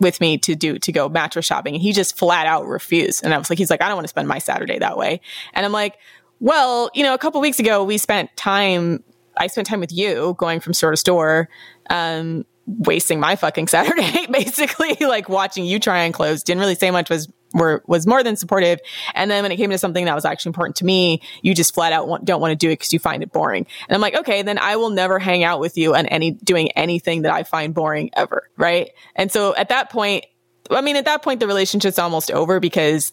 with 0.00 0.22
me 0.22 0.38
to 0.38 0.54
do, 0.54 0.78
to 0.78 0.90
go 0.90 1.10
mattress 1.10 1.44
shopping? 1.44 1.74
And 1.74 1.82
he 1.82 1.92
just 1.92 2.16
flat 2.16 2.46
out 2.46 2.66
refused. 2.66 3.22
And 3.22 3.34
I 3.34 3.38
was 3.38 3.50
like, 3.50 3.58
he's 3.58 3.68
like, 3.68 3.82
I 3.82 3.88
don't 3.88 3.96
want 3.96 4.04
to 4.04 4.08
spend 4.08 4.26
my 4.26 4.38
Saturday 4.38 4.78
that 4.78 4.96
way. 4.96 5.20
And 5.52 5.66
I'm 5.66 5.72
like, 5.72 5.98
well, 6.40 6.90
you 6.94 7.02
know, 7.02 7.12
a 7.12 7.18
couple 7.18 7.38
weeks 7.42 7.58
ago, 7.58 7.84
we 7.84 7.98
spent 7.98 8.34
time, 8.38 9.04
I 9.36 9.48
spent 9.48 9.66
time 9.66 9.80
with 9.80 9.92
you 9.92 10.34
going 10.38 10.60
from 10.60 10.72
store 10.72 10.92
to 10.92 10.96
store. 10.96 11.50
Um, 11.90 12.46
wasting 12.66 13.18
my 13.18 13.36
fucking 13.36 13.66
Saturday, 13.76 14.26
basically, 14.30 14.96
like 15.00 15.28
watching 15.28 15.64
you 15.64 15.78
try 15.78 16.06
on 16.06 16.12
clothes. 16.12 16.42
Didn't 16.42 16.60
really 16.60 16.74
say 16.74 16.90
much, 16.90 17.10
was 17.10 17.28
were 17.52 17.82
was 17.86 18.06
more 18.06 18.22
than 18.22 18.36
supportive. 18.36 18.80
And 19.14 19.30
then 19.30 19.42
when 19.42 19.52
it 19.52 19.56
came 19.56 19.70
to 19.70 19.78
something 19.78 20.04
that 20.04 20.14
was 20.14 20.24
actually 20.24 20.50
important 20.50 20.76
to 20.76 20.84
me, 20.84 21.22
you 21.42 21.54
just 21.54 21.74
flat 21.74 21.92
out 21.92 22.08
want, 22.08 22.24
don't 22.24 22.40
want 22.40 22.52
to 22.52 22.56
do 22.56 22.68
it 22.68 22.74
because 22.74 22.92
you 22.92 22.98
find 22.98 23.22
it 23.22 23.32
boring. 23.32 23.66
And 23.88 23.94
I'm 23.94 24.00
like, 24.00 24.14
okay, 24.14 24.42
then 24.42 24.58
I 24.58 24.76
will 24.76 24.90
never 24.90 25.18
hang 25.18 25.44
out 25.44 25.60
with 25.60 25.76
you 25.76 25.94
on 25.94 26.06
any 26.06 26.32
doing 26.32 26.70
anything 26.72 27.22
that 27.22 27.32
I 27.32 27.42
find 27.42 27.74
boring 27.74 28.10
ever, 28.14 28.48
right? 28.56 28.90
And 29.14 29.32
so 29.32 29.54
at 29.54 29.70
that 29.70 29.90
point, 29.90 30.26
I 30.70 30.80
mean, 30.82 30.96
at 30.96 31.06
that 31.06 31.22
point, 31.22 31.40
the 31.40 31.46
relationship's 31.46 31.98
almost 31.98 32.30
over 32.30 32.60
because 32.60 33.12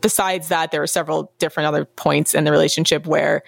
besides 0.00 0.48
that, 0.48 0.70
there 0.70 0.82
are 0.82 0.86
several 0.86 1.32
different 1.38 1.68
other 1.68 1.84
points 1.84 2.34
in 2.34 2.44
the 2.44 2.50
relationship 2.50 3.06
where 3.06 3.42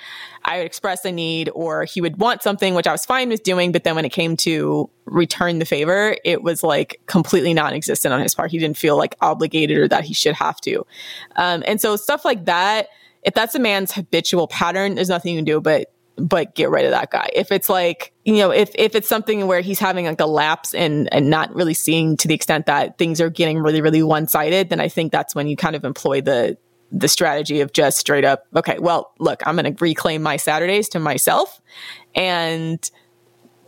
I 0.44 0.58
would 0.58 0.66
express 0.66 1.04
a 1.04 1.12
need 1.12 1.50
or 1.54 1.84
he 1.84 2.00
would 2.00 2.18
want 2.18 2.42
something, 2.42 2.74
which 2.74 2.86
I 2.86 2.92
was 2.92 3.04
fine 3.04 3.28
with 3.28 3.42
doing. 3.42 3.72
But 3.72 3.84
then 3.84 3.94
when 3.94 4.04
it 4.04 4.10
came 4.10 4.36
to 4.38 4.90
return 5.06 5.58
the 5.58 5.64
favor, 5.64 6.16
it 6.24 6.42
was 6.42 6.62
like 6.62 7.00
completely 7.06 7.54
non 7.54 7.72
existent 7.72 8.12
on 8.12 8.20
his 8.20 8.34
part. 8.34 8.50
He 8.50 8.58
didn't 8.58 8.76
feel 8.76 8.96
like 8.96 9.16
obligated 9.20 9.78
or 9.78 9.88
that 9.88 10.04
he 10.04 10.14
should 10.14 10.34
have 10.34 10.60
to. 10.62 10.86
Um, 11.36 11.62
and 11.66 11.80
so 11.80 11.96
stuff 11.96 12.24
like 12.24 12.44
that, 12.44 12.88
if 13.22 13.34
that's 13.34 13.54
a 13.54 13.58
man's 13.58 13.92
habitual 13.92 14.46
pattern, 14.48 14.96
there's 14.96 15.08
nothing 15.08 15.34
you 15.34 15.38
can 15.38 15.44
do 15.44 15.60
but 15.60 15.90
but 16.16 16.54
get 16.54 16.70
rid 16.70 16.84
of 16.84 16.92
that 16.92 17.10
guy. 17.10 17.28
If 17.32 17.50
it's 17.50 17.68
like, 17.68 18.12
you 18.24 18.34
know, 18.34 18.50
if, 18.50 18.70
if 18.76 18.94
it's 18.94 19.08
something 19.08 19.46
where 19.46 19.60
he's 19.60 19.78
having 19.78 20.06
like 20.06 20.20
a 20.20 20.26
lapse 20.26 20.72
and, 20.72 21.12
and 21.12 21.28
not 21.28 21.52
really 21.54 21.74
seeing 21.74 22.16
to 22.18 22.28
the 22.28 22.34
extent 22.34 22.66
that 22.66 22.98
things 22.98 23.20
are 23.20 23.30
getting 23.30 23.58
really, 23.58 23.80
really 23.80 24.02
one 24.02 24.28
sided, 24.28 24.68
then 24.68 24.80
I 24.80 24.88
think 24.88 25.10
that's 25.10 25.34
when 25.34 25.48
you 25.48 25.56
kind 25.56 25.74
of 25.74 25.84
employ 25.84 26.20
the, 26.20 26.56
the 26.92 27.08
strategy 27.08 27.60
of 27.60 27.72
just 27.72 27.98
straight 27.98 28.24
up, 28.24 28.46
okay, 28.54 28.78
well, 28.78 29.12
look, 29.18 29.42
I'm 29.46 29.56
going 29.56 29.74
to 29.74 29.84
reclaim 29.84 30.22
my 30.22 30.36
Saturdays 30.36 30.88
to 30.90 31.00
myself 31.00 31.60
and 32.14 32.90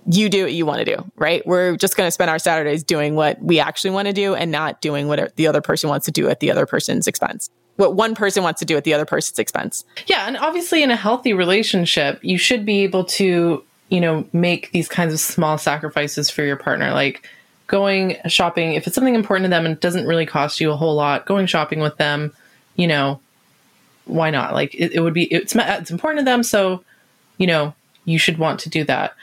you 0.09 0.29
do 0.29 0.45
what 0.45 0.53
you 0.53 0.65
want 0.65 0.87
to 0.87 0.97
do, 0.97 1.11
right? 1.17 1.45
We're 1.47 1.77
just 1.77 1.97
going 1.97 2.07
to 2.07 2.13
spend 2.13 2.31
our 2.31 2.39
Saturdays 2.39 2.85
doing 2.85 3.17
what 3.17 3.43
we 3.43 3.59
actually 3.59 3.91
want 3.91 4.07
to 4.07 4.13
do 4.13 4.35
and 4.35 4.53
not 4.53 4.81
doing 4.81 5.09
what 5.09 5.35
the 5.37 5.49
other 5.49 5.61
person 5.61 5.91
wants 5.91 6.07
to 6.07 6.13
do 6.13 6.29
at 6.29 6.41
the 6.41 6.51
other 6.51 6.67
person's 6.67 7.09
expense. 7.09 7.51
What 7.75 7.95
one 7.95 8.15
person 8.15 8.43
wants 8.43 8.61
to 8.61 8.65
do 8.65 8.77
at 8.77 8.85
the 8.85 8.95
other 8.95 9.05
person's 9.05 9.39
expense. 9.39 9.85
Yeah. 10.07 10.27
And 10.27 10.37
obviously, 10.37 10.83
in 10.83 10.91
a 10.91 10.97
healthy 10.97 11.33
relationship, 11.33 12.21
you 12.23 12.39
should 12.39 12.65
be 12.65 12.85
able 12.85 13.05
to, 13.05 13.63
you 13.91 14.01
know, 14.01 14.27
make 14.33 14.71
these 14.71 14.89
kinds 14.89 15.13
of 15.13 15.21
small 15.21 15.59
sacrifices 15.59 16.31
for 16.31 16.43
your 16.43 16.57
partner. 16.57 16.93
Like, 16.93 17.29
going 17.67 18.17
shopping 18.29 18.75
if 18.75 18.87
it's 18.87 18.95
something 18.95 19.15
important 19.15 19.45
to 19.45 19.51
them 19.51 19.67
and 19.67 19.75
it 19.75 19.81
doesn't 19.81 20.07
really 20.07 20.27
cost 20.27 20.61
you 20.61 20.71
a 20.71 20.77
whole 20.77 20.95
lot 20.95 21.27
going 21.27 21.47
shopping 21.47 21.81
with 21.81 21.97
them 21.97 22.33
you 22.77 22.87
know, 22.87 23.21
why 24.05 24.31
not? 24.31 24.55
Like 24.55 24.75
it, 24.75 24.93
it 24.93 25.01
would 25.01 25.15
be, 25.15 25.25
it's, 25.25 25.55
it's 25.57 25.91
important 25.91 26.21
to 26.21 26.25
them. 26.25 26.43
So, 26.43 26.85
you 27.39 27.47
know, 27.47 27.75
you 28.05 28.19
should 28.19 28.39
want 28.39 28.61
to 28.61 28.69
do 28.69 28.85
that. 28.85 29.15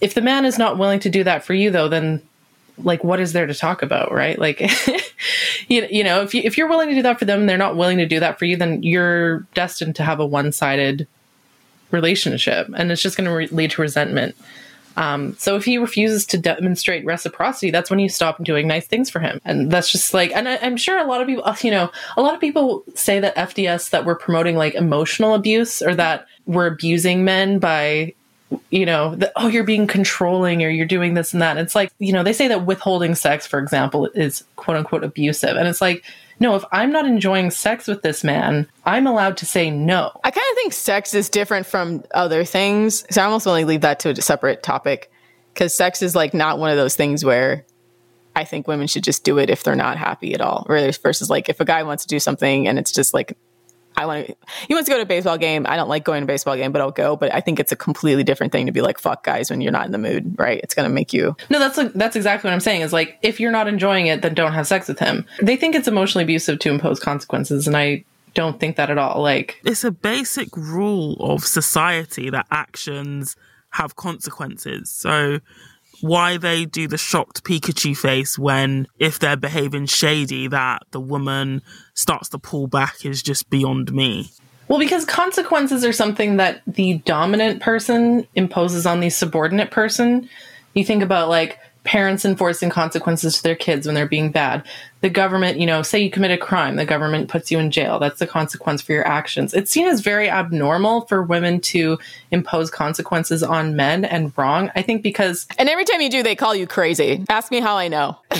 if 0.00 0.14
the 0.14 0.20
man 0.20 0.44
is 0.44 0.58
not 0.58 0.78
willing 0.78 1.00
to 1.00 1.10
do 1.10 1.24
that 1.24 1.44
for 1.44 1.54
you 1.54 1.70
though, 1.70 1.88
then 1.88 2.22
like 2.78 3.02
what 3.02 3.20
is 3.20 3.32
there 3.32 3.46
to 3.46 3.54
talk 3.54 3.82
about, 3.82 4.12
right? 4.12 4.38
Like 4.38 4.60
you, 5.68 5.86
you 5.90 6.04
know, 6.04 6.22
if 6.22 6.34
you 6.34 6.42
if 6.44 6.56
you're 6.56 6.68
willing 6.68 6.88
to 6.88 6.94
do 6.94 7.02
that 7.02 7.18
for 7.18 7.24
them 7.24 7.40
and 7.40 7.48
they're 7.48 7.58
not 7.58 7.76
willing 7.76 7.98
to 7.98 8.06
do 8.06 8.20
that 8.20 8.38
for 8.38 8.44
you, 8.44 8.56
then 8.56 8.82
you're 8.82 9.40
destined 9.54 9.96
to 9.96 10.04
have 10.04 10.20
a 10.20 10.26
one-sided 10.26 11.06
relationship 11.90 12.68
and 12.76 12.92
it's 12.92 13.02
just 13.02 13.16
going 13.16 13.28
to 13.28 13.34
re- 13.34 13.48
lead 13.48 13.72
to 13.72 13.82
resentment. 13.82 14.36
Um, 14.98 15.36
so 15.38 15.54
if 15.54 15.64
he 15.64 15.78
refuses 15.78 16.26
to 16.26 16.38
demonstrate 16.38 17.04
reciprocity, 17.04 17.70
that's 17.70 17.88
when 17.88 18.00
you 18.00 18.08
stop 18.08 18.42
doing 18.42 18.66
nice 18.66 18.84
things 18.84 19.08
for 19.08 19.20
him. 19.20 19.40
And 19.44 19.70
that's 19.70 19.92
just 19.92 20.12
like, 20.12 20.32
and 20.32 20.48
I, 20.48 20.54
am 20.54 20.76
sure 20.76 20.98
a 20.98 21.06
lot 21.06 21.20
of 21.20 21.28
people, 21.28 21.44
you 21.62 21.70
know, 21.70 21.88
a 22.16 22.20
lot 22.20 22.34
of 22.34 22.40
people 22.40 22.82
say 22.96 23.20
that 23.20 23.36
FDS 23.36 23.90
that 23.90 24.04
we're 24.04 24.16
promoting 24.16 24.56
like 24.56 24.74
emotional 24.74 25.34
abuse 25.34 25.80
or 25.82 25.94
that 25.94 26.26
we're 26.46 26.66
abusing 26.66 27.24
men 27.24 27.60
by 27.60 28.12
you 28.70 28.86
know, 28.86 29.14
the, 29.14 29.30
oh, 29.36 29.46
you're 29.46 29.62
being 29.62 29.86
controlling 29.86 30.64
or 30.64 30.70
you're 30.70 30.86
doing 30.86 31.14
this 31.14 31.32
and 31.34 31.42
that. 31.42 31.58
It's 31.58 31.74
like, 31.74 31.92
you 31.98 32.14
know, 32.14 32.22
they 32.22 32.32
say 32.32 32.48
that 32.48 32.64
withholding 32.64 33.14
sex, 33.14 33.46
for 33.46 33.58
example, 33.58 34.06
is 34.14 34.42
quote 34.56 34.78
unquote 34.78 35.04
abusive. 35.04 35.56
And 35.56 35.68
it's 35.68 35.82
like, 35.82 36.02
no, 36.40 36.54
if 36.54 36.64
I'm 36.70 36.92
not 36.92 37.06
enjoying 37.06 37.50
sex 37.50 37.86
with 37.88 38.02
this 38.02 38.22
man, 38.22 38.68
I'm 38.84 39.06
allowed 39.06 39.36
to 39.38 39.46
say 39.46 39.70
no. 39.70 40.12
I 40.22 40.30
kind 40.30 40.46
of 40.50 40.56
think 40.56 40.72
sex 40.72 41.14
is 41.14 41.28
different 41.28 41.66
from 41.66 42.04
other 42.14 42.44
things. 42.44 43.04
So 43.10 43.22
I 43.22 43.24
almost 43.24 43.46
want 43.46 43.60
to 43.60 43.66
leave 43.66 43.80
that 43.80 44.00
to 44.00 44.10
a 44.10 44.16
separate 44.16 44.62
topic 44.62 45.10
because 45.52 45.74
sex 45.74 46.02
is 46.02 46.14
like 46.14 46.34
not 46.34 46.58
one 46.58 46.70
of 46.70 46.76
those 46.76 46.94
things 46.94 47.24
where 47.24 47.64
I 48.36 48.44
think 48.44 48.68
women 48.68 48.86
should 48.86 49.02
just 49.02 49.24
do 49.24 49.38
it 49.38 49.50
if 49.50 49.64
they're 49.64 49.74
not 49.74 49.96
happy 49.96 50.32
at 50.34 50.40
all. 50.40 50.64
Versus 50.68 51.28
like 51.28 51.48
if 51.48 51.60
a 51.60 51.64
guy 51.64 51.82
wants 51.82 52.04
to 52.04 52.08
do 52.08 52.20
something 52.20 52.68
and 52.68 52.78
it's 52.78 52.92
just 52.92 53.12
like 53.12 53.36
I 53.98 54.06
want 54.06 54.26
to, 54.26 54.36
he 54.68 54.74
wants 54.74 54.88
to 54.88 54.92
go 54.92 54.96
to 54.96 55.02
a 55.02 55.06
baseball 55.06 55.36
game. 55.38 55.66
I 55.68 55.74
don't 55.76 55.88
like 55.88 56.04
going 56.04 56.20
to 56.20 56.24
a 56.24 56.26
baseball 56.26 56.56
game, 56.56 56.70
but 56.70 56.80
I'll 56.80 56.92
go. 56.92 57.16
But 57.16 57.34
I 57.34 57.40
think 57.40 57.58
it's 57.58 57.72
a 57.72 57.76
completely 57.76 58.22
different 58.22 58.52
thing 58.52 58.66
to 58.66 58.72
be 58.72 58.80
like, 58.80 58.98
fuck 58.98 59.24
guys 59.24 59.50
when 59.50 59.60
you're 59.60 59.72
not 59.72 59.86
in 59.86 59.92
the 59.92 59.98
mood, 59.98 60.36
right? 60.38 60.60
It's 60.62 60.74
going 60.74 60.88
to 60.88 60.94
make 60.94 61.12
you. 61.12 61.36
No, 61.50 61.58
that's 61.58 61.76
like, 61.76 61.92
that's 61.94 62.14
exactly 62.14 62.48
what 62.48 62.54
I'm 62.54 62.60
saying 62.60 62.82
is 62.82 62.92
like, 62.92 63.18
if 63.22 63.40
you're 63.40 63.50
not 63.50 63.66
enjoying 63.66 64.06
it, 64.06 64.22
then 64.22 64.34
don't 64.34 64.52
have 64.52 64.66
sex 64.66 64.86
with 64.86 65.00
him. 65.00 65.26
They 65.42 65.56
think 65.56 65.74
it's 65.74 65.88
emotionally 65.88 66.22
abusive 66.22 66.60
to 66.60 66.70
impose 66.70 67.00
consequences. 67.00 67.66
And 67.66 67.76
I 67.76 68.04
don't 68.34 68.60
think 68.60 68.76
that 68.76 68.88
at 68.88 68.98
all. 68.98 69.20
Like, 69.20 69.60
it's 69.64 69.82
a 69.82 69.90
basic 69.90 70.56
rule 70.56 71.16
of 71.18 71.44
society 71.44 72.30
that 72.30 72.46
actions 72.52 73.36
have 73.70 73.96
consequences. 73.96 74.90
So 74.90 75.40
why 76.00 76.36
they 76.36 76.64
do 76.64 76.88
the 76.88 76.98
shocked 76.98 77.44
Pikachu 77.44 77.96
face 77.96 78.38
when, 78.38 78.86
if 78.98 79.18
they're 79.18 79.36
behaving 79.36 79.86
shady, 79.86 80.48
that 80.48 80.82
the 80.90 81.00
woman 81.00 81.62
starts 81.94 82.28
to 82.30 82.38
pull 82.38 82.66
back 82.66 83.04
is 83.04 83.22
just 83.22 83.50
beyond 83.50 83.92
me. 83.92 84.30
Well, 84.68 84.78
because 84.78 85.04
consequences 85.04 85.84
are 85.84 85.92
something 85.92 86.36
that 86.36 86.62
the 86.66 86.98
dominant 86.98 87.62
person 87.62 88.26
imposes 88.34 88.84
on 88.84 89.00
the 89.00 89.10
subordinate 89.10 89.70
person. 89.70 90.28
You 90.74 90.84
think 90.84 91.02
about 91.02 91.28
like 91.28 91.58
parents 91.84 92.24
enforcing 92.24 92.70
consequences 92.70 93.36
to 93.36 93.42
their 93.42 93.54
kids 93.54 93.86
when 93.86 93.94
they're 93.94 94.06
being 94.06 94.30
bad. 94.30 94.66
The 95.00 95.08
government, 95.08 95.58
you 95.58 95.66
know, 95.66 95.82
say 95.82 96.02
you 96.02 96.10
commit 96.10 96.30
a 96.30 96.36
crime, 96.36 96.76
the 96.76 96.84
government 96.84 97.28
puts 97.28 97.50
you 97.50 97.58
in 97.58 97.70
jail. 97.70 97.98
That's 97.98 98.18
the 98.18 98.26
consequence 98.26 98.82
for 98.82 98.92
your 98.92 99.06
actions. 99.06 99.54
It's 99.54 99.70
seen 99.70 99.86
as 99.86 100.00
very 100.00 100.28
abnormal 100.28 101.02
for 101.02 101.22
women 101.22 101.60
to 101.62 101.98
impose 102.30 102.70
consequences 102.70 103.42
on 103.42 103.76
men 103.76 104.04
and 104.04 104.36
wrong. 104.36 104.70
I 104.74 104.82
think 104.82 105.02
because. 105.02 105.46
And 105.56 105.68
every 105.68 105.84
time 105.84 106.00
you 106.00 106.10
do, 106.10 106.22
they 106.22 106.36
call 106.36 106.54
you 106.54 106.66
crazy. 106.66 107.24
Ask 107.28 107.50
me 107.50 107.60
how 107.60 107.76
I 107.76 107.88
know. 107.88 108.18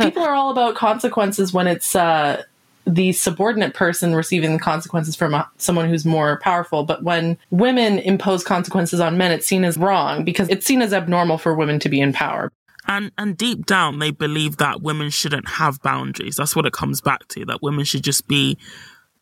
people 0.00 0.22
are 0.22 0.34
all 0.34 0.50
about 0.50 0.74
consequences 0.74 1.52
when 1.52 1.66
it's, 1.66 1.94
uh, 1.96 2.42
the 2.86 3.12
subordinate 3.12 3.74
person 3.74 4.14
receiving 4.14 4.52
the 4.52 4.58
consequences 4.58 5.16
from 5.16 5.34
a, 5.34 5.48
someone 5.58 5.88
who's 5.88 6.04
more 6.04 6.38
powerful. 6.40 6.84
But 6.84 7.02
when 7.02 7.38
women 7.50 7.98
impose 7.98 8.44
consequences 8.44 9.00
on 9.00 9.16
men, 9.16 9.32
it's 9.32 9.46
seen 9.46 9.64
as 9.64 9.76
wrong 9.76 10.24
because 10.24 10.48
it's 10.48 10.66
seen 10.66 10.82
as 10.82 10.92
abnormal 10.92 11.38
for 11.38 11.54
women 11.54 11.78
to 11.80 11.88
be 11.88 12.00
in 12.00 12.12
power. 12.12 12.50
And 12.86 13.12
and 13.16 13.36
deep 13.36 13.64
down, 13.64 13.98
they 13.98 14.10
believe 14.10 14.58
that 14.58 14.82
women 14.82 15.08
shouldn't 15.10 15.48
have 15.48 15.80
boundaries. 15.82 16.36
That's 16.36 16.54
what 16.54 16.66
it 16.66 16.74
comes 16.74 17.00
back 17.00 17.26
to. 17.28 17.44
That 17.46 17.62
women 17.62 17.84
should 17.84 18.04
just 18.04 18.28
be 18.28 18.58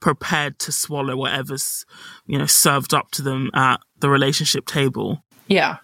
prepared 0.00 0.58
to 0.58 0.72
swallow 0.72 1.16
whatever's 1.16 1.86
you 2.26 2.36
know 2.36 2.46
served 2.46 2.92
up 2.92 3.12
to 3.12 3.22
them 3.22 3.50
at 3.54 3.80
the 4.00 4.08
relationship 4.10 4.66
table. 4.66 5.22
Yeah. 5.46 5.76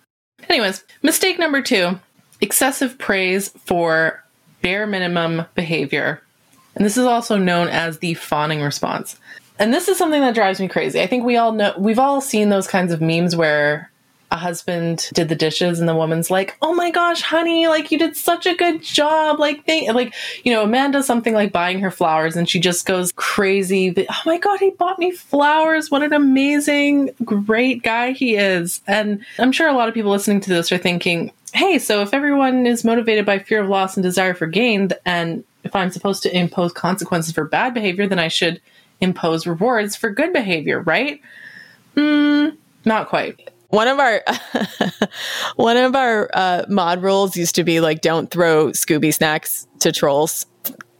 Anyways, 0.48 0.84
mistake 1.02 1.38
number 1.38 1.62
two: 1.62 2.00
excessive 2.40 2.98
praise 2.98 3.50
for 3.50 4.24
bare 4.60 4.86
minimum 4.86 5.44
behavior 5.54 6.20
and 6.78 6.86
this 6.86 6.96
is 6.96 7.04
also 7.04 7.36
known 7.36 7.68
as 7.68 7.98
the 7.98 8.14
fawning 8.14 8.62
response. 8.62 9.18
And 9.58 9.74
this 9.74 9.88
is 9.88 9.98
something 9.98 10.20
that 10.20 10.36
drives 10.36 10.60
me 10.60 10.68
crazy. 10.68 11.00
I 11.00 11.08
think 11.08 11.24
we 11.24 11.36
all 11.36 11.52
know, 11.52 11.74
we've 11.76 11.98
all 11.98 12.20
seen 12.20 12.48
those 12.48 12.68
kinds 12.68 12.92
of 12.92 13.00
memes 13.00 13.34
where 13.34 13.90
a 14.30 14.36
husband 14.36 15.08
did 15.14 15.28
the 15.28 15.34
dishes 15.34 15.80
and 15.80 15.88
the 15.88 15.96
woman's 15.96 16.30
like, 16.30 16.56
"Oh 16.60 16.74
my 16.74 16.90
gosh, 16.90 17.22
honey, 17.22 17.66
like 17.66 17.90
you 17.90 17.98
did 17.98 18.14
such 18.14 18.46
a 18.46 18.54
good 18.54 18.82
job." 18.82 19.40
Like 19.40 19.64
they 19.66 19.90
like, 19.90 20.14
you 20.44 20.52
know, 20.52 20.62
a 20.62 20.66
man 20.66 20.90
does 20.90 21.06
something 21.06 21.32
like 21.32 21.50
buying 21.50 21.80
her 21.80 21.90
flowers 21.90 22.36
and 22.36 22.48
she 22.48 22.60
just 22.60 22.84
goes 22.86 23.10
crazy. 23.12 23.92
Oh 23.96 24.22
my 24.26 24.38
god, 24.38 24.60
he 24.60 24.70
bought 24.70 24.98
me 24.98 25.10
flowers. 25.12 25.90
What 25.90 26.02
an 26.02 26.12
amazing 26.12 27.10
great 27.24 27.82
guy 27.82 28.12
he 28.12 28.36
is. 28.36 28.82
And 28.86 29.24
I'm 29.38 29.50
sure 29.50 29.66
a 29.66 29.72
lot 29.72 29.88
of 29.88 29.94
people 29.94 30.10
listening 30.10 30.40
to 30.42 30.50
this 30.50 30.70
are 30.70 30.78
thinking, 30.78 31.32
"Hey, 31.54 31.78
so 31.78 32.02
if 32.02 32.12
everyone 32.12 32.66
is 32.66 32.84
motivated 32.84 33.24
by 33.24 33.38
fear 33.38 33.62
of 33.62 33.70
loss 33.70 33.96
and 33.96 34.04
desire 34.04 34.34
for 34.34 34.46
gain 34.46 34.90
and 35.06 35.42
if 35.68 35.76
I'm 35.76 35.90
supposed 35.90 36.22
to 36.24 36.36
impose 36.36 36.72
consequences 36.72 37.32
for 37.32 37.44
bad 37.44 37.74
behavior, 37.74 38.06
then 38.06 38.18
I 38.18 38.28
should 38.28 38.60
impose 39.00 39.46
rewards 39.46 39.94
for 39.94 40.10
good 40.10 40.32
behavior, 40.32 40.80
right? 40.80 41.20
Mm, 41.94 42.56
not 42.84 43.08
quite. 43.08 43.50
One 43.68 43.86
of 43.86 43.98
our 43.98 44.24
one 45.56 45.76
of 45.76 45.94
our 45.94 46.30
uh, 46.32 46.64
mod 46.68 47.02
rules 47.02 47.36
used 47.36 47.54
to 47.56 47.64
be 47.64 47.80
like, 47.80 48.00
don't 48.00 48.30
throw 48.30 48.68
Scooby 48.68 49.12
snacks 49.12 49.68
to 49.80 49.92
trolls. 49.92 50.46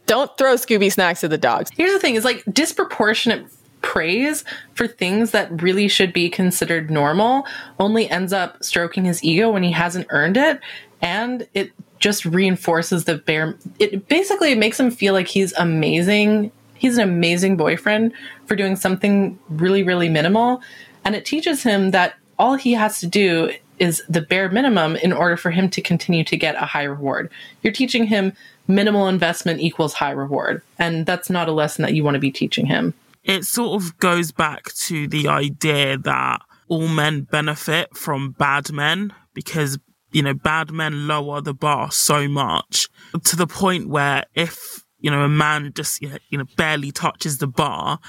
Don't 0.05 0.35
throw 0.37 0.53
Scooby 0.53 0.91
snacks 0.91 1.21
to 1.21 1.27
the 1.27 1.37
dogs. 1.37 1.71
Here's 1.75 1.91
the 1.91 1.99
thing: 1.99 2.15
is 2.15 2.23
like 2.23 2.43
disproportionate 2.51 3.47
praise 3.81 4.43
for 4.73 4.87
things 4.87 5.31
that 5.31 5.61
really 5.61 5.87
should 5.87 6.11
be 6.11 6.29
considered 6.29 6.91
normal 6.91 7.45
only 7.79 8.09
ends 8.09 8.33
up 8.33 8.61
stroking 8.61 9.05
his 9.05 9.23
ego 9.23 9.49
when 9.49 9.63
he 9.63 9.71
hasn't 9.71 10.05
earned 10.09 10.37
it, 10.37 10.59
and 11.01 11.47
it 11.55 11.71
just 11.99 12.25
reinforces 12.25 13.05
the 13.05 13.15
bare 13.15 13.55
it 13.77 14.07
basically 14.07 14.55
makes 14.55 14.79
him 14.79 14.89
feel 14.89 15.13
like 15.13 15.27
he's 15.27 15.53
amazing. 15.53 16.51
He's 16.75 16.97
an 16.97 17.03
amazing 17.03 17.57
boyfriend 17.57 18.13
for 18.45 18.55
doing 18.55 18.75
something 18.75 19.37
really 19.49 19.83
really 19.83 20.09
minimal. 20.09 20.61
And 21.05 21.15
it 21.15 21.25
teaches 21.25 21.63
him 21.63 21.91
that 21.91 22.15
all 22.37 22.55
he 22.55 22.73
has 22.73 22.99
to 23.01 23.07
do 23.07 23.51
is 23.79 24.03
the 24.09 24.21
bare 24.21 24.49
minimum 24.49 24.95
in 24.97 25.13
order 25.13 25.37
for 25.37 25.51
him 25.51 25.69
to 25.69 25.81
continue 25.81 26.23
to 26.25 26.37
get 26.37 26.55
a 26.55 26.65
high 26.65 26.83
reward. 26.83 27.31
You're 27.63 27.73
teaching 27.73 28.05
him 28.05 28.33
minimal 28.67 29.07
investment 29.07 29.61
equals 29.61 29.93
high 29.93 30.11
reward. 30.11 30.61
And 30.77 31.05
that's 31.05 31.29
not 31.29 31.49
a 31.49 31.53
lesson 31.53 31.83
that 31.83 31.93
you 31.93 32.03
want 32.03 32.15
to 32.15 32.19
be 32.19 32.31
teaching 32.31 32.65
him. 32.65 32.93
It 33.23 33.45
sort 33.45 33.81
of 33.81 33.97
goes 33.97 34.31
back 34.31 34.65
to 34.73 35.07
the 35.07 35.27
idea 35.27 35.97
that 35.97 36.41
all 36.67 36.87
men 36.87 37.21
benefit 37.21 37.95
from 37.97 38.31
bad 38.31 38.71
men 38.71 39.13
because 39.33 39.79
you 40.11 40.21
know, 40.21 40.33
bad 40.33 40.71
men 40.71 41.07
lower 41.07 41.41
the 41.41 41.53
bar 41.53 41.91
so 41.91 42.27
much 42.27 42.87
to 43.23 43.35
the 43.35 43.47
point 43.47 43.89
where 43.89 44.25
if, 44.35 44.83
you 44.99 45.11
know, 45.11 45.21
a 45.21 45.29
man 45.29 45.71
just, 45.75 46.01
you 46.01 46.37
know, 46.37 46.45
barely 46.57 46.91
touches 46.91 47.37
the 47.37 47.47
bar, 47.47 47.99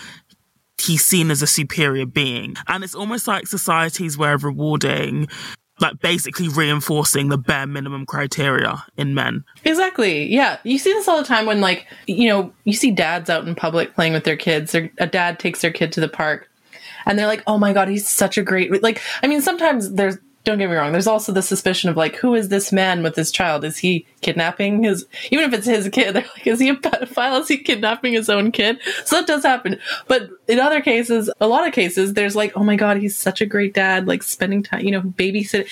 he's 0.81 1.05
seen 1.05 1.31
as 1.31 1.43
a 1.43 1.47
superior 1.47 2.07
being. 2.07 2.57
And 2.69 2.83
it's 2.83 2.95
almost 2.95 3.29
like 3.29 3.47
society's 3.47 4.17
way 4.17 4.33
of 4.33 4.45
rewarding 4.45 5.29
like 5.81 5.99
basically 6.01 6.47
reinforcing 6.49 7.31
the 7.31 7.39
bare 7.39 7.67
minimum 7.67 8.05
criteria 8.05 8.85
in 8.99 9.15
men. 9.15 9.43
Exactly. 9.65 10.27
Yeah. 10.27 10.59
You 10.63 10.79
see 10.79 10.93
this 10.93 11.09
all 11.09 11.17
the 11.17 11.25
time 11.25 11.47
when 11.47 11.63
like, 11.63 11.87
you 12.07 12.29
know, 12.29 12.53
you 12.65 12.75
see 12.75 12.91
dads 12.91 13.31
out 13.31 13.49
in 13.49 13.55
public 13.55 13.95
playing 13.95 14.13
with 14.13 14.25
their 14.25 14.37
kids. 14.37 14.73
Their, 14.73 14.91
a 14.99 15.07
dad 15.07 15.39
takes 15.39 15.63
their 15.63 15.73
kid 15.73 15.91
to 15.93 16.01
the 16.01 16.09
park 16.09 16.51
and 17.07 17.19
they're 17.19 17.27
like, 17.27 17.43
"Oh 17.47 17.59
my 17.59 17.73
god, 17.73 17.89
he's 17.89 18.09
such 18.09 18.39
a 18.39 18.43
great 18.43 18.83
like 18.83 19.01
I 19.23 19.27
mean 19.27 19.41
sometimes 19.41 19.93
there's 19.93 20.19
don't 20.45 20.59
get 20.59 20.71
me 20.71 20.77
wrong. 20.77 20.93
There's 20.93 21.07
also 21.07 21.33
the 21.33 21.43
suspicion 21.43 21.91
of 21.91 21.97
like, 21.97 22.17
who 22.17 22.35
is 22.35 22.49
this 22.49 22.73
man 22.73 23.03
with 23.03 23.15
this 23.15 23.31
child? 23.31 23.63
Is 23.65 23.77
he 23.77 24.07
kidnapping 24.23 24.85
his? 24.85 25.05
Even 25.31 25.45
if 25.45 25.53
it's 25.53 25.67
his 25.67 25.89
kid, 25.91 26.13
they're 26.15 26.23
like, 26.23 26.47
is 26.47 26.61
he 26.61 26.71
a 26.71 26.77
pedophile? 26.77 27.41
Is 27.41 27.49
he 27.49 27.59
kidnapping 27.59 28.15
his 28.15 28.31
own 28.31 28.51
kid? 28.51 28.79
So 29.05 29.17
that 29.17 29.27
does 29.27 29.43
happen. 29.45 29.79
But 30.09 30.31
in 30.49 30.59
other 30.59 30.81
cases, 30.81 31.31
a 31.41 31.47
lot 31.47 31.67
of 31.67 31.75
cases, 31.75 32.15
there's 32.15 32.37
like, 32.37 32.57
oh 32.57 32.65
my 32.65 32.77
god, 32.77 32.97
he's 32.97 33.17
such 33.17 33.41
a 33.41 33.47
great 33.47 33.75
dad. 33.75 34.07
Like 34.07 34.23
spending 34.23 34.63
time, 34.63 34.85
you 34.85 34.91
know, 34.91 35.03
babysitting. 35.03 35.69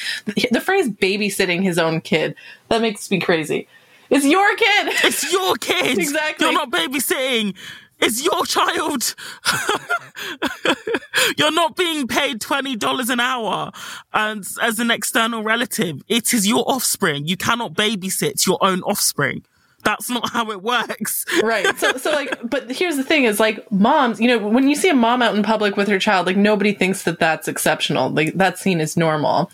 The 0.50 0.60
phrase 0.60 0.90
babysitting 0.90 1.62
his 1.62 1.78
own 1.78 2.00
kid 2.00 2.34
that 2.68 2.82
makes 2.82 3.10
me 3.10 3.20
crazy. 3.20 3.68
It's 4.10 4.24
your 4.24 4.56
kid. 4.56 4.88
It's 5.04 5.32
your 5.32 5.54
kid. 5.60 5.98
exactly. 5.98 6.46
You're 6.46 6.54
not 6.54 6.70
babysitting. 6.70 7.54
It's 8.00 8.24
your 8.24 8.44
child. 8.46 9.14
You're 11.36 11.52
not 11.52 11.76
being 11.76 12.06
paid 12.06 12.40
$20 12.40 13.10
an 13.10 13.20
hour 13.20 13.72
as, 14.12 14.58
as 14.62 14.78
an 14.78 14.90
external 14.90 15.42
relative. 15.42 16.02
It 16.08 16.32
is 16.32 16.46
your 16.46 16.64
offspring. 16.70 17.26
You 17.26 17.36
cannot 17.36 17.74
babysit 17.74 18.46
your 18.46 18.58
own 18.60 18.82
offspring. 18.82 19.44
That's 19.84 20.10
not 20.10 20.30
how 20.30 20.50
it 20.50 20.62
works. 20.62 21.24
right. 21.42 21.76
So, 21.78 21.92
so 21.96 22.10
like, 22.10 22.38
but 22.48 22.70
here's 22.70 22.96
the 22.96 23.04
thing 23.04 23.24
is 23.24 23.40
like 23.40 23.70
moms, 23.70 24.20
you 24.20 24.28
know, 24.28 24.38
when 24.38 24.68
you 24.68 24.74
see 24.74 24.88
a 24.88 24.94
mom 24.94 25.22
out 25.22 25.34
in 25.34 25.42
public 25.42 25.76
with 25.76 25.88
her 25.88 25.98
child, 25.98 26.26
like 26.26 26.36
nobody 26.36 26.72
thinks 26.72 27.04
that 27.04 27.18
that's 27.18 27.48
exceptional. 27.48 28.10
Like 28.10 28.34
that 28.34 28.58
scene 28.58 28.80
is 28.80 28.96
normal. 28.96 29.50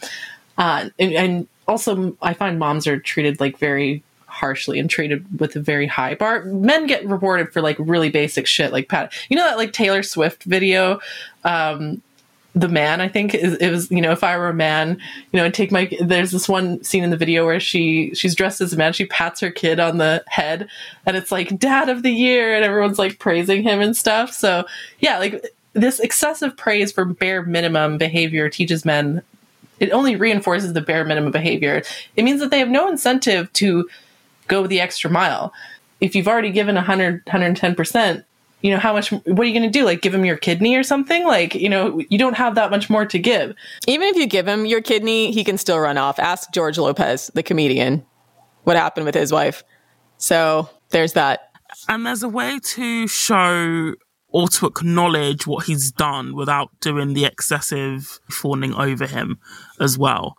Uh, 0.57 0.91
and, 0.99 1.13
and 1.13 1.49
also, 1.67 2.17
I 2.23 2.35
find 2.35 2.59
moms 2.59 2.87
are 2.87 2.99
treated 2.99 3.41
like 3.41 3.59
very 3.59 4.03
harshly 4.35 4.79
and 4.79 4.91
treated 4.91 5.41
with 5.41 5.55
a 5.57 5.61
very 5.61 5.87
high 5.87 6.15
bar. 6.15 6.45
Men 6.45 6.87
get 6.87 7.07
rewarded 7.07 7.53
for 7.53 7.63
like 7.63 7.77
really 7.79 8.11
basic 8.11 8.47
shit, 8.47 8.73
like 8.73 8.89
pat. 8.89 9.13
You 9.29 9.37
know 9.37 9.45
that 9.45 9.57
like 9.57 9.73
Taylor 9.73 10.03
Swift 10.03 10.45
video, 10.45 11.01
um, 11.45 12.03
the 12.55 12.69
man. 12.69 13.01
I 13.01 13.09
think 13.09 13.35
is, 13.35 13.55
it 13.55 13.71
was. 13.71 13.91
You 13.91 14.01
know, 14.01 14.11
if 14.11 14.25
I 14.25 14.37
were 14.37 14.49
a 14.49 14.55
man, 14.55 15.01
you 15.33 15.39
know, 15.39 15.45
I'd 15.45 15.55
take 15.55 15.71
my. 15.71 15.89
There's 16.01 16.33
this 16.33 16.49
one 16.49 16.83
scene 16.83 17.05
in 17.05 17.11
the 17.11 17.17
video 17.17 17.47
where 17.47 17.61
she 17.61 18.15
she's 18.15 18.35
dressed 18.35 18.61
as 18.61 18.73
a 18.73 18.77
man. 18.77 18.93
She 18.93 19.07
pats 19.07 19.41
her 19.41 19.51
kid 19.51 19.79
on 19.79 19.99
the 19.99 20.25
head, 20.27 20.69
and 21.07 21.17
it's 21.17 21.33
like 21.33 21.59
Dad 21.59 21.89
of 21.89 22.03
the 22.03 22.13
Year, 22.13 22.55
and 22.55 22.65
everyone's 22.65 22.99
like 22.99 23.19
praising 23.19 23.63
him 23.63 23.81
and 23.81 23.97
stuff. 23.97 24.33
So 24.33 24.67
yeah, 24.99 25.19
like 25.19 25.55
this 25.73 26.01
excessive 26.01 26.57
praise 26.57 26.93
for 26.93 27.05
bare 27.05 27.43
minimum 27.43 27.99
behavior 27.99 28.49
teaches 28.49 28.85
men 28.85 29.23
it 29.81 29.91
only 29.91 30.17
reinforces 30.17 30.73
the 30.73 30.81
bare 30.81 31.05
minimum 31.05 31.33
behavior. 31.33 31.83
It 32.17 32.23
means 32.23 32.41
that 32.41 32.51
they 32.51 32.59
have 32.59 32.69
no 32.69 32.89
incentive 32.89 33.53
to 33.55 33.89
go 34.49 34.67
the 34.67 34.81
extra 34.81 35.11
mile. 35.11 35.53
If 36.01 36.15
you've 36.15 36.29
already 36.29 36.51
given 36.51 36.75
100, 36.75 37.25
110%, 37.27 38.25
you 38.61 38.71
know, 38.71 38.79
how 38.79 38.95
much, 38.95 39.11
what 39.13 39.41
are 39.41 39.45
you 39.45 39.53
going 39.53 39.71
to 39.71 39.79
do? 39.79 39.85
Like 39.85 40.01
give 40.01 40.15
him 40.15 40.25
your 40.25 40.39
kidney 40.39 40.75
or 40.75 40.83
something? 40.83 41.27
Like, 41.27 41.55
you 41.55 41.69
know, 41.69 42.01
you 42.09 42.19
don't 42.19 42.37
have 42.37 42.55
that 42.55 42.71
much 42.71 42.89
more 42.89 43.05
to 43.05 43.19
give. 43.19 43.55
Even 43.87 44.09
if 44.09 44.17
you 44.17 44.27
give 44.27 44.49
him 44.49 44.65
your 44.65 44.81
kidney, 44.81 45.33
he 45.33 45.45
can 45.45 45.59
still 45.59 45.79
run 45.79 45.99
off. 45.99 46.19
Ask 46.19 46.53
George 46.53 46.79
Lopez, 46.79 47.31
the 47.35 47.43
comedian, 47.43 48.05
what 48.63 48.77
happened 48.77 49.05
with 49.05 49.15
his 49.15 49.33
wife. 49.33 49.63
So 50.17 50.69
there's 50.91 51.13
that. 51.13 51.51
And 51.89 52.07
there's 52.07 52.23
a 52.23 52.29
way 52.29 52.59
to 52.59 53.07
show 53.07 53.95
or 54.29 54.49
to 54.49 54.67
acknowledge 54.67 55.47
what 55.47 55.67
he's 55.67 55.93
done 55.93 56.35
without 56.35 56.69
doing 56.81 57.13
the 57.13 57.25
excessive 57.25 58.19
fawning 58.31 58.75
over 58.75 59.07
him 59.07 59.39
as 59.79 59.97
well. 59.97 60.37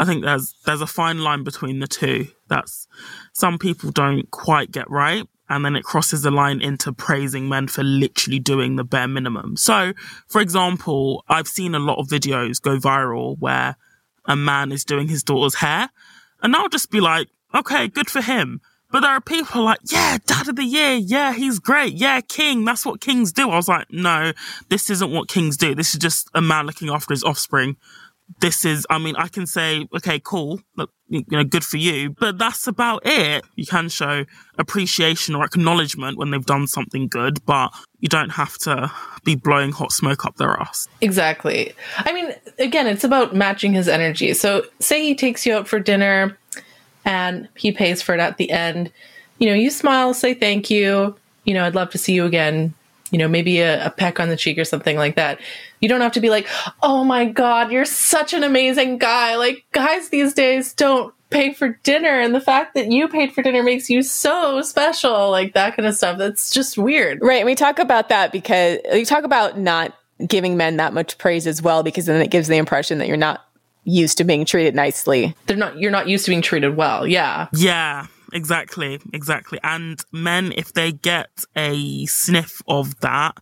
I 0.00 0.06
think 0.06 0.24
there's 0.24 0.54
there's 0.64 0.80
a 0.80 0.86
fine 0.86 1.18
line 1.18 1.44
between 1.44 1.80
the 1.80 1.86
two. 1.86 2.28
That's 2.48 2.88
some 3.34 3.58
people 3.58 3.90
don't 3.90 4.30
quite 4.30 4.72
get 4.72 4.90
right, 4.90 5.26
and 5.50 5.62
then 5.62 5.76
it 5.76 5.84
crosses 5.84 6.22
the 6.22 6.30
line 6.30 6.62
into 6.62 6.90
praising 6.90 7.50
men 7.50 7.68
for 7.68 7.82
literally 7.82 8.38
doing 8.38 8.76
the 8.76 8.84
bare 8.84 9.06
minimum. 9.06 9.58
So, 9.58 9.92
for 10.26 10.40
example, 10.40 11.22
I've 11.28 11.48
seen 11.48 11.74
a 11.74 11.78
lot 11.78 11.98
of 11.98 12.06
videos 12.06 12.62
go 12.62 12.78
viral 12.78 13.38
where 13.40 13.76
a 14.24 14.36
man 14.36 14.72
is 14.72 14.86
doing 14.86 15.08
his 15.08 15.22
daughter's 15.22 15.56
hair, 15.56 15.90
and 16.42 16.56
I'll 16.56 16.70
just 16.70 16.90
be 16.90 17.00
like, 17.00 17.28
okay, 17.54 17.86
good 17.86 18.08
for 18.08 18.22
him. 18.22 18.62
But 18.90 19.00
there 19.00 19.10
are 19.10 19.20
people 19.20 19.64
like, 19.64 19.80
yeah, 19.84 20.16
dad 20.24 20.48
of 20.48 20.56
the 20.56 20.64
year. 20.64 20.94
Yeah, 20.94 21.34
he's 21.34 21.58
great. 21.58 21.92
Yeah, 21.92 22.22
king. 22.22 22.64
That's 22.64 22.86
what 22.86 23.02
kings 23.02 23.32
do. 23.32 23.50
I 23.50 23.56
was 23.56 23.68
like, 23.68 23.92
no, 23.92 24.32
this 24.70 24.88
isn't 24.88 25.12
what 25.12 25.28
kings 25.28 25.58
do. 25.58 25.74
This 25.74 25.92
is 25.92 26.00
just 26.00 26.30
a 26.34 26.40
man 26.40 26.66
looking 26.66 26.88
after 26.88 27.12
his 27.12 27.22
offspring. 27.22 27.76
This 28.38 28.64
is, 28.64 28.86
I 28.88 28.98
mean, 28.98 29.16
I 29.16 29.28
can 29.28 29.46
say, 29.46 29.88
okay, 29.96 30.20
cool. 30.22 30.60
You 31.08 31.24
know, 31.30 31.42
good 31.42 31.64
for 31.64 31.76
you. 31.76 32.10
But 32.10 32.38
that's 32.38 32.66
about 32.66 33.02
it. 33.04 33.44
You 33.56 33.66
can 33.66 33.88
show 33.88 34.24
appreciation 34.56 35.34
or 35.34 35.44
acknowledgement 35.44 36.16
when 36.16 36.30
they've 36.30 36.46
done 36.46 36.68
something 36.68 37.08
good, 37.08 37.44
but 37.44 37.70
you 37.98 38.08
don't 38.08 38.30
have 38.30 38.56
to 38.58 38.90
be 39.24 39.34
blowing 39.34 39.72
hot 39.72 39.90
smoke 39.90 40.24
up 40.24 40.36
their 40.36 40.52
ass. 40.52 40.88
Exactly. 41.00 41.74
I 41.98 42.12
mean, 42.12 42.32
again, 42.58 42.86
it's 42.86 43.04
about 43.04 43.34
matching 43.34 43.72
his 43.72 43.88
energy. 43.88 44.32
So 44.34 44.64
say 44.78 45.02
he 45.02 45.14
takes 45.14 45.44
you 45.44 45.54
out 45.54 45.66
for 45.66 45.80
dinner 45.80 46.38
and 47.04 47.48
he 47.56 47.72
pays 47.72 48.00
for 48.00 48.14
it 48.14 48.20
at 48.20 48.36
the 48.36 48.50
end. 48.50 48.92
You 49.38 49.48
know, 49.48 49.54
you 49.54 49.70
smile, 49.70 50.14
say 50.14 50.34
thank 50.34 50.70
you. 50.70 51.16
You 51.44 51.54
know, 51.54 51.64
I'd 51.64 51.74
love 51.74 51.90
to 51.90 51.98
see 51.98 52.12
you 52.12 52.26
again. 52.26 52.74
You 53.10 53.18
know, 53.18 53.28
maybe 53.28 53.60
a, 53.60 53.86
a, 53.86 53.90
peck 53.90 54.20
on 54.20 54.28
the 54.28 54.36
cheek 54.36 54.58
or 54.58 54.64
something 54.64 54.96
like 54.96 55.16
that. 55.16 55.40
You 55.80 55.88
don't 55.88 56.00
have 56.00 56.12
to 56.12 56.20
be 56.20 56.30
like, 56.30 56.46
oh 56.82 57.04
my 57.04 57.26
God, 57.26 57.72
you're 57.72 57.84
such 57.84 58.32
an 58.32 58.44
amazing 58.44 58.98
guy. 58.98 59.36
Like, 59.36 59.64
guys 59.72 60.10
these 60.10 60.32
days 60.32 60.72
don't 60.72 61.12
pay 61.30 61.52
for 61.52 61.70
dinner. 61.82 62.20
And 62.20 62.34
the 62.34 62.40
fact 62.40 62.74
that 62.74 62.90
you 62.90 63.08
paid 63.08 63.32
for 63.32 63.42
dinner 63.42 63.62
makes 63.62 63.90
you 63.90 64.02
so 64.02 64.62
special. 64.62 65.30
Like, 65.30 65.54
that 65.54 65.76
kind 65.76 65.88
of 65.88 65.94
stuff. 65.94 66.18
That's 66.18 66.50
just 66.50 66.78
weird. 66.78 67.20
Right. 67.20 67.38
And 67.38 67.46
we 67.46 67.54
talk 67.54 67.78
about 67.78 68.08
that 68.10 68.32
because 68.32 68.78
we 68.92 69.04
talk 69.04 69.24
about 69.24 69.58
not 69.58 69.94
giving 70.26 70.56
men 70.56 70.76
that 70.76 70.92
much 70.92 71.18
praise 71.18 71.46
as 71.46 71.62
well, 71.62 71.82
because 71.82 72.06
then 72.06 72.20
it 72.20 72.30
gives 72.30 72.48
the 72.48 72.56
impression 72.56 72.98
that 72.98 73.08
you're 73.08 73.16
not 73.16 73.44
used 73.84 74.18
to 74.18 74.24
being 74.24 74.44
treated 74.44 74.74
nicely. 74.74 75.34
They're 75.46 75.56
not 75.56 75.78
you're 75.78 75.90
not 75.90 76.08
used 76.08 76.24
to 76.26 76.30
being 76.30 76.42
treated 76.42 76.76
well. 76.76 77.06
Yeah. 77.06 77.48
Yeah, 77.52 78.06
exactly. 78.32 79.00
Exactly. 79.12 79.58
And 79.62 80.00
men 80.12 80.52
if 80.56 80.72
they 80.72 80.92
get 80.92 81.28
a 81.56 82.06
sniff 82.06 82.62
of 82.66 82.98
that, 83.00 83.38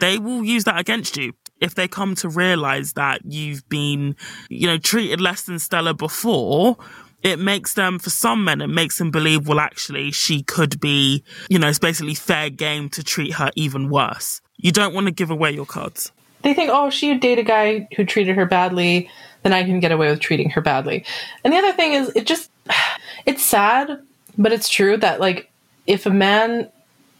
they 0.00 0.18
will 0.18 0.44
use 0.44 0.64
that 0.64 0.78
against 0.78 1.16
you. 1.16 1.32
If 1.60 1.74
they 1.74 1.86
come 1.86 2.14
to 2.16 2.28
realize 2.28 2.94
that 2.94 3.20
you've 3.24 3.68
been, 3.68 4.16
you 4.48 4.66
know, 4.66 4.78
treated 4.78 5.20
less 5.20 5.42
than 5.42 5.58
stellar 5.58 5.94
before, 5.94 6.76
it 7.22 7.38
makes 7.38 7.74
them, 7.74 8.00
for 8.00 8.10
some 8.10 8.44
men, 8.44 8.60
it 8.60 8.66
makes 8.66 8.98
them 8.98 9.12
believe, 9.12 9.46
well, 9.46 9.60
actually, 9.60 10.10
she 10.10 10.42
could 10.42 10.80
be, 10.80 11.22
you 11.48 11.60
know, 11.60 11.68
it's 11.68 11.78
basically 11.78 12.14
fair 12.14 12.50
game 12.50 12.88
to 12.90 13.04
treat 13.04 13.34
her 13.34 13.52
even 13.54 13.90
worse. 13.90 14.40
You 14.56 14.72
don't 14.72 14.92
want 14.92 15.06
to 15.06 15.12
give 15.12 15.30
away 15.30 15.52
your 15.52 15.66
cards. 15.66 16.10
They 16.42 16.52
think, 16.52 16.70
oh, 16.72 16.90
she 16.90 17.10
would 17.10 17.20
date 17.20 17.38
a 17.38 17.44
guy 17.44 17.86
who 17.94 18.04
treated 18.04 18.34
her 18.34 18.46
badly 18.46 19.08
then 19.42 19.52
I 19.52 19.64
can 19.64 19.80
get 19.80 19.92
away 19.92 20.10
with 20.10 20.20
treating 20.20 20.50
her 20.50 20.60
badly. 20.60 21.04
And 21.44 21.52
the 21.52 21.58
other 21.58 21.72
thing 21.72 21.92
is, 21.94 22.10
it 22.14 22.26
just, 22.26 22.50
it's 23.26 23.44
sad, 23.44 24.00
but 24.38 24.52
it's 24.52 24.68
true 24.68 24.96
that, 24.96 25.20
like, 25.20 25.50
if 25.86 26.06
a 26.06 26.10
man 26.10 26.70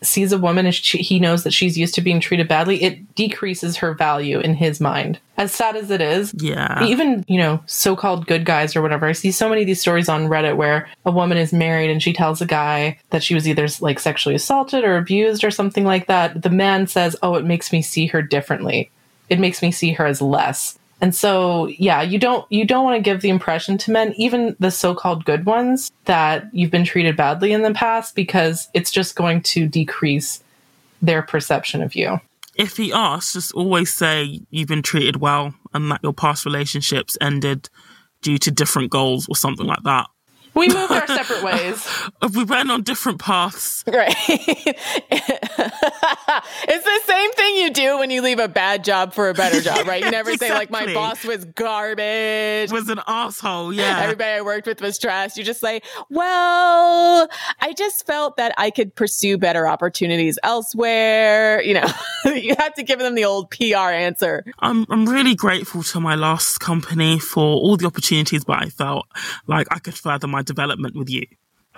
sees 0.03 0.33
a 0.33 0.39
woman 0.39 0.67
and 0.67 0.75
she, 0.75 0.99
he 0.99 1.21
knows 1.21 1.45
that 1.45 1.53
she's 1.53 1.79
used 1.79 1.95
to 1.95 2.01
being 2.01 2.21
treated 2.21 2.49
badly, 2.49 2.83
it 2.83 3.15
decreases 3.15 3.77
her 3.77 3.95
value 3.95 4.41
in 4.41 4.55
his 4.55 4.81
mind. 4.81 5.19
As 5.37 5.53
sad 5.53 5.77
as 5.77 5.91
it 5.91 6.01
is, 6.01 6.35
yeah. 6.35 6.85
Even 6.85 7.25
you 7.29 7.39
know, 7.39 7.63
so-called 7.67 8.27
good 8.27 8.45
guys 8.45 8.75
or 8.75 8.83
whatever. 8.83 9.07
I 9.07 9.13
see 9.13 9.31
so 9.31 9.49
many 9.49 9.63
of 9.63 9.67
these 9.67 9.81
stories 9.81 10.09
on 10.09 10.27
Reddit 10.27 10.57
where 10.57 10.89
a 11.07 11.13
woman 11.13 11.39
is 11.39 11.53
married 11.53 11.91
and 11.91 12.03
she 12.03 12.13
tells 12.13 12.41
a 12.41 12.47
guy 12.47 12.99
that 13.11 13.23
she 13.23 13.35
was 13.35 13.49
either 13.49 13.69
like 13.81 14.01
sexually 14.01 14.35
assaulted 14.35 14.85
or 14.85 14.97
abused 14.97 15.45
or 15.45 15.51
something 15.51 15.85
like 15.85 16.09
that. 16.09 16.43
The 16.43 16.51
man 16.51 16.87
says, 16.87 17.17
"Oh, 17.23 17.37
it 17.37 17.45
makes 17.45 17.73
me 17.73 17.81
see 17.81 18.07
her 18.07 18.23
differently. 18.23 18.91
It 19.29 19.39
makes 19.39 19.63
me 19.63 19.71
see 19.71 19.93
her 19.93 20.07
as 20.07 20.21
less." 20.21 20.79
And 21.03 21.13
so, 21.13 21.67
yeah, 21.67 22.01
you 22.01 22.17
don't 22.17 22.47
you 22.51 22.65
don't 22.65 22.85
want 22.85 22.97
to 22.97 23.03
give 23.03 23.23
the 23.23 23.29
impression 23.29 23.77
to 23.79 23.91
men, 23.91 24.15
even 24.17 24.55
the 24.61 24.71
so-called 24.71 25.25
good 25.25 25.45
ones, 25.45 25.91
that 26.05 26.49
you've 26.53 26.71
been 26.71 26.85
treated 26.85 27.17
badly 27.17 27.53
in 27.53 27.63
the 27.63 27.75
past 27.75 28.15
because 28.15 28.69
it's 28.73 28.93
just 28.93 29.17
going 29.17 29.43
to 29.43 29.67
decrease 29.67 30.45
their 31.03 31.21
perception 31.21 31.83
of 31.83 31.97
you. 31.97 32.21
If 32.55 32.77
he 32.77 32.93
asks, 32.93 33.33
just 33.33 33.53
always 33.53 33.93
say 33.93 34.43
you've 34.51 34.69
been 34.69 34.83
treated 34.83 35.17
well 35.17 35.53
and 35.75 35.91
that 35.91 36.01
your 36.05 36.13
past 36.13 36.45
relationships 36.45 37.19
ended 37.21 37.69
due 38.21 38.39
to 38.39 38.53
different 38.53 38.93
goals 38.93 39.27
or 39.29 39.35
something 39.35 39.67
like 39.67 39.83
that. 39.83 40.07
We 40.55 40.69
moved 40.69 40.93
our 40.93 41.07
separate 41.07 41.43
ways. 41.43 41.89
we 42.35 42.45
went 42.45 42.71
on 42.71 42.83
different 42.83 43.21
paths. 43.21 43.85
Right. 43.87 44.15
it's 46.69 46.85
the 46.85 47.01
same 47.05 47.33
thing 47.33 47.57
you 47.57 47.73
do 47.73 47.99
when 47.99 48.11
you 48.11 48.21
leave 48.21 48.39
a 48.39 48.49
bad 48.49 48.85
job 48.85 49.15
for 49.15 49.31
a 49.31 49.35
better 49.35 49.63
job, 49.63 49.87
right? 49.87 50.05
You 50.05 50.11
never 50.19 50.31
exactly. 50.31 50.49
say 50.49 50.55
like 50.55 50.71
my 50.71 50.93
boss 50.93 51.25
was 51.25 51.45
garbage. 51.47 52.71
Was 52.71 52.91
an 52.91 53.01
asshole, 53.07 53.73
yeah. 53.73 54.01
Everybody 54.01 54.31
I 54.31 54.43
worked 54.43 54.67
with 54.67 54.83
was 54.83 54.99
trash. 54.99 55.37
You 55.37 55.45
just 55.45 55.61
say, 55.61 55.81
"Well, 56.11 57.29
I 57.61 57.73
just 57.73 58.07
felt 58.07 58.37
that 58.37 58.53
I 58.59 58.71
could 58.71 58.95
pursue 58.95 59.39
better 59.39 59.67
opportunities 59.67 60.39
elsewhere." 60.43 61.63
You 61.63 61.75
know, 61.75 61.87
you 62.27 62.55
have 62.59 62.75
to 62.75 62.83
give 62.83 62.99
them 62.99 63.15
the 63.15 63.25
old 63.25 63.51
PR 63.51 63.91
answer. 63.91 64.45
I'm 64.59 64.85
I'm 64.91 65.07
really 65.07 65.35
grateful 65.35 65.83
to 65.85 66.01
my 66.01 66.15
last 66.15 66.59
company 66.59 67.19
for 67.19 67.43
all 67.43 67.77
the 67.79 67.87
opportunities, 67.87 68.45
but 68.45 68.63
I 68.63 68.69
felt 68.69 69.07
like 69.47 69.67
I 69.71 69.79
could 69.79 69.95
further 69.95 70.27
my 70.27 70.42
development 70.45 70.97
with 70.97 71.11
you. 71.11 71.27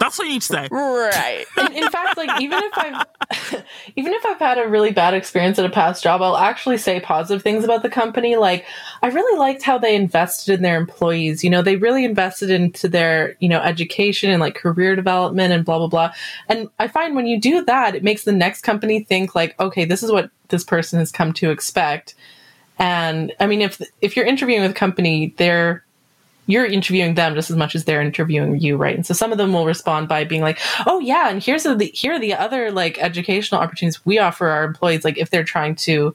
That's 0.01 0.19
what 0.19 0.27
you 0.27 0.35
need 0.35 0.43
to 0.43 0.47
say. 0.49 0.69
Right. 0.73 1.45
in, 1.57 1.73
in, 1.73 1.91
fact, 1.91 2.17
like 2.17 2.41
even 2.41 2.59
if 2.63 2.73
I've 2.77 3.65
even 3.97 4.13
if 4.13 4.27
I've 4.27 4.41
had 4.41 4.59
a 4.59 4.67
really 4.67 4.91
bad 4.91 5.15
experience 5.15 5.59
at 5.59 5.65
a 5.65 5.71
past 5.71 6.03
job, 6.03 6.21
I'll 6.21 6.37
actually 6.37 6.79
say 6.79 6.99
positive 6.99 7.43
things 7.43 7.63
about 7.63 7.83
the 7.83 7.89
company. 7.89 8.35
Like 8.35 8.65
I 9.03 9.09
really 9.09 9.39
liked 9.39 9.63
how 9.63 9.79
they 9.79 9.95
invested 9.95 10.55
in 10.55 10.63
their 10.63 10.77
employees. 10.77 11.45
You 11.45 11.51
know, 11.51 11.63
they 11.63 11.77
really 11.77 12.05
invested 12.05 12.51
into 12.51 12.89
their, 12.89 13.37
you 13.39 13.49
know, 13.49 13.61
education 13.61 14.31
and 14.31 14.41
like 14.41 14.57
career 14.57 14.97
development 14.97 15.53
and 15.53 15.65
blah 15.65 15.79
blah 15.79 15.89
blah. 15.89 16.13
And 16.49 16.69
I 16.81 16.89
find 16.89 17.15
when 17.15 17.27
you 17.27 17.41
do 17.41 17.65
that, 17.65 17.95
it 17.95 18.03
makes 18.03 18.25
the 18.25 18.33
next 18.33 18.63
company 18.63 19.05
think 19.05 19.37
like, 19.37 19.59
okay, 19.61 19.85
this 19.85 20.03
is 20.03 20.11
what 20.11 20.31
this 20.49 20.65
person 20.65 20.99
has 20.99 21.13
come 21.13 21.33
to 21.35 21.51
expect. 21.51 22.17
And 22.81 23.33
I 23.39 23.47
mean, 23.47 23.63
if 23.63 23.81
if 24.01 24.17
you're 24.17 24.27
interviewing 24.27 24.63
with 24.63 24.73
a 24.73 24.75
company, 24.75 25.35
they're 25.37 25.84
you're 26.47 26.67
interviewing 26.67 27.15
them 27.15 27.35
just 27.35 27.51
as 27.51 27.57
much 27.57 27.75
as 27.75 27.85
they're 27.85 28.03
interviewing 28.03 28.61
you, 28.61 28.77
right? 28.77 28.95
And 28.95 29.07
so 29.07 29.15
some 29.15 29.33
of 29.33 29.39
them 29.39 29.53
will 29.53 29.65
respond 29.65 30.09
by 30.09 30.25
being 30.25 30.43
like, 30.43 30.59
"Oh 30.87 31.01
yeah, 31.01 31.31
and 31.31 31.43
here's 31.43 31.63
the 31.63 31.91
here 31.95 32.15
are 32.15 32.19
the 32.19 32.35
other 32.35 32.71
like 32.71 32.99
educational 32.99 33.61
opportunities 33.61 34.05
we 34.05 34.19
offer 34.19 34.49
our 34.49 34.65
employees. 34.65 35.05
Like 35.05 35.19
if 35.19 35.31
they're 35.31 35.45
trying 35.45 35.77
to, 35.77 36.15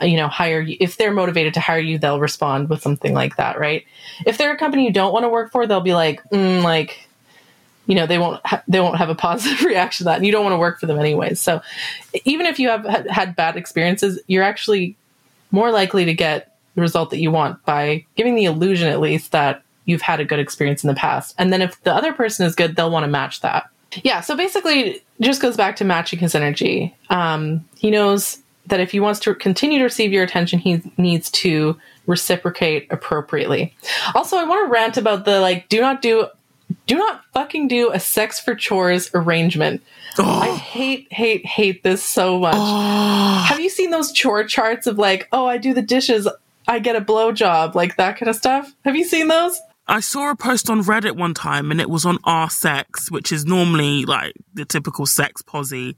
you 0.00 0.16
know, 0.16 0.28
hire 0.28 0.60
you, 0.60 0.76
if 0.80 0.96
they're 0.96 1.12
motivated 1.12 1.54
to 1.54 1.60
hire 1.60 1.80
you, 1.80 1.98
they'll 1.98 2.20
respond 2.20 2.70
with 2.70 2.80
something 2.80 3.12
like 3.12 3.36
that, 3.36 3.58
right? 3.58 3.84
If 4.24 4.38
they're 4.38 4.52
a 4.52 4.58
company 4.58 4.86
you 4.86 4.92
don't 4.92 5.12
want 5.12 5.24
to 5.24 5.28
work 5.28 5.52
for, 5.52 5.66
they'll 5.66 5.80
be 5.80 5.94
like, 5.94 6.22
mm, 6.30 6.62
like, 6.62 7.06
you 7.86 7.94
know, 7.94 8.06
they 8.06 8.18
won't 8.18 8.44
ha- 8.46 8.62
they 8.66 8.80
won't 8.80 8.96
have 8.96 9.10
a 9.10 9.14
positive 9.14 9.62
reaction 9.64 10.04
to 10.04 10.10
that, 10.10 10.16
and 10.16 10.26
you 10.26 10.32
don't 10.32 10.44
want 10.44 10.54
to 10.54 10.58
work 10.58 10.80
for 10.80 10.86
them 10.86 10.98
anyways. 10.98 11.40
So 11.40 11.60
even 12.24 12.46
if 12.46 12.58
you 12.58 12.70
have 12.70 12.86
had 13.06 13.36
bad 13.36 13.56
experiences, 13.56 14.18
you're 14.28 14.42
actually 14.42 14.96
more 15.50 15.70
likely 15.70 16.06
to 16.06 16.14
get 16.14 16.55
the 16.76 16.82
result 16.82 17.10
that 17.10 17.18
you 17.18 17.32
want 17.32 17.64
by 17.64 18.06
giving 18.14 18.36
the 18.36 18.44
illusion, 18.44 18.88
at 18.88 19.00
least, 19.00 19.32
that 19.32 19.64
you've 19.86 20.02
had 20.02 20.20
a 20.20 20.24
good 20.24 20.38
experience 20.38 20.84
in 20.84 20.88
the 20.88 20.94
past. 20.94 21.34
And 21.38 21.52
then 21.52 21.62
if 21.62 21.82
the 21.82 21.92
other 21.92 22.12
person 22.12 22.46
is 22.46 22.54
good, 22.54 22.76
they'll 22.76 22.90
want 22.90 23.04
to 23.04 23.10
match 23.10 23.40
that. 23.40 23.68
Yeah, 24.04 24.20
so 24.20 24.36
basically, 24.36 25.02
just 25.20 25.40
goes 25.40 25.56
back 25.56 25.76
to 25.76 25.84
matching 25.84 26.18
his 26.18 26.34
energy. 26.34 26.94
Um, 27.08 27.64
he 27.76 27.90
knows 27.90 28.38
that 28.66 28.80
if 28.80 28.90
he 28.90 29.00
wants 29.00 29.20
to 29.20 29.34
continue 29.34 29.78
to 29.78 29.84
receive 29.84 30.12
your 30.12 30.24
attention, 30.24 30.58
he 30.58 30.82
needs 30.98 31.30
to 31.30 31.78
reciprocate 32.06 32.86
appropriately. 32.90 33.74
Also, 34.14 34.36
I 34.36 34.44
want 34.44 34.66
to 34.66 34.72
rant 34.72 34.96
about 34.96 35.24
the 35.24 35.40
like, 35.40 35.68
do 35.68 35.80
not 35.80 36.02
do, 36.02 36.26
do 36.86 36.96
not 36.96 37.24
fucking 37.32 37.68
do 37.68 37.90
a 37.90 38.00
sex 38.00 38.40
for 38.40 38.54
chores 38.54 39.10
arrangement. 39.14 39.82
Oh. 40.18 40.24
I 40.42 40.54
hate, 40.56 41.10
hate, 41.12 41.46
hate 41.46 41.82
this 41.82 42.02
so 42.02 42.38
much. 42.38 42.54
Oh. 42.56 43.44
Have 43.48 43.60
you 43.60 43.70
seen 43.70 43.90
those 43.90 44.12
chore 44.12 44.44
charts 44.44 44.86
of 44.86 44.98
like, 44.98 45.28
oh, 45.32 45.46
I 45.46 45.58
do 45.58 45.72
the 45.72 45.82
dishes, 45.82 46.28
I 46.68 46.78
get 46.78 46.96
a 46.96 47.00
blowjob, 47.00 47.74
like 47.74 47.96
that 47.96 48.18
kind 48.18 48.28
of 48.28 48.36
stuff? 48.36 48.74
Have 48.84 48.96
you 48.96 49.04
seen 49.04 49.28
those? 49.28 49.60
I 49.88 50.00
saw 50.00 50.32
a 50.32 50.36
post 50.36 50.68
on 50.68 50.82
Reddit 50.82 51.16
one 51.16 51.32
time 51.32 51.70
and 51.70 51.80
it 51.80 51.88
was 51.88 52.04
on 52.04 52.18
R 52.24 52.50
sex, 52.50 53.10
which 53.10 53.30
is 53.30 53.44
normally 53.44 54.04
like 54.04 54.34
the 54.52 54.64
typical 54.64 55.06
sex 55.06 55.42
posy 55.42 55.96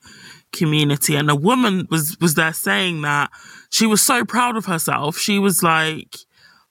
community. 0.52 1.16
And 1.16 1.30
a 1.30 1.34
woman 1.34 1.88
was, 1.90 2.18
was 2.20 2.34
there 2.34 2.52
saying 2.52 3.00
that 3.02 3.30
she 3.70 3.86
was 3.86 4.02
so 4.02 4.26
proud 4.26 4.56
of 4.56 4.66
herself. 4.66 5.16
She 5.16 5.38
was 5.38 5.62
like, 5.62 6.16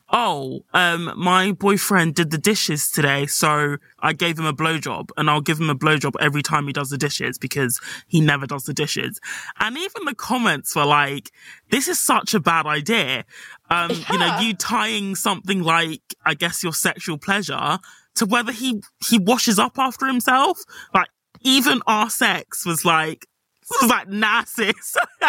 Oh, 0.10 0.63
um, 0.74 1.12
my 1.17 1.52
boyfriend 1.52 2.15
did 2.15 2.32
the 2.32 2.38
dishes 2.38 2.89
today, 2.89 3.26
so 3.26 3.76
I 4.00 4.13
gave 4.13 4.39
him 4.39 4.46
a 4.46 4.54
blowjob 4.54 5.10
and 5.17 5.30
I'll 5.30 5.41
give 5.41 5.60
him 5.60 5.70
a 5.70 5.76
blowjob 5.76 6.13
every 6.20 6.41
time 6.41 6.65
he 6.65 6.74
does 6.74 6.89
the 6.89 6.98
dishes 6.98 7.38
because 7.38 7.82
he 8.08 8.22
never 8.22 8.48
does 8.48 8.63
the 8.63 8.74
dishes. 8.74 9.20
And 9.60 9.78
even 9.78 10.06
the 10.06 10.15
comments 10.15 10.76
were 10.76 10.86
like, 10.86 11.32
this 11.72 11.89
is 11.89 12.00
such 12.00 12.34
a 12.34 12.39
bad 12.39 12.65
idea. 12.65 13.26
Um, 13.70 13.91
yeah. 13.91 14.13
you 14.13 14.20
know, 14.20 14.39
you 14.39 14.54
tying 14.54 15.15
something 15.15 15.62
like, 15.62 16.02
I 16.26 16.36
guess 16.36 16.63
your 16.63 16.74
sexual 16.74 17.17
pleasure 17.17 17.78
to 18.15 18.26
whether 18.26 18.54
he, 18.54 18.82
he 19.06 19.20
washes 19.20 19.60
up 19.60 19.78
after 19.78 20.06
himself. 20.06 20.63
Like, 20.93 21.10
even 21.41 21.82
our 21.86 22.10
sex 22.10 22.65
was 22.65 22.86
like, 22.86 23.28
was 23.82 23.89
like 23.89 24.08
Narcissus. 24.08 24.96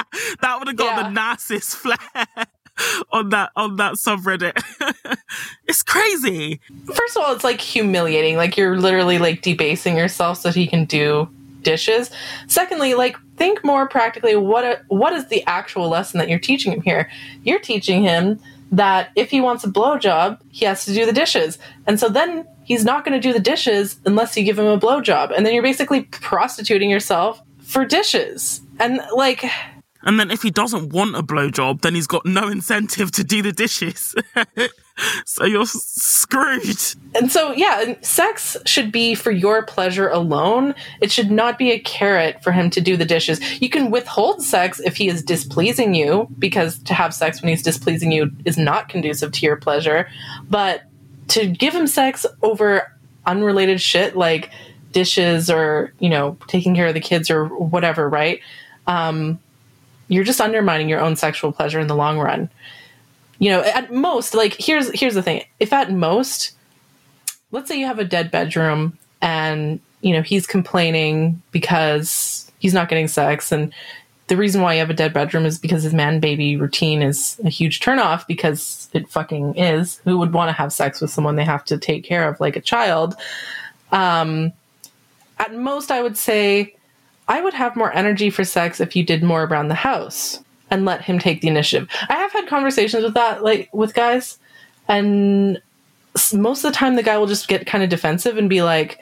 that 0.41 0.57
would 0.59 0.69
have 0.69 0.77
got 0.77 0.97
yeah. 0.97 1.03
the 1.03 1.11
Narcissus 1.11 1.75
flair. 1.75 1.99
on 3.13 3.31
that 3.31 3.51
on 3.57 3.77
that 3.77 3.95
subreddit. 3.95 4.63
it's 5.67 5.83
crazy. 5.83 6.61
First 6.87 7.17
of 7.17 7.23
all, 7.23 7.35
it's 7.35 7.45
like 7.45 7.61
humiliating. 7.61 8.37
Like 8.37 8.57
you're 8.57 8.79
literally 8.79 9.19
like 9.19 9.43
debasing 9.43 9.97
yourself 9.97 10.39
so 10.39 10.49
that 10.49 10.55
he 10.55 10.67
can 10.67 10.85
do 10.85 11.29
dishes. 11.63 12.11
Secondly, 12.47 12.95
like 12.95 13.17
think 13.37 13.65
more 13.65 13.89
practically 13.89 14.37
what 14.37 14.65
a, 14.65 14.83
what 14.89 15.13
is 15.13 15.29
the 15.29 15.45
actual 15.47 15.89
lesson 15.89 16.19
that 16.19 16.29
you're 16.29 16.39
teaching 16.39 16.73
him 16.73 16.83
here? 16.83 17.11
You're 17.43 17.61
teaching 17.61 18.03
him 18.03 18.41
that 18.71 19.11
if 19.17 19.31
he 19.31 19.41
wants 19.41 19.65
a 19.65 19.69
blowjob, 19.69 20.41
he 20.51 20.65
has 20.65 20.85
to 20.85 20.95
do 20.95 21.07
the 21.07 21.13
dishes. 21.13 21.59
And 21.87 21.99
so 21.99 22.09
then 22.09 22.47
he's 22.65 22.85
not 22.85 23.05
going 23.05 23.19
to 23.19 23.27
do 23.29 23.33
the 23.33 23.41
dishes 23.41 23.99
unless 24.05 24.37
you 24.37 24.45
give 24.45 24.59
him 24.59 24.67
a 24.67 24.79
blowjob. 24.79 25.35
And 25.35 25.47
then 25.47 25.55
you're 25.55 25.63
basically 25.63 26.03
prostituting 26.03 26.91
yourself 26.91 27.41
for 27.63 27.85
dishes. 27.85 28.61
And 28.79 29.01
like 29.15 29.45
and 30.03 30.19
then 30.19 30.31
if 30.31 30.43
he 30.43 30.51
doesn't 30.51 30.91
want 30.91 31.17
a 31.17 31.23
blowjob, 31.23 31.81
then 31.81 31.95
he's 31.95 32.07
got 32.07 32.25
no 32.25 32.49
incentive 32.49 33.11
to 33.13 33.25
do 33.25 33.43
the 33.43 33.53
dishes. 33.53 34.15
so 35.25 35.45
you're 35.45 35.67
screwed. 35.67 36.79
And 37.15 37.31
so, 37.31 37.53
yeah, 37.53 37.95
sex 38.01 38.57
should 38.65 38.93
be 38.93 39.15
for 39.15 39.31
your 39.31 39.65
pleasure 39.65 40.09
alone. 40.09 40.75
It 41.01 41.11
should 41.11 41.31
not 41.31 41.59
be 41.59 41.73
a 41.73 41.81
carrot 41.81 42.43
for 42.43 42.53
him 42.53 42.71
to 42.71 42.81
do 42.81 42.97
the 42.97 43.05
dishes. 43.05 43.61
You 43.61 43.69
can 43.69 43.91
withhold 43.91 44.43
sex 44.43 44.81
if 44.81 44.97
he 44.97 45.09
is 45.09 45.23
displeasing 45.23 45.95
you, 45.95 46.29
because 46.39 46.79
to 46.85 46.95
have 46.95 47.13
sex 47.13 47.43
when 47.43 47.49
he's 47.49 47.63
displeasing 47.63 48.13
you 48.13 48.31
is 48.45 48.57
not 48.57 48.89
conducive 48.89 49.33
to 49.33 49.47
your 49.47 49.57
pleasure. 49.57 50.09
But 50.49 50.85
to 51.29 51.47
give 51.47 51.75
him 51.75 51.87
sex 51.87 52.25
over 52.43 52.93
unrelated 53.27 53.81
shit 53.81 54.17
like 54.17 54.51
dishes 54.93 55.51
or, 55.51 55.93
you 55.99 56.09
know, 56.09 56.39
taking 56.47 56.75
care 56.75 56.87
of 56.87 56.95
the 56.95 57.01
kids 57.01 57.31
or 57.31 57.47
whatever, 57.47 58.09
right? 58.09 58.41
Um, 58.87 59.39
you're 60.09 60.25
just 60.25 60.41
undermining 60.41 60.89
your 60.89 61.01
own 61.01 61.17
sexual 61.17 61.53
pleasure 61.53 61.81
in 61.81 61.87
the 61.87 61.95
long 61.95 62.19
run. 62.19 62.51
You 63.39 63.51
know, 63.51 63.63
at 63.63 63.93
most, 63.93 64.35
like 64.35 64.55
here's 64.59 64.91
here's 64.99 65.15
the 65.15 65.23
thing. 65.23 65.45
If 65.61 65.73
at 65.73 65.93
most, 65.93 66.53
let's 67.53 67.69
say 67.69 67.79
you 67.79 67.87
have 67.87 67.99
a 67.99 68.05
dead 68.05 68.31
bedroom 68.31 68.99
and, 69.23 69.81
you 70.01 70.13
know, 70.13 70.23
he's 70.23 70.47
complaining 70.47 71.41
because 71.53 72.51
he's 72.59 72.75
not 72.75 72.89
getting 72.89 73.09
sex 73.09 73.53
and 73.53 73.73
the 74.29 74.37
reason 74.37 74.61
why 74.61 74.75
you 74.75 74.81
have 74.81 74.91
a 74.91 74.95
dead 74.95 75.15
bedroom 75.15 75.47
is 75.47 75.59
because 75.59 75.83
his 75.83 75.95
man 75.95 76.21
baby 76.21 76.57
routine 76.57 77.03
is 77.03 77.41
a 77.45 77.49
huge 77.49 77.81
turnoff 77.81 78.27
because 78.27 78.89
it 78.93 79.09
fucking 79.09 79.57
is. 79.57 80.01
Who 80.05 80.19
would 80.19 80.35
want 80.35 80.51
to 80.51 80.53
have 80.53 80.73
sex 80.73 81.01
with 81.01 81.11
someone 81.11 81.37
they 81.37 81.45
have 81.45 81.65
to 81.67 81.79
take 81.79 82.05
care 82.05 82.29
of 82.29 82.39
like 82.39 82.55
a 82.55 82.61
child? 82.61 83.17
Um, 83.91 84.53
at 85.39 85.55
most, 85.55 85.91
I 85.91 86.03
would 86.03 86.19
say 86.19 86.75
I 87.29 87.41
would 87.41 87.55
have 87.55 87.77
more 87.77 87.93
energy 87.93 88.31
for 88.31 88.45
sex 88.45 88.81
if 88.81 88.97
you 88.97 89.05
did 89.05 89.23
more 89.23 89.45
around 89.45 89.69
the 89.69 89.75
house 89.75 90.43
and 90.71 90.85
let 90.85 91.03
him 91.03 91.19
take 91.19 91.41
the 91.41 91.49
initiative. 91.49 91.89
I 92.09 92.15
have 92.15 92.33
had 92.33 92.49
conversations 92.49 93.05
with 93.05 93.15
that, 93.15 93.43
like 93.43 93.69
with 93.73 93.95
guys, 93.95 94.39
and 94.87 95.61
most 96.33 96.65
of 96.65 96.73
the 96.73 96.77
time 96.77 96.97
the 96.97 97.03
guy 97.03 97.19
will 97.19 97.27
just 97.27 97.49
get 97.49 97.67
kind 97.67 97.85
of 97.85 97.91
defensive 97.91 98.39
and 98.39 98.49
be 98.49 98.63
like, 98.63 98.99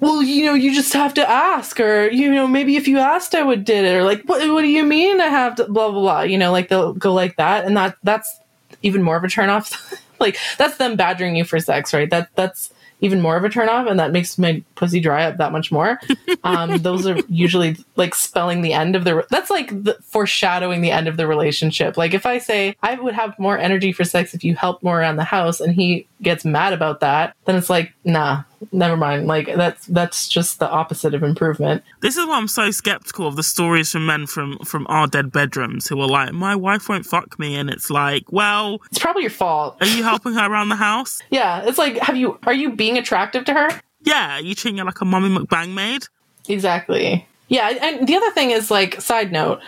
well, 0.00 0.22
you 0.22 0.44
know, 0.44 0.54
you 0.54 0.74
just 0.74 0.92
have 0.92 1.14
to 1.14 1.28
ask, 1.28 1.78
or 1.78 2.08
you 2.08 2.30
know, 2.30 2.46
maybe 2.46 2.76
if 2.76 2.88
you 2.88 2.98
asked, 2.98 3.34
I 3.34 3.42
would 3.42 3.64
did 3.64 3.84
it, 3.84 3.94
or 3.96 4.02
like, 4.02 4.22
what, 4.24 4.46
what 4.52 4.62
do 4.62 4.68
you 4.68 4.84
mean 4.84 5.20
I 5.20 5.28
have 5.28 5.54
to, 5.56 5.64
blah 5.66 5.90
blah 5.90 6.00
blah, 6.00 6.20
you 6.22 6.36
know, 6.36 6.50
like 6.50 6.68
they'll 6.68 6.92
go 6.94 7.12
like 7.12 7.36
that, 7.36 7.64
and 7.64 7.76
that 7.76 7.96
that's 8.02 8.40
even 8.82 9.02
more 9.02 9.16
of 9.16 9.24
a 9.24 9.28
turnoff. 9.28 10.00
like 10.20 10.38
that's 10.58 10.76
them 10.78 10.96
badgering 10.96 11.36
you 11.36 11.44
for 11.44 11.60
sex, 11.60 11.94
right? 11.94 12.10
That 12.10 12.28
that's 12.34 12.72
even 13.04 13.20
more 13.20 13.36
of 13.36 13.44
a 13.44 13.48
turnoff, 13.48 13.88
and 13.88 14.00
that 14.00 14.12
makes 14.12 14.38
my 14.38 14.62
pussy 14.74 14.98
dry 14.98 15.24
up 15.24 15.36
that 15.36 15.52
much 15.52 15.70
more. 15.70 16.00
Um, 16.42 16.76
those 16.78 17.06
are 17.06 17.16
usually 17.28 17.74
like 17.96 18.14
spelling 18.14 18.60
the 18.60 18.74
end 18.74 18.96
of 18.96 19.04
the. 19.04 19.26
That's 19.30 19.48
like 19.48 19.68
the, 19.84 19.96
foreshadowing 20.02 20.82
the 20.82 20.90
end 20.90 21.08
of 21.08 21.16
the 21.16 21.26
relationship. 21.26 21.96
Like 21.96 22.12
if 22.12 22.26
I 22.26 22.36
say 22.36 22.76
I 22.82 22.96
would 22.96 23.14
have 23.14 23.38
more 23.38 23.56
energy 23.56 23.92
for 23.92 24.04
sex 24.04 24.34
if 24.34 24.44
you 24.44 24.54
helped 24.54 24.82
more 24.82 25.00
around 25.00 25.16
the 25.16 25.24
house, 25.24 25.58
and 25.58 25.74
he 25.74 26.06
gets 26.20 26.44
mad 26.44 26.74
about 26.74 27.00
that, 27.00 27.34
then 27.46 27.56
it's 27.56 27.70
like, 27.70 27.94
nah, 28.04 28.42
never 28.72 28.96
mind. 28.96 29.26
Like 29.26 29.46
that's 29.54 29.86
that's 29.86 30.28
just 30.28 30.58
the 30.58 30.68
opposite 30.68 31.14
of 31.14 31.22
improvement. 31.22 31.82
This 32.00 32.16
is 32.16 32.26
why 32.26 32.36
I'm 32.36 32.48
so 32.48 32.70
skeptical 32.70 33.26
of 33.26 33.36
the 33.36 33.42
stories 33.42 33.90
from 33.92 34.06
men 34.06 34.26
from 34.26 34.58
from 34.58 34.86
our 34.88 35.06
dead 35.06 35.32
bedrooms 35.32 35.88
who 35.88 36.00
are 36.00 36.08
like, 36.08 36.32
my 36.32 36.56
wife 36.56 36.88
won't 36.88 37.06
fuck 37.06 37.38
me, 37.38 37.56
and 37.56 37.70
it's 37.70 37.90
like, 37.90 38.30
well, 38.32 38.80
it's 38.90 38.98
probably 38.98 39.22
your 39.22 39.30
fault. 39.30 39.76
Are 39.80 39.86
you 39.86 40.02
helping 40.02 40.34
her 40.34 40.50
around 40.50 40.68
the 40.68 40.76
house? 40.76 41.20
Yeah, 41.30 41.64
it's 41.64 41.78
like, 41.78 41.98
have 41.98 42.16
you 42.16 42.38
are 42.44 42.54
you 42.54 42.76
being 42.76 42.96
attractive 42.96 43.44
to 43.46 43.54
her? 43.54 43.68
Yeah, 44.02 44.38
you 44.38 44.54
treating 44.54 44.78
her 44.78 44.84
like 44.84 45.00
a 45.00 45.04
mummy 45.04 45.28
McBang 45.28 45.74
maid. 45.74 46.04
Exactly. 46.48 47.26
Yeah, 47.48 47.70
and 47.70 48.06
the 48.06 48.14
other 48.14 48.30
thing 48.30 48.50
is 48.50 48.70
like, 48.70 49.00
side 49.00 49.32
note. 49.32 49.60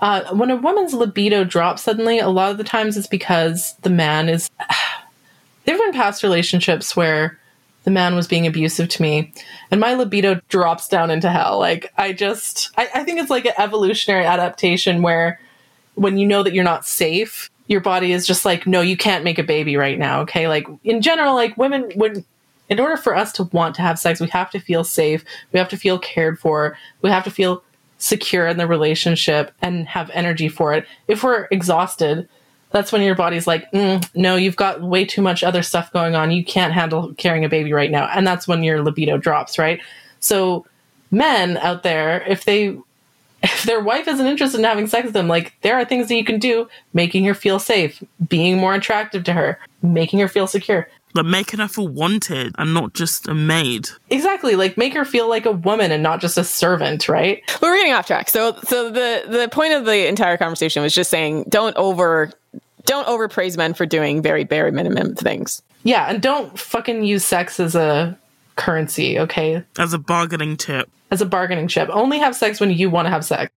Uh, 0.00 0.34
when 0.34 0.50
a 0.50 0.56
woman's 0.56 0.94
libido 0.94 1.44
drops 1.44 1.82
suddenly, 1.82 2.18
a 2.18 2.28
lot 2.28 2.50
of 2.50 2.58
the 2.58 2.64
times 2.64 2.96
it's 2.96 3.06
because 3.06 3.74
the 3.82 3.90
man 3.90 4.28
is. 4.28 4.48
There 5.64 5.76
have 5.76 5.84
been 5.84 5.92
past 5.92 6.24
relationships 6.24 6.96
where 6.96 7.38
the 7.84 7.90
man 7.90 8.14
was 8.14 8.28
being 8.28 8.46
abusive 8.46 8.88
to 8.88 9.02
me 9.02 9.32
and 9.70 9.80
my 9.80 9.94
libido 9.94 10.40
drops 10.48 10.88
down 10.88 11.10
into 11.10 11.30
hell. 11.30 11.58
Like 11.58 11.92
i 11.96 12.12
just 12.12 12.70
I, 12.76 12.88
I, 12.94 13.04
think 13.04 13.20
it's 13.20 13.30
like 13.30 13.46
an 13.46 13.54
evolutionary 13.58 14.24
adaptation 14.24 15.02
where 15.02 15.40
when 15.94 16.18
you 16.18 16.26
know 16.26 16.42
that 16.42 16.54
you're 16.54 16.64
not 16.64 16.86
safe 16.86 17.50
your 17.66 17.80
body 17.80 18.12
is 18.12 18.26
just 18.26 18.44
like 18.44 18.66
no 18.66 18.80
you 18.80 18.96
can't 18.96 19.24
make 19.24 19.38
a 19.38 19.44
baby 19.44 19.76
right 19.76 19.98
now 19.98 20.20
okay? 20.22 20.48
Like 20.48 20.66
in 20.84 21.02
general 21.02 21.34
like 21.34 21.56
women 21.56 21.90
would 21.96 22.24
in 22.68 22.80
order 22.80 22.96
for 22.96 23.14
us 23.14 23.32
to 23.32 23.44
want 23.44 23.74
to 23.76 23.82
have 23.82 23.98
sex 23.98 24.20
we 24.20 24.28
have 24.28 24.50
to 24.50 24.60
feel 24.60 24.84
safe 24.84 25.24
we 25.52 25.58
have 25.58 25.68
to 25.68 25.76
feel 25.76 25.98
cared 25.98 26.38
for 26.38 26.76
we 27.02 27.10
have 27.10 27.24
to 27.24 27.30
feel 27.30 27.62
secure 28.02 28.48
in 28.48 28.56
the 28.56 28.66
relationship 28.66 29.52
and 29.62 29.86
have 29.86 30.10
energy 30.10 30.48
for 30.48 30.74
it. 30.74 30.86
If 31.06 31.22
we're 31.22 31.46
exhausted 31.52 32.28
that's 32.72 32.92
when 32.92 33.02
your 33.02 33.14
body's 33.14 33.46
like, 33.46 33.70
mm, 33.72 34.06
no, 34.14 34.36
you've 34.36 34.56
got 34.56 34.82
way 34.82 35.04
too 35.04 35.22
much 35.22 35.42
other 35.42 35.62
stuff 35.62 35.92
going 35.92 36.14
on. 36.14 36.30
You 36.30 36.44
can't 36.44 36.72
handle 36.72 37.14
carrying 37.14 37.44
a 37.44 37.48
baby 37.48 37.72
right 37.72 37.90
now. 37.90 38.06
And 38.06 38.26
that's 38.26 38.48
when 38.48 38.62
your 38.62 38.82
libido 38.82 39.18
drops, 39.18 39.58
right? 39.58 39.80
So, 40.20 40.66
men 41.10 41.58
out 41.58 41.82
there, 41.82 42.22
if 42.26 42.44
they 42.44 42.76
if 43.42 43.64
their 43.64 43.80
wife 43.80 44.06
isn't 44.06 44.26
interested 44.26 44.58
in 44.58 44.64
having 44.64 44.86
sex 44.86 45.06
with 45.06 45.14
them, 45.14 45.28
like 45.28 45.52
there 45.62 45.76
are 45.76 45.84
things 45.84 46.08
that 46.08 46.14
you 46.14 46.24
can 46.24 46.38
do, 46.38 46.68
making 46.92 47.24
her 47.24 47.34
feel 47.34 47.58
safe, 47.58 48.02
being 48.28 48.58
more 48.58 48.74
attractive 48.74 49.24
to 49.24 49.32
her, 49.32 49.58
making 49.82 50.20
her 50.20 50.28
feel 50.28 50.46
secure. 50.46 50.88
But 51.14 51.26
making 51.26 51.60
her 51.60 51.68
feel 51.68 51.88
wanted 51.88 52.54
and 52.56 52.72
not 52.72 52.94
just 52.94 53.28
a 53.28 53.34
maid. 53.34 53.90
Exactly. 54.08 54.56
Like 54.56 54.78
make 54.78 54.94
her 54.94 55.04
feel 55.04 55.28
like 55.28 55.44
a 55.44 55.52
woman 55.52 55.90
and 55.90 56.02
not 56.02 56.20
just 56.20 56.38
a 56.38 56.44
servant, 56.44 57.08
right? 57.08 57.42
We're 57.60 57.76
getting 57.76 57.92
off 57.92 58.06
track. 58.06 58.30
So 58.30 58.56
so 58.64 58.90
the 58.90 59.24
the 59.28 59.48
point 59.50 59.74
of 59.74 59.84
the 59.84 60.06
entire 60.08 60.38
conversation 60.38 60.82
was 60.82 60.94
just 60.94 61.10
saying 61.10 61.46
don't 61.48 61.76
over 61.76 62.32
don't 62.84 63.06
overpraise 63.06 63.56
men 63.56 63.74
for 63.74 63.86
doing 63.86 64.22
very 64.22 64.44
bare 64.44 64.70
minimum 64.72 65.14
things. 65.14 65.62
Yeah, 65.84 66.06
and 66.06 66.22
don't 66.22 66.58
fucking 66.58 67.04
use 67.04 67.24
sex 67.24 67.58
as 67.58 67.74
a 67.74 68.16
currency, 68.56 69.18
okay? 69.18 69.64
As 69.78 69.92
a 69.92 69.98
bargaining 69.98 70.56
chip. 70.56 70.88
As 71.10 71.20
a 71.20 71.26
bargaining 71.26 71.68
chip. 71.68 71.88
Only 71.92 72.18
have 72.18 72.36
sex 72.36 72.60
when 72.60 72.70
you 72.70 72.90
want 72.90 73.06
to 73.06 73.10
have 73.10 73.24
sex. 73.24 73.52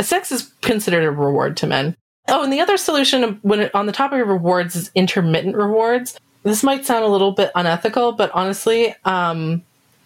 Sex 0.00 0.32
is 0.32 0.52
considered 0.62 1.04
a 1.04 1.10
reward 1.10 1.56
to 1.58 1.66
men. 1.66 1.96
Oh, 2.28 2.42
and 2.42 2.52
the 2.52 2.60
other 2.60 2.76
solution 2.76 3.38
when 3.42 3.60
it, 3.60 3.74
on 3.74 3.86
the 3.86 3.92
topic 3.92 4.22
of 4.22 4.28
rewards 4.28 4.76
is 4.76 4.90
intermittent 4.94 5.56
rewards. 5.56 6.18
This 6.44 6.62
might 6.62 6.84
sound 6.84 7.04
a 7.04 7.08
little 7.08 7.32
bit 7.32 7.50
unethical, 7.54 8.12
but 8.12 8.30
honestly, 8.32 8.94
um, 9.04 9.62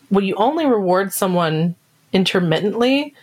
when 0.08 0.24
you 0.24 0.34
only 0.36 0.66
reward 0.66 1.12
someone 1.12 1.74
intermittently, 2.12 3.14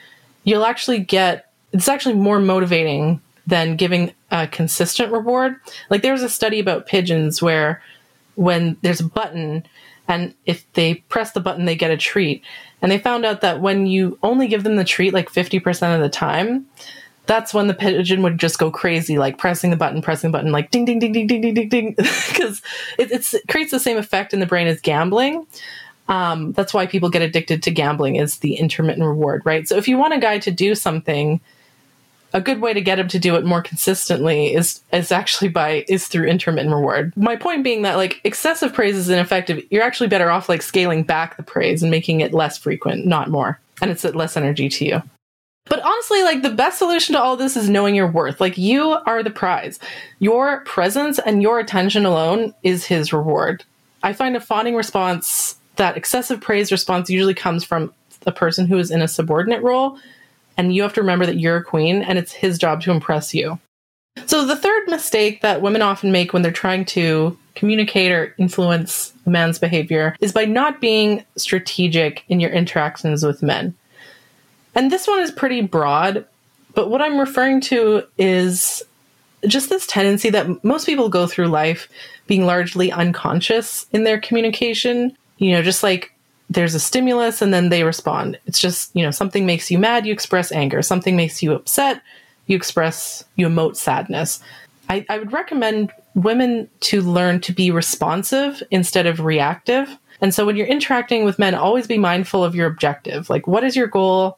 you'll 0.43 0.65
actually 0.65 0.99
get 0.99 1.51
it's 1.71 1.88
actually 1.88 2.15
more 2.15 2.39
motivating 2.39 3.19
than 3.45 3.75
giving 3.75 4.13
a 4.31 4.47
consistent 4.47 5.11
reward. 5.11 5.55
Like 5.89 6.01
there 6.01 6.13
was 6.13 6.23
a 6.23 6.29
study 6.29 6.59
about 6.59 6.85
pigeons 6.85 7.41
where 7.41 7.81
when 8.35 8.77
there's 8.81 9.01
a 9.01 9.05
button 9.05 9.65
and 10.07 10.33
if 10.45 10.71
they 10.73 10.95
press 10.95 11.31
the 11.31 11.39
button 11.39 11.65
they 11.65 11.75
get 11.75 11.91
a 11.91 11.97
treat. 11.97 12.43
And 12.81 12.91
they 12.91 12.99
found 12.99 13.25
out 13.25 13.41
that 13.41 13.61
when 13.61 13.85
you 13.87 14.17
only 14.23 14.47
give 14.47 14.63
them 14.63 14.75
the 14.75 14.83
treat 14.83 15.13
like 15.13 15.31
50% 15.31 15.95
of 15.95 16.01
the 16.01 16.09
time, 16.09 16.65
that's 17.25 17.53
when 17.53 17.67
the 17.67 17.73
pigeon 17.73 18.21
would 18.23 18.37
just 18.37 18.59
go 18.59 18.69
crazy, 18.69 19.17
like 19.17 19.37
pressing 19.37 19.69
the 19.69 19.77
button, 19.77 20.01
pressing 20.01 20.31
the 20.31 20.37
button, 20.37 20.51
like 20.51 20.71
ding, 20.71 20.83
ding, 20.83 20.99
ding, 20.99 21.13
ding, 21.13 21.27
ding, 21.27 21.41
ding, 21.41 21.53
ding, 21.53 21.69
ding, 21.69 21.89
because 21.95 22.61
it, 22.97 23.11
it 23.11 23.47
creates 23.47 23.71
the 23.71 23.79
same 23.79 23.97
effect 23.97 24.33
in 24.33 24.41
the 24.41 24.45
brain 24.45 24.67
as 24.67 24.81
gambling. 24.81 25.47
Um, 26.09 26.51
that's 26.51 26.73
why 26.73 26.85
people 26.85 27.09
get 27.09 27.21
addicted 27.21 27.63
to 27.63 27.71
gambling 27.71 28.17
is 28.17 28.39
the 28.39 28.55
intermittent 28.55 29.05
reward, 29.05 29.41
right? 29.45 29.67
So 29.67 29.77
if 29.77 29.87
you 29.87 29.97
want 29.97 30.13
a 30.13 30.19
guy 30.19 30.37
to 30.39 30.51
do 30.51 30.75
something, 30.75 31.39
a 32.34 32.41
good 32.41 32.61
way 32.61 32.73
to 32.73 32.81
get 32.81 32.99
him 32.99 33.07
to 33.09 33.19
do 33.19 33.36
it 33.36 33.45
more 33.45 33.61
consistently 33.61 34.53
is 34.53 34.81
is 34.91 35.11
actually 35.11 35.49
by 35.49 35.86
is 35.88 36.07
through 36.07 36.25
intermittent 36.25 36.73
reward. 36.73 37.13
My 37.15 37.36
point 37.36 37.63
being 37.63 37.84
that 37.84 37.95
like 37.95 38.19
excessive 38.23 38.73
praise 38.73 38.95
is 38.95 39.09
ineffective. 39.09 39.63
You're 39.69 39.84
actually 39.84 40.09
better 40.09 40.29
off 40.29 40.49
like 40.49 40.61
scaling 40.61 41.03
back 41.03 41.38
the 41.38 41.43
praise 41.43 41.84
and 41.84 41.91
making 41.91 42.21
it 42.21 42.34
less 42.34 42.57
frequent, 42.57 43.05
not 43.05 43.29
more, 43.29 43.59
and 43.81 43.91
it's 43.91 44.03
less 44.03 44.36
energy 44.36 44.67
to 44.69 44.86
you. 44.86 45.03
But 45.65 45.81
honestly, 45.81 46.23
like 46.23 46.41
the 46.41 46.49
best 46.49 46.79
solution 46.79 47.13
to 47.13 47.21
all 47.21 47.38
this 47.38 47.55
is 47.55 47.69
knowing 47.69 47.95
your 47.95 48.11
worth. 48.11 48.41
Like 48.41 48.57
you 48.57 48.97
are 49.05 49.23
the 49.23 49.29
prize. 49.29 49.79
Your 50.19 50.61
presence 50.61 51.19
and 51.19 51.41
your 51.41 51.59
attention 51.59 52.05
alone 52.05 52.53
is 52.63 52.86
his 52.86 53.13
reward. 53.13 53.63
I 54.01 54.11
find 54.11 54.36
a 54.36 54.41
fawning 54.41 54.75
response 54.75 55.55
that 55.77 55.95
excessive 55.95 56.41
praise 56.41 56.71
response 56.71 57.09
usually 57.09 57.34
comes 57.34 57.63
from 57.63 57.93
a 58.25 58.31
person 58.31 58.67
who 58.67 58.77
is 58.77 58.91
in 58.91 59.01
a 59.01 59.07
subordinate 59.07 59.63
role. 59.63 59.97
And 60.57 60.75
you 60.75 60.81
have 60.83 60.93
to 60.93 61.01
remember 61.01 61.25
that 61.25 61.39
you're 61.39 61.57
a 61.57 61.63
queen 61.63 62.01
and 62.01 62.17
it's 62.17 62.31
his 62.31 62.57
job 62.57 62.81
to 62.81 62.91
impress 62.91 63.33
you. 63.33 63.59
So, 64.25 64.45
the 64.45 64.55
third 64.55 64.87
mistake 64.87 65.41
that 65.41 65.61
women 65.61 65.81
often 65.81 66.11
make 66.11 66.33
when 66.33 66.43
they're 66.43 66.51
trying 66.51 66.85
to 66.85 67.37
communicate 67.55 68.11
or 68.11 68.35
influence 68.37 69.13
a 69.25 69.29
man's 69.29 69.59
behavior 69.59 70.15
is 70.19 70.31
by 70.31 70.45
not 70.45 70.81
being 70.81 71.23
strategic 71.35 72.23
in 72.29 72.39
your 72.39 72.51
interactions 72.51 73.23
with 73.25 73.41
men. 73.43 73.73
And 74.75 74.91
this 74.91 75.07
one 75.07 75.19
is 75.19 75.31
pretty 75.31 75.61
broad, 75.61 76.25
but 76.73 76.89
what 76.89 77.01
I'm 77.01 77.19
referring 77.19 77.61
to 77.61 78.03
is 78.17 78.83
just 79.47 79.69
this 79.69 79.85
tendency 79.87 80.29
that 80.29 80.63
most 80.63 80.85
people 80.85 81.09
go 81.09 81.27
through 81.27 81.47
life 81.47 81.89
being 82.27 82.45
largely 82.45 82.91
unconscious 82.91 83.85
in 83.91 84.03
their 84.03 84.19
communication. 84.19 85.15
You 85.37 85.51
know, 85.51 85.61
just 85.61 85.83
like 85.83 86.12
there's 86.53 86.75
a 86.75 86.79
stimulus 86.79 87.41
and 87.41 87.53
then 87.53 87.69
they 87.69 87.83
respond. 87.83 88.39
It's 88.45 88.59
just, 88.59 88.95
you 88.95 89.03
know, 89.03 89.11
something 89.11 89.45
makes 89.45 89.69
you 89.69 89.77
mad, 89.77 90.05
you 90.05 90.13
express 90.13 90.51
anger. 90.51 90.81
Something 90.81 91.15
makes 91.15 91.43
you 91.43 91.53
upset, 91.53 92.01
you 92.47 92.55
express, 92.55 93.23
you 93.35 93.47
emote 93.47 93.75
sadness. 93.75 94.39
I, 94.89 95.05
I 95.09 95.19
would 95.19 95.33
recommend 95.33 95.91
women 96.15 96.69
to 96.81 97.01
learn 97.01 97.41
to 97.41 97.53
be 97.53 97.71
responsive 97.71 98.61
instead 98.71 99.05
of 99.07 99.19
reactive. 99.21 99.97
And 100.21 100.33
so 100.33 100.45
when 100.45 100.55
you're 100.55 100.67
interacting 100.67 101.25
with 101.25 101.39
men, 101.39 101.55
always 101.55 101.87
be 101.87 101.97
mindful 101.97 102.43
of 102.43 102.55
your 102.55 102.67
objective. 102.67 103.29
Like, 103.29 103.47
what 103.47 103.63
is 103.63 103.75
your 103.75 103.87
goal? 103.87 104.37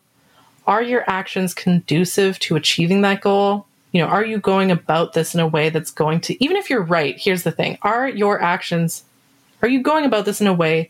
are 0.67 0.81
your 0.81 1.03
actions 1.07 1.53
conducive 1.53 2.39
to 2.39 2.55
achieving 2.55 3.01
that 3.01 3.21
goal? 3.21 3.67
You 3.91 4.01
know, 4.01 4.07
are 4.07 4.25
you 4.25 4.39
going 4.39 4.71
about 4.71 5.13
this 5.13 5.33
in 5.33 5.39
a 5.39 5.47
way 5.47 5.69
that's 5.69 5.91
going 5.91 6.21
to, 6.21 6.43
even 6.43 6.57
if 6.57 6.69
you're 6.69 6.83
right, 6.83 7.15
here's 7.17 7.43
the 7.43 7.51
thing 7.51 7.77
are 7.81 8.07
your 8.07 8.41
actions, 8.41 9.03
are 9.61 9.69
you 9.69 9.81
going 9.81 10.05
about 10.05 10.25
this 10.25 10.41
in 10.41 10.47
a 10.47 10.53
way 10.53 10.89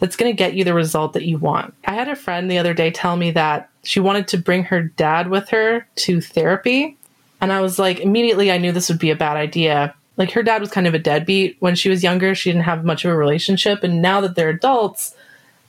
that's 0.00 0.16
going 0.16 0.30
to 0.30 0.36
get 0.36 0.54
you 0.54 0.64
the 0.64 0.74
result 0.74 1.12
that 1.12 1.24
you 1.24 1.38
want? 1.38 1.74
I 1.86 1.94
had 1.94 2.08
a 2.08 2.16
friend 2.16 2.50
the 2.50 2.58
other 2.58 2.74
day 2.74 2.90
tell 2.90 3.16
me 3.16 3.30
that 3.32 3.70
she 3.84 4.00
wanted 4.00 4.28
to 4.28 4.38
bring 4.38 4.64
her 4.64 4.82
dad 4.82 5.28
with 5.28 5.48
her 5.50 5.86
to 5.96 6.20
therapy. 6.20 6.96
And 7.40 7.52
I 7.52 7.60
was 7.60 7.78
like, 7.78 8.00
immediately 8.00 8.50
I 8.50 8.58
knew 8.58 8.72
this 8.72 8.88
would 8.88 8.98
be 8.98 9.10
a 9.10 9.16
bad 9.16 9.36
idea. 9.36 9.94
Like, 10.16 10.32
her 10.32 10.42
dad 10.42 10.60
was 10.60 10.70
kind 10.70 10.86
of 10.86 10.94
a 10.94 10.98
deadbeat 10.98 11.56
when 11.60 11.74
she 11.74 11.88
was 11.88 12.02
younger. 12.02 12.34
She 12.34 12.50
didn't 12.50 12.64
have 12.64 12.84
much 12.84 13.04
of 13.04 13.12
a 13.12 13.16
relationship. 13.16 13.82
And 13.82 14.02
now 14.02 14.20
that 14.20 14.34
they're 14.34 14.50
adults, 14.50 15.14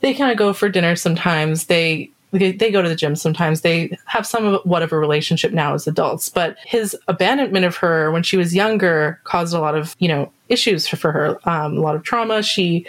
they 0.02 0.14
kind 0.14 0.32
of 0.32 0.38
go 0.38 0.52
for 0.52 0.68
dinner 0.68 0.96
sometimes. 0.96 1.68
They 1.68 2.12
they, 2.32 2.72
go 2.72 2.82
to 2.82 2.88
the 2.88 2.96
gym 2.96 3.16
sometimes. 3.16 3.62
They 3.62 3.98
have 4.06 4.26
some 4.26 4.46
of 4.46 4.62
whatever 4.64 5.00
relationship 5.00 5.52
now 5.52 5.74
as 5.74 5.86
adults. 5.86 6.30
But 6.30 6.58
his 6.66 6.96
abandonment 7.08 7.66
of 7.66 7.76
her 7.78 8.10
when 8.12 8.24
she 8.24 8.38
was 8.38 8.56
younger 8.56 9.20
caused 9.26 9.54
a 9.54 9.60
lot 9.60 9.76
of, 9.76 9.96
you 10.00 10.08
know, 10.08 10.32
issues 10.48 10.88
for 10.88 11.12
her, 11.12 11.38
um, 11.50 11.78
a 11.78 11.82
lot 11.82 11.96
of 11.96 12.04
trauma. 12.04 12.42
She 12.42 12.86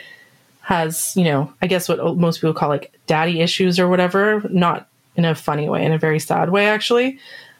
has, 0.62 1.16
you 1.16 1.24
know, 1.24 1.52
I 1.60 1.66
guess 1.66 1.88
what 1.88 2.16
most 2.16 2.38
people 2.38 2.54
call 2.54 2.68
like 2.68 2.92
daddy 3.06 3.40
issues 3.40 3.78
or 3.78 3.88
whatever, 3.88 4.42
not 4.50 4.88
in 5.16 5.24
a 5.24 5.34
funny 5.34 5.68
way, 5.68 5.84
in 5.84 5.92
a 5.92 5.98
very 5.98 6.18
sad 6.18 6.50
way, 6.50 6.68
actually. 6.68 7.18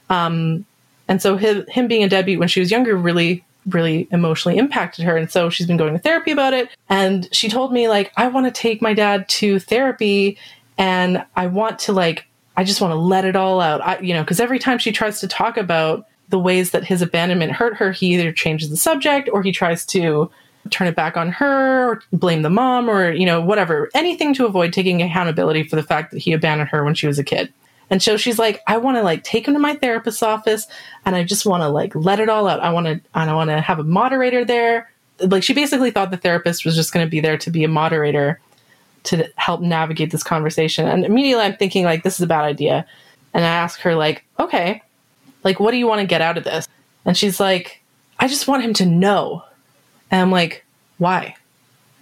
Um, 0.08 0.64
and 1.08 1.20
so 1.20 1.36
his, 1.36 1.64
him 1.68 1.88
being 1.88 2.04
a 2.04 2.08
deadbeat 2.08 2.38
when 2.38 2.48
she 2.48 2.60
was 2.60 2.70
younger 2.70 2.96
really 2.96 3.44
really 3.66 4.08
emotionally 4.10 4.58
impacted 4.58 5.04
her 5.04 5.16
and 5.16 5.30
so 5.30 5.48
she's 5.48 5.68
been 5.68 5.76
going 5.76 5.92
to 5.92 5.98
therapy 6.00 6.32
about 6.32 6.52
it 6.52 6.68
and 6.88 7.28
she 7.30 7.48
told 7.48 7.72
me 7.72 7.88
like 7.88 8.10
i 8.16 8.26
want 8.26 8.44
to 8.44 8.50
take 8.50 8.82
my 8.82 8.92
dad 8.92 9.28
to 9.28 9.60
therapy 9.60 10.36
and 10.78 11.24
I 11.36 11.46
want 11.46 11.78
to 11.80 11.92
like 11.92 12.26
I 12.56 12.64
just 12.64 12.80
want 12.80 12.92
to 12.92 12.96
let 12.96 13.24
it 13.24 13.34
all 13.34 13.60
out. 13.60 13.80
I, 13.80 13.98
you 14.00 14.12
know, 14.12 14.22
because 14.22 14.40
every 14.40 14.58
time 14.58 14.78
she 14.78 14.92
tries 14.92 15.20
to 15.20 15.28
talk 15.28 15.56
about 15.56 16.06
the 16.28 16.38
ways 16.38 16.72
that 16.72 16.84
his 16.84 17.00
abandonment 17.00 17.52
hurt 17.52 17.76
her, 17.76 17.92
he 17.92 18.14
either 18.14 18.30
changes 18.30 18.68
the 18.68 18.76
subject 18.76 19.30
or 19.32 19.42
he 19.42 19.52
tries 19.52 19.86
to 19.86 20.30
turn 20.70 20.86
it 20.86 20.96
back 20.96 21.16
on 21.16 21.30
her 21.30 21.90
or 21.90 22.02
blame 22.12 22.42
the 22.42 22.50
mom 22.50 22.88
or 22.88 23.12
you 23.12 23.26
know 23.26 23.40
whatever 23.40 23.90
anything 23.94 24.32
to 24.34 24.46
avoid 24.46 24.72
taking 24.72 25.02
accountability 25.02 25.62
for 25.64 25.76
the 25.76 25.82
fact 25.82 26.12
that 26.12 26.18
he 26.18 26.32
abandoned 26.32 26.70
her 26.70 26.84
when 26.84 26.94
she 26.94 27.06
was 27.06 27.18
a 27.18 27.24
kid 27.24 27.52
and 27.90 28.02
so 28.02 28.16
she's 28.16 28.38
like 28.38 28.60
i 28.66 28.76
want 28.76 28.96
to 28.96 29.02
like 29.02 29.24
take 29.24 29.46
him 29.46 29.54
to 29.54 29.60
my 29.60 29.74
therapist's 29.74 30.22
office 30.22 30.66
and 31.04 31.16
i 31.16 31.24
just 31.24 31.44
want 31.44 31.62
to 31.62 31.68
like 31.68 31.94
let 31.94 32.20
it 32.20 32.28
all 32.28 32.46
out 32.46 32.60
i 32.60 32.72
want 32.72 32.86
to 32.86 33.00
i 33.14 33.34
want 33.34 33.50
to 33.50 33.60
have 33.60 33.78
a 33.78 33.84
moderator 33.84 34.44
there 34.44 34.88
like 35.18 35.42
she 35.42 35.54
basically 35.54 35.90
thought 35.90 36.10
the 36.10 36.16
therapist 36.16 36.64
was 36.64 36.74
just 36.74 36.92
going 36.92 37.04
to 37.04 37.10
be 37.10 37.20
there 37.20 37.38
to 37.38 37.50
be 37.50 37.64
a 37.64 37.68
moderator 37.68 38.40
to 39.04 39.28
help 39.36 39.60
navigate 39.60 40.10
this 40.10 40.22
conversation. 40.22 40.86
And 40.86 41.04
immediately 41.04 41.44
I'm 41.44 41.56
thinking 41.56 41.84
like 41.84 42.02
this 42.02 42.14
is 42.14 42.20
a 42.20 42.26
bad 42.26 42.44
idea. 42.44 42.86
And 43.34 43.44
I 43.44 43.48
ask 43.48 43.80
her 43.80 43.94
like, 43.94 44.24
"Okay, 44.38 44.82
like 45.44 45.58
what 45.58 45.70
do 45.70 45.76
you 45.76 45.86
want 45.86 46.00
to 46.00 46.06
get 46.06 46.20
out 46.20 46.38
of 46.38 46.44
this?" 46.44 46.68
And 47.04 47.16
she's 47.16 47.40
like, 47.40 47.82
"I 48.18 48.28
just 48.28 48.46
want 48.46 48.62
him 48.62 48.74
to 48.74 48.86
know." 48.86 49.42
And 50.12 50.20
I'm 50.20 50.30
like, 50.30 50.64
"Why? 50.98 51.34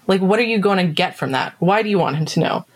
Like 0.06 0.20
what 0.20 0.38
are 0.38 0.44
you 0.44 0.58
going 0.58 0.86
to 0.86 0.92
get 0.92 1.16
from 1.16 1.32
that? 1.32 1.54
Why 1.60 1.82
do 1.82 1.88
you 1.88 1.98
want 1.98 2.16
him 2.16 2.26
to 2.26 2.40
know?" 2.40 2.66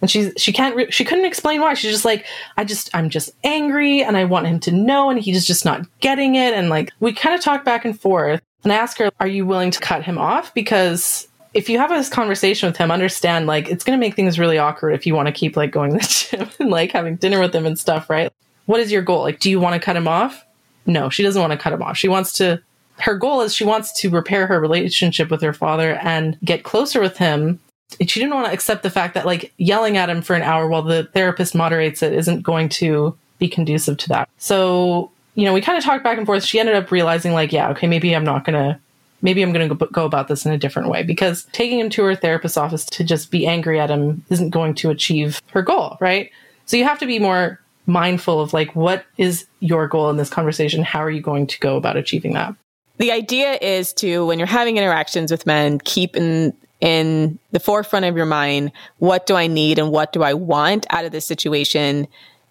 And 0.00 0.10
she's 0.10 0.32
she 0.38 0.52
can't 0.52 0.74
re- 0.74 0.90
she 0.90 1.04
couldn't 1.04 1.26
explain 1.26 1.60
why. 1.60 1.74
She's 1.74 1.92
just 1.92 2.06
like, 2.06 2.24
"I 2.56 2.64
just 2.64 2.88
I'm 2.94 3.10
just 3.10 3.30
angry 3.44 4.02
and 4.02 4.16
I 4.16 4.24
want 4.24 4.46
him 4.46 4.60
to 4.60 4.72
know 4.72 5.10
and 5.10 5.20
he's 5.20 5.44
just 5.44 5.66
not 5.66 5.86
getting 6.00 6.36
it." 6.36 6.54
And 6.54 6.70
like 6.70 6.92
we 7.00 7.12
kind 7.12 7.34
of 7.34 7.42
talk 7.42 7.64
back 7.64 7.84
and 7.84 8.00
forth. 8.00 8.40
And 8.64 8.72
I 8.72 8.76
ask 8.76 8.96
her, 8.96 9.10
"Are 9.20 9.28
you 9.28 9.44
willing 9.44 9.72
to 9.72 9.80
cut 9.80 10.04
him 10.04 10.16
off 10.16 10.54
because 10.54 11.28
if 11.56 11.70
you 11.70 11.78
have 11.78 11.88
this 11.88 12.10
conversation 12.10 12.68
with 12.68 12.76
him, 12.76 12.90
understand 12.90 13.46
like 13.46 13.68
it's 13.70 13.82
going 13.82 13.98
to 13.98 14.00
make 14.00 14.14
things 14.14 14.38
really 14.38 14.58
awkward 14.58 14.92
if 14.92 15.06
you 15.06 15.14
want 15.14 15.26
to 15.26 15.32
keep 15.32 15.56
like 15.56 15.70
going 15.70 15.92
to 15.92 15.98
the 15.98 16.26
gym 16.36 16.50
and 16.60 16.70
like 16.70 16.92
having 16.92 17.16
dinner 17.16 17.40
with 17.40 17.54
him 17.54 17.64
and 17.64 17.78
stuff, 17.78 18.10
right? 18.10 18.30
What 18.66 18.78
is 18.80 18.92
your 18.92 19.00
goal? 19.00 19.22
Like, 19.22 19.40
do 19.40 19.48
you 19.50 19.58
want 19.58 19.72
to 19.74 19.80
cut 19.80 19.96
him 19.96 20.06
off? 20.06 20.44
No, 20.84 21.08
she 21.08 21.22
doesn't 21.22 21.40
want 21.40 21.52
to 21.52 21.58
cut 21.58 21.72
him 21.72 21.82
off. 21.82 21.96
She 21.96 22.08
wants 22.08 22.32
to, 22.34 22.60
her 22.98 23.16
goal 23.16 23.42
is 23.42 23.54
she 23.54 23.64
wants 23.64 23.92
to 24.00 24.10
repair 24.10 24.46
her 24.46 24.60
relationship 24.60 25.30
with 25.30 25.42
her 25.42 25.52
father 25.52 25.94
and 25.96 26.38
get 26.44 26.64
closer 26.64 27.00
with 27.00 27.16
him. 27.18 27.60
She 28.00 28.20
didn't 28.20 28.34
want 28.34 28.46
to 28.46 28.52
accept 28.52 28.82
the 28.82 28.90
fact 28.90 29.14
that 29.14 29.26
like 29.26 29.52
yelling 29.58 29.96
at 29.96 30.10
him 30.10 30.22
for 30.22 30.34
an 30.34 30.42
hour 30.42 30.66
while 30.66 30.82
the 30.82 31.04
therapist 31.04 31.54
moderates 31.54 32.02
it 32.02 32.12
isn't 32.12 32.42
going 32.42 32.68
to 32.70 33.16
be 33.38 33.48
conducive 33.48 33.96
to 33.98 34.08
that. 34.08 34.28
So, 34.38 35.10
you 35.34 35.44
know, 35.44 35.52
we 35.52 35.60
kind 35.60 35.78
of 35.78 35.84
talked 35.84 36.02
back 36.02 36.18
and 36.18 36.26
forth. 36.26 36.42
She 36.42 36.58
ended 36.58 36.74
up 36.74 36.90
realizing 36.90 37.32
like, 37.32 37.52
yeah, 37.52 37.70
okay, 37.70 37.86
maybe 37.86 38.14
I'm 38.14 38.24
not 38.24 38.44
going 38.44 38.54
to 38.54 38.80
maybe 39.22 39.42
I'm 39.42 39.52
going 39.52 39.68
to 39.68 39.86
go 39.86 40.04
about 40.04 40.28
this 40.28 40.44
in 40.44 40.52
a 40.52 40.58
different 40.58 40.88
way 40.88 41.02
because 41.02 41.46
taking 41.52 41.78
him 41.78 41.90
to 41.90 42.04
her 42.04 42.14
therapist's 42.14 42.56
office 42.56 42.84
to 42.84 43.04
just 43.04 43.30
be 43.30 43.46
angry 43.46 43.80
at 43.80 43.90
him 43.90 44.24
isn't 44.30 44.50
going 44.50 44.74
to 44.76 44.90
achieve 44.90 45.40
her 45.52 45.62
goal, 45.62 45.96
right? 46.00 46.30
So 46.66 46.76
you 46.76 46.84
have 46.84 46.98
to 47.00 47.06
be 47.06 47.18
more 47.18 47.60
mindful 47.86 48.40
of 48.40 48.52
like 48.52 48.74
what 48.74 49.04
is 49.16 49.46
your 49.60 49.88
goal 49.88 50.10
in 50.10 50.16
this 50.16 50.30
conversation? 50.30 50.82
How 50.82 51.00
are 51.00 51.10
you 51.10 51.22
going 51.22 51.46
to 51.46 51.58
go 51.60 51.76
about 51.76 51.96
achieving 51.96 52.34
that? 52.34 52.54
The 52.98 53.12
idea 53.12 53.58
is 53.60 53.92
to 53.94 54.26
when 54.26 54.38
you're 54.38 54.46
having 54.46 54.76
interactions 54.76 55.30
with 55.30 55.46
men, 55.46 55.78
keep 55.78 56.16
in 56.16 56.54
in 56.80 57.38
the 57.52 57.60
forefront 57.60 58.04
of 58.04 58.16
your 58.16 58.26
mind 58.26 58.70
what 58.98 59.24
do 59.26 59.34
I 59.34 59.46
need 59.46 59.78
and 59.78 59.90
what 59.90 60.12
do 60.12 60.22
I 60.22 60.34
want 60.34 60.86
out 60.90 61.06
of 61.06 61.12
this 61.12 61.26
situation 61.26 62.06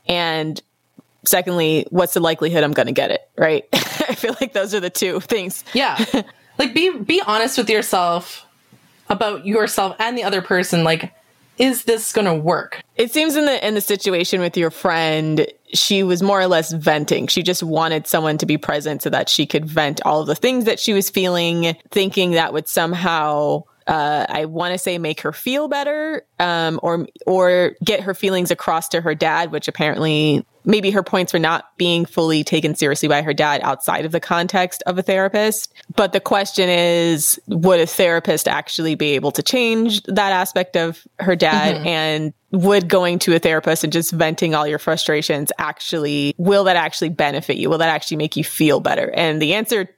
and 0.08 0.60
secondly 1.26 1.86
what's 1.92 2.16
the 2.16 2.20
likelihood 2.20 2.64
I'm 2.64 2.72
going 2.72 2.88
to 2.88 2.92
get 2.92 3.12
it, 3.12 3.22
right? 3.38 3.66
I 3.74 4.16
feel 4.16 4.36
like 4.42 4.54
those 4.54 4.74
are 4.74 4.80
the 4.80 4.90
two 4.90 5.20
things. 5.20 5.64
Yeah. 5.74 6.04
like 6.58 6.74
be 6.74 6.98
be 6.98 7.22
honest 7.26 7.58
with 7.58 7.70
yourself 7.70 8.46
about 9.10 9.46
yourself 9.46 9.96
and 10.00 10.18
the 10.18 10.24
other 10.24 10.42
person 10.42 10.84
like 10.84 11.14
is 11.58 11.84
this 11.84 12.12
going 12.14 12.26
to 12.26 12.34
work? 12.34 12.82
It 12.96 13.12
seems 13.14 13.36
in 13.36 13.46
the 13.46 13.66
in 13.66 13.74
the 13.74 13.82
situation 13.82 14.42
with 14.42 14.58
your 14.58 14.72
friend, 14.72 15.48
she 15.74 16.04
was 16.04 16.22
more 16.22 16.40
or 16.40 16.48
less 16.48 16.72
venting. 16.72 17.28
She 17.28 17.44
just 17.44 17.64
wanted 17.64 18.08
someone 18.08 18.38
to 18.40 18.46
be 18.46 18.58
present 18.58 19.02
so 19.02 19.10
that 19.10 19.30
she 19.30 19.46
could 19.46 19.66
vent 19.66 20.02
all 20.06 20.22
of 20.22 20.28
the 20.28 20.36
things 20.36 20.66
that 20.66 20.80
she 20.80 20.94
was 20.94 21.10
feeling, 21.10 21.76
thinking 21.92 22.32
that 22.32 22.54
would 22.54 22.68
somehow 22.68 23.64
uh, 23.88 24.26
I 24.28 24.46
want 24.46 24.74
to 24.74 24.78
say 24.78 24.98
make 24.98 25.22
her 25.22 25.32
feel 25.32 25.68
better, 25.68 26.26
um, 26.40 26.80
or 26.82 27.08
or 27.26 27.76
get 27.84 28.02
her 28.02 28.14
feelings 28.14 28.52
across 28.52 28.88
to 28.90 29.02
her 29.02 29.14
dad, 29.14 29.52
which 29.52 29.68
apparently 29.68 30.46
maybe 30.66 30.90
her 30.92 31.04
points 31.04 31.32
were 31.32 31.40
not 31.40 31.78
being 31.78 32.06
fully 32.06 32.44
taken 32.44 32.74
seriously 32.74 33.08
by 33.08 33.22
her 33.22 33.34
dad 33.34 33.62
outside 33.64 34.04
of 34.04 34.12
the 34.12 34.20
context 34.20 34.82
of 34.88 34.98
a 34.98 35.04
therapist. 35.04 35.72
But 35.96 36.12
the 36.12 36.20
question 36.20 36.70
is, 36.70 37.40
would 37.48 37.80
a 37.80 37.86
therapist 37.86 38.48
actually 38.48 38.96
be 38.96 39.12
able 39.12 39.32
to 39.34 39.44
change 39.44 40.02
that 40.04 40.32
aspect 40.32 40.76
of 40.76 41.06
her 41.20 41.36
dad? 41.36 41.76
Mm-hmm. 41.76 41.88
And 41.88 42.34
would 42.52 42.88
going 42.88 43.20
to 43.20 43.36
a 43.36 43.40
therapist 43.40 43.84
and 43.84 43.94
just 43.94 44.12
venting 44.12 44.56
all 44.56 44.66
your 44.66 44.80
frustrations 44.80 45.52
actually, 45.58 46.34
will 46.38 46.64
that 46.64 46.78
actually 46.78 47.10
benefit 47.10 47.58
you? 47.58 47.70
Will 47.70 47.80
that 47.80 47.90
actually 47.90 48.18
make 48.18 48.36
you 48.36 48.44
feel 48.44 48.80
better? 48.80 49.12
And 49.14 49.42
the 49.42 49.54
answer 49.54 49.90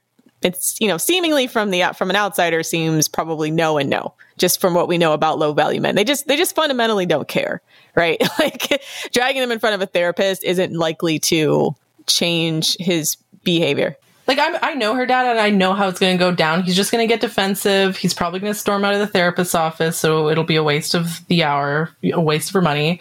it's 0.42 0.80
you 0.80 0.88
know 0.88 0.98
seemingly 0.98 1.46
from 1.46 1.70
the 1.70 1.82
from 1.96 2.10
an 2.10 2.16
outsider 2.16 2.62
seems 2.62 3.08
probably 3.08 3.50
no 3.50 3.78
and 3.78 3.90
no 3.90 4.14
just 4.36 4.60
from 4.60 4.72
what 4.72 4.86
we 4.86 4.98
know 4.98 5.12
about 5.12 5.38
low 5.38 5.52
value 5.52 5.80
men. 5.80 5.94
They 5.94 6.04
just 6.04 6.26
they 6.28 6.36
just 6.36 6.54
fundamentally 6.54 7.06
don't 7.06 7.28
care 7.28 7.60
right? 7.98 8.22
Like 8.38 8.82
dragging 9.12 9.40
them 9.40 9.50
in 9.50 9.58
front 9.58 9.74
of 9.74 9.82
a 9.82 9.86
therapist 9.86 10.44
isn't 10.44 10.72
likely 10.72 11.18
to 11.18 11.74
change 12.06 12.76
his 12.78 13.16
behavior. 13.42 13.96
Like 14.28 14.38
I'm, 14.38 14.56
i 14.62 14.74
know 14.74 14.94
her 14.94 15.06
dad 15.06 15.26
and 15.26 15.40
i 15.40 15.50
know 15.50 15.72
how 15.72 15.88
it's 15.88 15.98
going 15.98 16.16
to 16.16 16.22
go 16.22 16.32
down. 16.32 16.62
He's 16.62 16.76
just 16.76 16.92
going 16.92 17.06
to 17.06 17.12
get 17.12 17.20
defensive. 17.20 17.96
He's 17.96 18.14
probably 18.14 18.38
going 18.40 18.52
to 18.52 18.58
storm 18.58 18.84
out 18.84 18.94
of 18.94 19.00
the 19.00 19.06
therapist's 19.06 19.54
office 19.54 19.98
so 19.98 20.28
it'll 20.28 20.44
be 20.44 20.56
a 20.56 20.62
waste 20.62 20.94
of 20.94 21.26
the 21.26 21.42
hour 21.42 21.90
a 22.12 22.20
waste 22.20 22.50
of 22.50 22.54
her 22.54 22.62
money. 22.62 23.00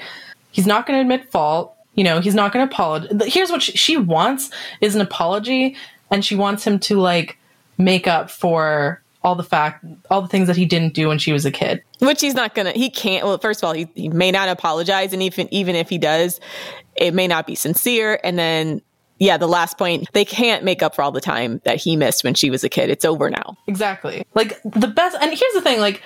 He's 0.52 0.66
not 0.66 0.88
going 0.88 0.98
to 0.98 1.02
admit 1.02 1.32
fault. 1.32 1.76
You 1.94 2.04
know 2.04 2.20
he's 2.20 2.36
not 2.36 2.52
going 2.52 2.68
to 2.68 2.74
apologize 2.74 3.34
here's 3.34 3.52
what 3.52 3.62
she, 3.62 3.74
she 3.74 3.98
wants 3.98 4.50
is 4.82 4.96
an 4.96 5.02
apology 5.02 5.76
and 6.12 6.24
she 6.24 6.36
wants 6.36 6.66
him 6.66 6.80
to 6.80 6.98
like 7.00 7.38
make 7.78 8.08
up 8.08 8.30
for 8.30 9.02
all 9.24 9.36
the 9.36 9.44
fact 9.44 9.84
all 10.10 10.22
the 10.22 10.28
things 10.28 10.48
that 10.48 10.56
he 10.56 10.66
didn't 10.66 10.94
do 10.94 11.10
when 11.10 11.18
she 11.18 11.34
was 11.34 11.46
a 11.46 11.52
kid. 11.52 11.84
Which 12.00 12.22
he's 12.22 12.34
not 12.34 12.56
gonna 12.56 12.72
he 12.72 12.90
can't 12.90 13.26
well 13.26 13.38
first 13.38 13.62
of 13.62 13.68
all 13.68 13.74
he, 13.74 13.90
he 13.94 14.10
may 14.10 14.32
not 14.32 14.50
apologize 14.50 15.14
and 15.14 15.22
even 15.22 15.54
even 15.54 15.76
if 15.76 15.90
he 15.90 15.98
does 15.98 16.40
it 16.96 17.14
may 17.14 17.28
not 17.28 17.46
be 17.46 17.56
sincere. 17.56 18.20
And 18.24 18.38
then 18.40 18.82
yeah 19.20 19.38
the 19.38 19.48
last 19.48 19.78
point 19.78 20.08
they 20.14 20.26
can't 20.26 20.64
make 20.64 20.82
up 20.82 20.96
for 20.96 21.02
all 21.02 21.12
the 21.12 21.22
time 21.22 21.62
that 21.66 21.78
he 21.78 21.96
missed 21.96 22.24
when 22.24 22.36
she 22.36 22.50
was 22.50 22.64
a 22.64 22.70
kid. 22.70 22.90
It's 22.90 23.06
over 23.06 23.30
now. 23.30 23.58
Exactly. 23.68 24.26
Like 24.34 24.62
the 24.64 24.88
best 24.88 25.18
and 25.20 25.30
here's 25.32 25.54
the 25.54 25.62
thing 25.62 25.80
like 25.80 26.02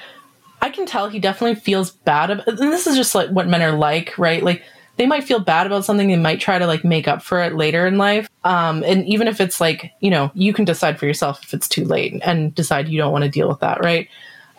i 0.64 0.70
can 0.70 0.86
tell 0.86 1.10
he 1.10 1.20
definitely 1.20 1.56
feels 1.56 1.90
bad 1.90 2.30
about 2.30 2.48
and 2.48 2.72
this 2.72 2.86
is 2.86 2.96
just 2.96 3.16
like 3.16 3.30
what 3.30 3.48
men 3.48 3.62
are 3.62 3.78
like 3.78 4.18
right? 4.18 4.44
Like 4.44 4.64
they 5.02 5.08
might 5.08 5.24
feel 5.24 5.40
bad 5.40 5.66
about 5.66 5.84
something 5.84 6.10
they 6.10 6.16
might 6.16 6.40
try 6.40 6.60
to 6.60 6.68
like 6.68 6.84
make 6.84 7.08
up 7.08 7.24
for 7.24 7.42
it 7.42 7.56
later 7.56 7.88
in 7.88 7.98
life. 7.98 8.30
Um, 8.44 8.84
and 8.84 9.04
even 9.08 9.28
if 9.28 9.42
it's 9.42 9.60
like 9.60 9.92
you 10.00 10.12
know 10.12 10.30
you 10.36 10.54
can 10.54 10.64
decide 10.64 11.00
for 11.00 11.08
yourself 11.08 11.44
if 11.44 11.56
it's 11.56 11.68
too 11.68 11.86
late 11.86 12.22
and 12.24 12.54
decide 12.54 12.88
you 12.88 13.00
don't 13.00 13.12
want 13.12 13.24
to 13.24 13.30
deal 13.30 13.50
with 13.50 13.62
that 13.62 13.84
right? 13.84 14.08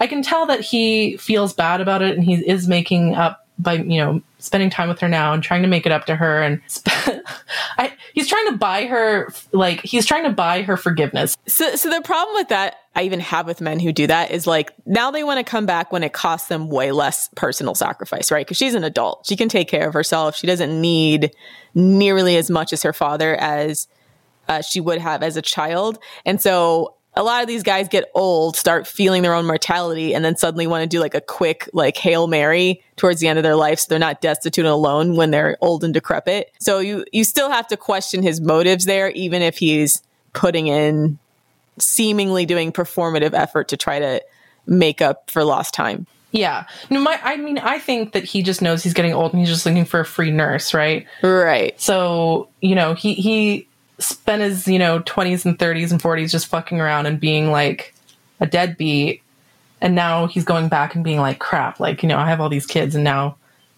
I 0.01 0.09
can 0.09 0.21
tell 0.21 0.47
that 0.47 0.61
he 0.61 1.17
feels 1.17 1.53
bad 1.53 1.81
about 1.81 2.03
it 2.03 2.17
and 2.17 2.25
he 2.25 2.35
is 2.35 2.67
making 2.67 3.15
up 3.15 3.42
by 3.59 3.75
you 3.75 3.99
know 3.99 4.23
spending 4.39 4.71
time 4.71 4.89
with 4.89 4.99
her 4.99 5.09
now 5.09 5.33
and 5.33 5.43
trying 5.43 5.63
to 5.63 5.69
make 5.69 5.87
it 5.87 5.93
up 5.93 6.07
to 6.07 6.17
her 6.17 6.43
and 6.43 6.61
sp- 6.67 6.91
I, 7.79 7.93
he's 8.15 8.29
trying 8.29 8.49
to 8.49 8.57
buy 8.57 8.87
her 8.87 9.33
like 9.53 9.81
he's 9.83 10.07
trying 10.07 10.25
to 10.25 10.31
buy 10.31 10.63
her 10.63 10.77
forgiveness. 10.77 11.37
So 11.47 11.77
so 11.77 11.91
the 11.91 12.01
problem 12.03 12.35
with 12.35 12.49
that 12.49 12.77
i 12.95 13.03
even 13.03 13.21
have 13.21 13.47
with 13.47 13.61
men 13.61 13.81
who 13.81 13.91
do 13.93 14.07
that 14.07 14.31
is 14.31 14.47
like 14.47 14.73
now 14.85 15.11
they 15.11 15.25
want 15.25 15.39
to 15.39 15.51
come 15.51 15.65
back 15.65 15.93
when 15.93 16.03
it 16.03 16.13
costs 16.13 16.49
them 16.49 16.69
way 16.69 16.93
less 16.93 17.29
personal 17.37 17.75
sacrifice 17.75 18.31
right? 18.31 18.47
Because 18.47 18.57
she's 18.57 18.75
an 18.75 18.85
adult. 18.85 19.27
She 19.27 19.37
can 19.37 19.49
take 19.49 19.69
care 19.69 19.87
of 19.87 19.95
herself. 19.95 20.37
She 20.37 20.47
doesn't 20.47 20.81
need 20.81 21.33
nearly 21.75 22.37
as 22.37 22.51
much 22.51 22.73
as 22.73 22.83
her 22.83 22.93
father 22.93 23.37
as 23.37 23.89
uh, 24.49 24.61
she 24.61 24.81
would 24.81 24.99
have 24.99 25.23
as 25.23 25.37
a 25.37 25.43
child. 25.43 25.99
And 26.27 26.41
so 26.41 26.97
a 27.15 27.23
lot 27.23 27.43
of 27.43 27.49
these 27.49 27.63
guys 27.63 27.89
get 27.89 28.11
old, 28.15 28.57
start 28.57 28.87
feeling 28.87 29.23
their 29.23 29.35
own 29.35 29.47
mortality, 29.47 30.15
and 30.15 30.25
then 30.25 30.37
suddenly 30.37 30.67
want 30.67 30.83
to 30.83 30.87
do 30.87 31.01
like 31.01 31.15
a 31.15 31.21
quick, 31.21 31.69
like 31.73 31.97
Hail 31.97 32.27
Mary 32.27 32.83
towards 32.97 33.21
the 33.21 33.29
end 33.29 33.39
of 33.39 33.43
their 33.43 33.57
life. 33.57 33.81
So 33.81 33.87
they're 33.91 33.99
not 33.99 34.21
destitute 34.21 34.65
and 34.65 34.73
alone 34.73 35.17
when 35.17 35.31
they're 35.31 35.59
old 35.61 35.85
and 35.85 35.93
decrepit. 35.93 36.51
So 36.59 36.79
you, 36.79 37.05
you 37.13 37.25
still 37.25 37.51
have 37.51 37.69
to 37.69 37.77
question 37.77 38.23
his 38.23 38.41
motives 38.41 38.87
there, 38.87 39.11
even 39.11 39.43
if 39.43 39.59
he's 39.59 40.03
putting 40.33 40.69
in 40.69 41.19
seemingly 41.79 42.47
doing 42.47 42.73
performative 42.73 43.35
effort 43.35 43.69
to 43.69 43.77
try 43.77 43.99
to 43.99 44.23
make 44.67 45.03
up 45.03 45.31
for 45.31 45.45
lost 45.45 45.75
time. 45.75 46.07
Yeah. 46.31 46.65
No, 46.89 47.01
my, 47.01 47.21
I 47.23 47.37
mean, 47.37 47.59
I 47.59 47.79
think 47.79 48.13
that 48.13 48.25
he 48.25 48.43
just 48.43 48.63
knows 48.63 48.83
he's 48.83 48.95
getting 48.95 49.13
old 49.13 49.33
and 49.33 49.41
he's 49.41 49.51
just 49.51 49.67
looking 49.67 49.85
for 49.85 50.01
a 50.01 50.05
free 50.05 50.31
nurse, 50.31 50.73
right? 50.73 51.07
Right. 51.23 51.79
So, 51.79 52.49
you 52.63 52.75
know, 52.75 52.95
he, 52.95 53.15
he, 53.15 53.69
spent 54.03 54.43
his, 54.43 54.69
you 54.69 54.79
know, 54.79 55.01
20s 55.01 55.45
and 55.45 55.59
30s 55.59 55.91
and 55.91 56.01
40s 56.03 56.31
just 56.31 56.47
fucking 56.47 56.81
around 56.81 57.07
and 57.07 57.19
being 57.19 57.51
like 57.51 57.95
a 58.41 58.47
deadbeat. 58.47 59.23
And 59.81 59.95
now 59.95 60.27
he's 60.27 60.45
going 60.45 60.69
back 60.69 60.95
and 60.95 61.03
being 61.03 61.19
like, 61.19 61.39
crap, 61.39 61.81
like, 61.81 62.03
you 62.03 62.09
know, 62.09 62.19
I 62.19 62.29
have 62.29 62.41
all 62.41 62.49
these 62.49 62.67
kids 62.67 62.95
and 62.95 63.03
now, 63.03 63.37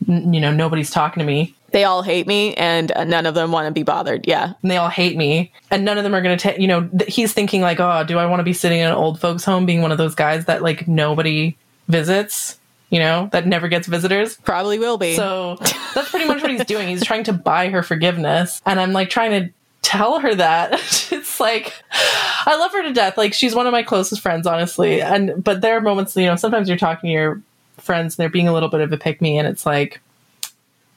n- 0.09 0.35
you 0.35 0.41
know, 0.41 0.53
nobody's 0.53 0.91
talking 0.91 1.21
to 1.21 1.27
me. 1.27 1.55
They 1.71 1.85
all 1.85 2.03
hate 2.03 2.27
me 2.27 2.55
and 2.55 2.93
uh, 2.93 3.05
none 3.05 3.27
of 3.27 3.35
them 3.35 3.51
want 3.51 3.67
to 3.67 3.73
be 3.73 3.83
bothered. 3.83 4.29
Yeah. 4.29 4.53
And 4.63 4.71
they 4.71 4.77
all 4.77 4.91
hate 4.91 5.17
me. 5.17 5.53
And 5.71 5.85
none 5.85 5.99
of 5.99 6.05
them 6.05 6.15
are 6.15 6.21
going 6.23 6.37
to 6.37 6.43
take, 6.43 6.59
you 6.59 6.69
know, 6.69 6.87
th- 6.89 7.13
he's 7.13 7.33
thinking 7.33 7.63
like, 7.63 7.81
oh, 7.81 8.05
do 8.05 8.19
I 8.19 8.27
want 8.27 8.41
to 8.41 8.45
be 8.45 8.53
sitting 8.53 8.81
in 8.81 8.87
an 8.87 8.95
old 8.95 9.21
folks 9.21 9.45
home 9.45 9.67
being 9.67 9.83
one 9.83 9.91
of 9.93 9.99
those 9.99 10.15
guys 10.15 10.45
that 10.45 10.63
like 10.63 10.87
nobody 10.87 11.57
visits? 11.89 12.59
you 12.95 13.01
know, 13.01 13.29
that 13.33 13.45
never 13.45 13.67
gets 13.67 13.89
visitors. 13.89 14.37
Probably 14.37 14.79
will 14.79 14.99
be. 14.99 15.17
So 15.17 15.57
that's 15.97 16.11
pretty 16.11 16.27
much 16.27 16.43
what 16.43 16.53
he's 16.53 16.65
doing. 16.65 16.87
He's 16.87 17.05
trying 17.05 17.25
to 17.25 17.33
buy 17.33 17.69
her 17.71 17.83
forgiveness. 17.83 18.63
And 18.67 18.79
I'm 18.79 18.93
like 18.93 19.11
trying 19.11 19.31
to 19.33 19.53
tell 19.85 20.19
her 20.19 20.35
that. 20.35 20.73
it's 21.13 21.39
like 21.39 21.73
I 21.93 22.57
love 22.57 22.73
her 22.73 22.83
to 22.83 22.93
death. 22.93 23.17
Like 23.17 23.35
she's 23.35 23.55
one 23.55 23.67
of 23.67 23.73
my 23.73 23.85
closest 23.85 24.21
friends, 24.21 24.47
honestly. 24.47 25.01
And 25.01 25.43
but 25.43 25.61
there 25.61 25.77
are 25.77 25.81
moments, 25.81 26.17
you 26.17 26.27
know, 26.27 26.37
sometimes 26.37 26.69
you're 26.69 26.79
talking 26.79 27.09
to 27.09 27.13
your 27.13 27.43
friends 27.79 28.15
and 28.15 28.23
they're 28.23 28.31
being 28.31 28.49
a 28.49 28.53
little 28.53 28.69
bit 28.69 28.81
of 28.81 28.93
a 28.93 28.97
pick 28.97 29.21
me, 29.21 29.39
and 29.39 29.47
it's 29.47 29.65
like, 29.65 30.01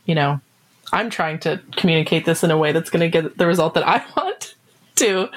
you 0.06 0.16
know, 0.16 0.40
I'm 0.92 1.10
trying 1.10 1.40
to 1.40 1.62
communicate 1.76 2.26
this 2.26 2.44
in 2.44 2.50
a 2.50 2.58
way 2.58 2.72
that's 2.72 2.90
going 2.90 3.02
to 3.02 3.22
get 3.22 3.38
the 3.38 3.46
result 3.46 3.76
that 3.76 3.88
I 3.88 4.04
want 4.18 4.56
to, 4.96 5.30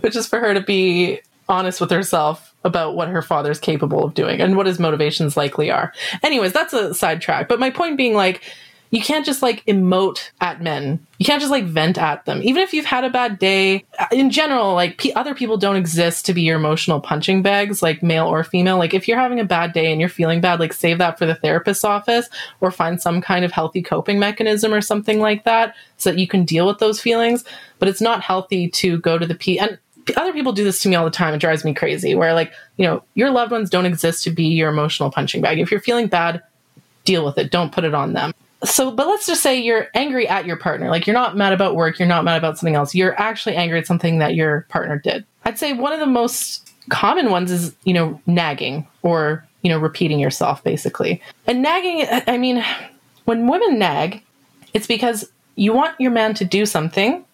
which 0.00 0.16
is 0.16 0.26
for 0.26 0.40
her 0.40 0.52
to 0.52 0.60
be 0.60 1.20
honest 1.48 1.80
with 1.80 1.90
herself 1.90 2.54
about 2.64 2.96
what 2.96 3.08
her 3.08 3.22
father's 3.22 3.60
capable 3.60 4.04
of 4.04 4.14
doing 4.14 4.40
and 4.40 4.56
what 4.56 4.66
his 4.66 4.80
motivations 4.80 5.36
likely 5.36 5.70
are. 5.70 5.92
Anyways, 6.24 6.52
that's 6.52 6.72
a 6.72 6.92
sidetrack. 6.92 7.48
But 7.48 7.60
my 7.60 7.70
point 7.70 7.96
being, 7.96 8.14
like, 8.14 8.42
you 8.90 9.00
can't 9.00 9.26
just 9.26 9.42
like 9.42 9.64
emote 9.66 10.30
at 10.40 10.62
men. 10.62 11.04
You 11.18 11.26
can't 11.26 11.40
just 11.40 11.50
like 11.50 11.64
vent 11.64 11.98
at 11.98 12.24
them. 12.24 12.40
Even 12.42 12.62
if 12.62 12.72
you've 12.72 12.86
had 12.86 13.04
a 13.04 13.10
bad 13.10 13.38
day, 13.38 13.84
uh, 13.98 14.06
in 14.12 14.30
general, 14.30 14.74
like 14.74 14.98
p- 14.98 15.12
other 15.14 15.34
people 15.34 15.56
don't 15.56 15.76
exist 15.76 16.26
to 16.26 16.34
be 16.34 16.42
your 16.42 16.56
emotional 16.56 17.00
punching 17.00 17.42
bags, 17.42 17.82
like 17.82 18.02
male 18.02 18.26
or 18.26 18.44
female. 18.44 18.78
Like 18.78 18.94
if 18.94 19.08
you're 19.08 19.18
having 19.18 19.40
a 19.40 19.44
bad 19.44 19.72
day 19.72 19.90
and 19.90 20.00
you're 20.00 20.08
feeling 20.08 20.40
bad, 20.40 20.60
like 20.60 20.72
save 20.72 20.98
that 20.98 21.18
for 21.18 21.26
the 21.26 21.34
therapist's 21.34 21.84
office 21.84 22.28
or 22.60 22.70
find 22.70 23.00
some 23.00 23.20
kind 23.20 23.44
of 23.44 23.52
healthy 23.52 23.82
coping 23.82 24.18
mechanism 24.18 24.72
or 24.72 24.80
something 24.80 25.20
like 25.20 25.44
that 25.44 25.74
so 25.96 26.10
that 26.10 26.18
you 26.18 26.28
can 26.28 26.44
deal 26.44 26.66
with 26.66 26.78
those 26.78 27.00
feelings. 27.00 27.44
But 27.78 27.88
it's 27.88 28.00
not 28.00 28.22
healthy 28.22 28.68
to 28.70 28.98
go 28.98 29.18
to 29.18 29.26
the 29.26 29.34
P 29.34 29.58
and 29.58 29.78
other 30.16 30.32
people 30.32 30.52
do 30.52 30.62
this 30.62 30.78
to 30.80 30.88
me 30.88 30.94
all 30.94 31.04
the 31.04 31.10
time. 31.10 31.34
It 31.34 31.38
drives 31.38 31.64
me 31.64 31.74
crazy. 31.74 32.14
Where 32.14 32.32
like, 32.32 32.52
you 32.76 32.86
know, 32.86 33.02
your 33.14 33.30
loved 33.30 33.50
ones 33.50 33.68
don't 33.68 33.86
exist 33.86 34.22
to 34.24 34.30
be 34.30 34.44
your 34.44 34.70
emotional 34.70 35.10
punching 35.10 35.42
bag. 35.42 35.58
If 35.58 35.72
you're 35.72 35.80
feeling 35.80 36.06
bad, 36.06 36.44
deal 37.04 37.24
with 37.24 37.38
it. 37.38 37.50
Don't 37.50 37.72
put 37.72 37.82
it 37.82 37.92
on 37.92 38.12
them 38.12 38.32
so 38.66 38.90
but 38.90 39.06
let's 39.06 39.26
just 39.26 39.42
say 39.42 39.58
you're 39.58 39.88
angry 39.94 40.28
at 40.28 40.46
your 40.46 40.56
partner. 40.56 40.90
Like 40.90 41.06
you're 41.06 41.14
not 41.14 41.36
mad 41.36 41.52
about 41.52 41.76
work 41.76 41.98
you're 41.98 42.08
not 42.08 42.24
mad 42.24 42.36
about 42.36 42.58
something 42.58 42.74
else. 42.74 42.94
You're 42.94 43.18
actually 43.20 43.56
angry 43.56 43.78
at 43.78 43.86
something 43.86 44.18
that 44.18 44.34
your 44.34 44.66
partner 44.68 44.98
did. 44.98 45.24
I'd 45.44 45.58
say 45.58 45.72
one 45.72 45.92
of 45.92 46.00
the 46.00 46.06
most 46.06 46.70
common 46.88 47.30
ones 47.30 47.50
is 47.50 47.74
you 47.84 47.94
know 47.94 48.20
nagging 48.26 48.86
or 49.02 49.46
you 49.62 49.70
know 49.70 49.78
repeating 49.78 50.20
yourself 50.20 50.62
basically. 50.62 51.20
And 51.46 51.62
nagging 51.62 52.06
i 52.26 52.36
mean 52.36 52.64
when 53.24 53.48
women 53.48 53.78
nag 53.78 54.22
it's 54.74 54.86
because 54.86 55.30
you 55.54 55.72
want 55.72 55.98
your 56.00 56.10
man 56.10 56.34
to 56.34 56.44
do 56.44 56.66
something 56.66 57.24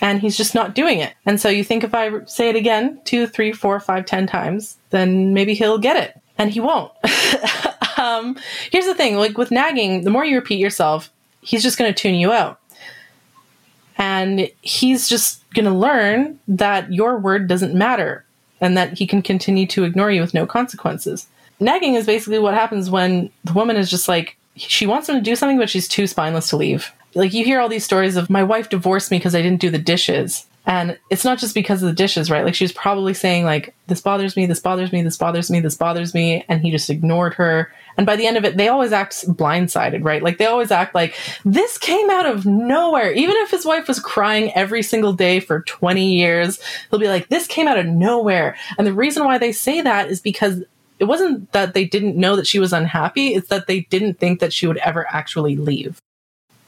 and 0.00 0.20
he's 0.20 0.36
just 0.36 0.54
not 0.54 0.74
doing 0.74 0.98
it. 0.98 1.14
And 1.24 1.40
so 1.40 1.48
you 1.48 1.64
think 1.64 1.84
if 1.84 1.94
i 1.94 2.24
say 2.26 2.48
it 2.48 2.56
again 2.56 3.00
two 3.04 3.26
three 3.26 3.52
four 3.52 3.80
five 3.80 4.06
ten 4.06 4.26
times 4.26 4.76
then 4.90 5.34
maybe 5.34 5.54
he'll 5.54 5.78
get 5.78 5.96
it. 5.96 6.20
And 6.36 6.50
he 6.50 6.60
won't 6.60 6.92
um, 8.04 8.36
here's 8.70 8.86
the 8.86 8.94
thing 8.94 9.16
like 9.16 9.38
with 9.38 9.50
nagging, 9.50 10.04
the 10.04 10.10
more 10.10 10.24
you 10.24 10.36
repeat 10.36 10.58
yourself, 10.58 11.10
he's 11.40 11.62
just 11.62 11.78
going 11.78 11.92
to 11.92 11.98
tune 11.98 12.14
you 12.14 12.32
out. 12.32 12.60
And 13.96 14.50
he's 14.62 15.08
just 15.08 15.48
going 15.54 15.66
to 15.66 15.70
learn 15.70 16.38
that 16.48 16.92
your 16.92 17.16
word 17.18 17.46
doesn't 17.46 17.74
matter 17.74 18.24
and 18.60 18.76
that 18.76 18.98
he 18.98 19.06
can 19.06 19.22
continue 19.22 19.66
to 19.68 19.84
ignore 19.84 20.10
you 20.10 20.20
with 20.20 20.34
no 20.34 20.46
consequences. 20.46 21.28
Nagging 21.60 21.94
is 21.94 22.06
basically 22.06 22.38
what 22.38 22.54
happens 22.54 22.90
when 22.90 23.30
the 23.44 23.52
woman 23.52 23.76
is 23.76 23.90
just 23.90 24.08
like, 24.08 24.36
she 24.56 24.86
wants 24.86 25.08
him 25.08 25.16
to 25.16 25.20
do 25.20 25.36
something, 25.36 25.58
but 25.58 25.70
she's 25.70 25.88
too 25.88 26.06
spineless 26.06 26.48
to 26.48 26.56
leave. 26.56 26.92
Like 27.14 27.32
you 27.32 27.44
hear 27.44 27.60
all 27.60 27.68
these 27.68 27.84
stories 27.84 28.16
of 28.16 28.30
my 28.30 28.42
wife 28.42 28.68
divorced 28.68 29.10
me 29.10 29.18
because 29.18 29.34
I 29.34 29.42
didn't 29.42 29.60
do 29.60 29.70
the 29.70 29.78
dishes. 29.78 30.46
And 30.66 30.98
it's 31.10 31.24
not 31.24 31.38
just 31.38 31.54
because 31.54 31.82
of 31.82 31.88
the 31.88 31.94
dishes, 31.94 32.30
right? 32.30 32.44
Like 32.44 32.54
she 32.54 32.64
was 32.64 32.72
probably 32.72 33.14
saying 33.14 33.44
like 33.44 33.74
this 33.86 34.00
bothers 34.00 34.36
me, 34.36 34.46
this 34.46 34.60
bothers 34.60 34.92
me, 34.92 35.02
this 35.02 35.16
bothers 35.16 35.50
me, 35.50 35.60
this 35.60 35.76
bothers 35.76 36.14
me, 36.14 36.44
and 36.48 36.62
he 36.62 36.70
just 36.70 36.90
ignored 36.90 37.34
her. 37.34 37.70
And 37.96 38.06
by 38.06 38.16
the 38.16 38.26
end 38.26 38.36
of 38.36 38.44
it, 38.44 38.56
they 38.56 38.68
always 38.68 38.92
act 38.92 39.26
blindsided, 39.28 40.04
right? 40.04 40.22
Like 40.22 40.38
they 40.38 40.46
always 40.46 40.70
act 40.70 40.94
like 40.94 41.14
this 41.44 41.78
came 41.78 42.10
out 42.10 42.26
of 42.26 42.46
nowhere. 42.46 43.12
Even 43.12 43.36
if 43.36 43.50
his 43.50 43.64
wife 43.64 43.88
was 43.88 44.00
crying 44.00 44.52
every 44.54 44.82
single 44.82 45.12
day 45.12 45.40
for 45.40 45.60
20 45.62 46.14
years, 46.14 46.60
he'll 46.90 46.98
be 46.98 47.08
like, 47.08 47.28
this 47.28 47.46
came 47.46 47.68
out 47.68 47.78
of 47.78 47.86
nowhere. 47.86 48.56
And 48.78 48.86
the 48.86 48.92
reason 48.92 49.24
why 49.24 49.38
they 49.38 49.52
say 49.52 49.80
that 49.80 50.08
is 50.08 50.20
because 50.20 50.62
it 50.98 51.04
wasn't 51.04 51.50
that 51.52 51.74
they 51.74 51.84
didn't 51.84 52.16
know 52.16 52.36
that 52.36 52.46
she 52.46 52.58
was 52.58 52.72
unhappy, 52.72 53.34
it's 53.34 53.48
that 53.48 53.66
they 53.66 53.80
didn't 53.80 54.18
think 54.18 54.40
that 54.40 54.52
she 54.52 54.66
would 54.66 54.78
ever 54.78 55.06
actually 55.10 55.56
leave. 55.56 56.00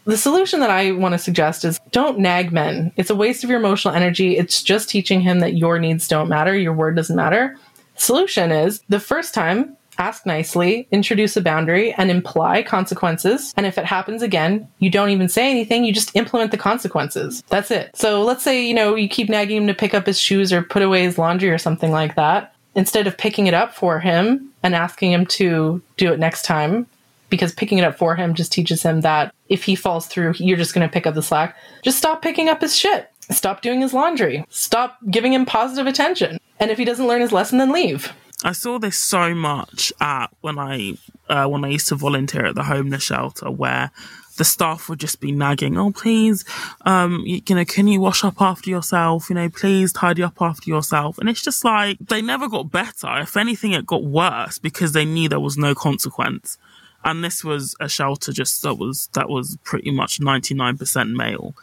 The 0.05 0.16
solution 0.16 0.61
that 0.61 0.70
I 0.70 0.93
want 0.93 1.14
to 1.14 1.18
suggest 1.18 1.64
is 1.64 1.81
don't 1.91 2.20
nag 2.20 2.53
men. 2.53 2.93
It's 2.97 3.11
a 3.11 3.16
waste 3.16 3.43
of 3.43 3.51
your 3.51 3.59
emotional 3.59 3.95
energy. 3.95 4.37
It's 4.37 4.62
just 4.62 4.89
teaching 4.89 5.20
him 5.20 5.41
that 5.41 5.57
your 5.57 5.81
needs 5.81 6.07
don't 6.07 6.29
matter, 6.29 6.57
your 6.57 6.72
word 6.72 6.95
doesn't 6.95 7.16
matter. 7.16 7.57
Solution 7.97 8.53
is 8.53 8.83
the 8.89 9.01
first 9.01 9.35
time, 9.35 9.76
ask 9.99 10.26
nicely, 10.26 10.86
introduce 10.90 11.36
a 11.36 11.40
boundary, 11.40 11.92
and 11.94 12.11
imply 12.11 12.62
consequences. 12.62 13.53
And 13.57 13.66
if 13.66 13.78
it 13.78 13.84
happens 13.84 14.22
again, 14.22 14.68
you 14.78 14.90
don't 14.90 15.11
even 15.11 15.28
say 15.28 15.51
anything, 15.51 15.84
you 15.84 15.92
just 15.92 16.14
implement 16.14 16.51
the 16.51 16.59
consequences. 16.59 17.42
That's 17.49 17.70
it. 17.70 17.97
So 17.97 18.22
let's 18.22 18.42
say, 18.42 18.64
you 18.64 18.74
know, 18.74 18.94
you 18.94 19.09
keep 19.09 19.28
nagging 19.28 19.59
him 19.59 19.66
to 19.66 19.74
pick 19.74 19.94
up 19.94 20.07
his 20.07 20.18
shoes 20.18 20.53
or 20.53 20.62
put 20.62 20.82
away 20.82 21.03
his 21.03 21.18
laundry 21.18 21.51
or 21.51 21.59
something 21.59 21.90
like 21.90 22.14
that. 22.16 22.55
Instead 22.74 23.07
of 23.07 23.16
picking 23.16 23.47
it 23.47 23.55
up 23.55 23.74
for 23.74 24.01
him 24.01 24.53
and 24.62 24.74
asking 24.74 25.11
him 25.11 25.24
to 25.26 25.80
do 25.97 26.12
it 26.12 26.18
next 26.18 26.44
time, 26.44 26.86
because 27.28 27.53
picking 27.53 27.78
it 27.78 27.84
up 27.84 27.97
for 27.97 28.14
him 28.14 28.34
just 28.34 28.53
teaches 28.53 28.82
him 28.82 29.01
that 29.01 29.34
if 29.49 29.64
he 29.64 29.74
falls 29.74 30.07
through, 30.07 30.34
you're 30.38 30.57
just 30.57 30.74
going 30.74 30.86
to 30.86 30.92
pick 30.92 31.07
up 31.07 31.14
the 31.14 31.22
slack. 31.22 31.57
Just 31.82 31.99
stop 31.99 32.22
picking 32.22 32.49
up 32.49 32.61
his 32.61 32.76
shit. 32.76 33.11
Stop 33.30 33.62
doing 33.62 33.80
his 33.80 33.92
laundry. 33.92 34.44
Stop 34.51 34.99
giving 35.11 35.32
him 35.32 35.47
positive 35.47 35.86
attention. 35.86 36.38
And 36.61 36.70
if 36.70 36.78
he 36.78 36.84
doesn't 36.84 37.09
learn 37.09 37.20
his 37.20 37.32
lesson, 37.32 37.59
then 37.59 37.72
leave. 37.72 38.12
I 38.45 38.53
saw 38.53 38.78
this 38.78 38.99
so 38.99 39.34
much 39.34 39.93
at 40.01 40.28
when 40.41 40.59
I 40.59 40.95
uh, 41.28 41.47
when 41.47 41.64
I 41.64 41.68
used 41.68 41.89
to 41.89 41.95
volunteer 41.95 42.47
at 42.47 42.55
the 42.55 42.64
homeless 42.64 43.03
shelter, 43.03 43.51
where 43.51 43.91
the 44.37 44.45
staff 44.45 44.89
would 44.89 45.01
just 45.01 45.20
be 45.20 45.32
nagging, 45.32 45.78
"Oh, 45.78 45.91
please, 45.91 46.45
um, 46.82 47.22
you, 47.24 47.41
you, 47.49 47.55
know, 47.55 47.64
can 47.64 47.89
you 47.89 48.01
wash 48.01 48.24
up 48.24 48.41
after 48.41 48.68
yourself? 48.68 49.30
You 49.30 49.37
know, 49.37 49.49
please 49.49 49.93
tidy 49.93 50.22
up 50.22 50.41
after 50.41 50.68
yourself." 50.68 51.18
And 51.18 51.28
it's 51.28 51.43
just 51.43 51.64
like 51.64 51.99
they 51.99 52.20
never 52.20 52.49
got 52.49 52.70
better. 52.70 53.18
If 53.18 53.37
anything, 53.37 53.72
it 53.72 53.87
got 53.87 54.05
worse 54.05 54.59
because 54.59 54.93
they 54.93 55.07
knew 55.07 55.28
there 55.28 55.41
was 55.41 55.57
no 55.57 55.74
consequence 55.74 56.59
and 57.07 57.22
this 57.22 57.45
was 57.45 57.74
a 57.80 57.89
shelter 57.89 58.32
just 58.32 58.62
that 58.62 58.74
was 58.74 59.09
that 59.14 59.28
was 59.28 59.57
pretty 59.62 59.91
much 59.91 60.18
99% 60.18 61.12
male 61.12 61.55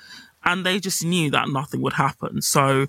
and 0.46 0.66
they 0.66 0.80
just 0.80 1.04
knew 1.04 1.30
that 1.30 1.50
nothing 1.50 1.82
would 1.82 1.94
happen 1.94 2.42
so 2.42 2.88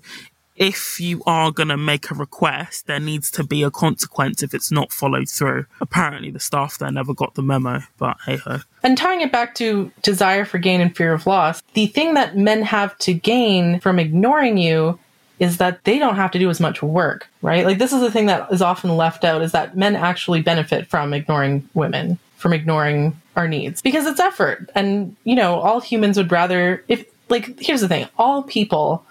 if 0.55 0.99
you 0.99 1.21
are 1.25 1.51
going 1.51 1.67
to 1.67 1.77
make 1.77 2.09
a 2.09 2.15
request 2.15 2.87
there 2.87 2.99
needs 2.99 3.29
to 3.31 3.43
be 3.43 3.63
a 3.63 3.71
consequence 3.71 4.41
if 4.41 4.53
it's 4.53 4.71
not 4.71 4.91
followed 4.91 5.29
through 5.29 5.65
apparently 5.81 6.31
the 6.31 6.39
staff 6.39 6.77
there 6.77 6.91
never 6.91 7.13
got 7.13 7.35
the 7.35 7.41
memo 7.41 7.81
but 7.97 8.17
hey 8.25 8.37
ho 8.37 8.59
and 8.83 8.97
tying 8.97 9.21
it 9.21 9.31
back 9.31 9.55
to 9.55 9.91
desire 10.01 10.45
for 10.45 10.57
gain 10.57 10.81
and 10.81 10.95
fear 10.95 11.13
of 11.13 11.27
loss 11.27 11.61
the 11.73 11.87
thing 11.87 12.13
that 12.13 12.37
men 12.37 12.61
have 12.61 12.97
to 12.97 13.13
gain 13.13 13.79
from 13.79 13.99
ignoring 13.99 14.57
you 14.57 14.97
is 15.37 15.57
that 15.57 15.83
they 15.83 15.99
don't 15.99 16.15
have 16.15 16.31
to 16.31 16.39
do 16.39 16.49
as 16.49 16.61
much 16.61 16.81
work, 16.81 17.27
right? 17.41 17.65
Like 17.65 17.77
this 17.77 17.91
is 17.91 17.99
the 17.99 18.09
thing 18.09 18.27
that 18.27 18.49
is 18.53 18.61
often 18.61 18.95
left 18.95 19.25
out 19.25 19.41
is 19.41 19.51
that 19.51 19.75
men 19.75 19.93
actually 19.93 20.41
benefit 20.41 20.87
from 20.87 21.13
ignoring 21.13 21.67
women 21.73 22.17
from 22.45 22.53
ignoring 22.53 23.19
our 23.35 23.47
needs 23.47 23.81
because 23.81 24.05
it's 24.05 24.19
effort. 24.19 24.69
And, 24.75 25.15
you 25.23 25.35
know, 25.35 25.55
all 25.59 25.79
humans 25.79 26.15
would 26.17 26.31
rather, 26.31 26.83
if, 26.87 27.05
like, 27.27 27.59
here's 27.59 27.81
the 27.81 27.87
thing 27.87 28.07
all 28.17 28.43
people, 28.43 29.03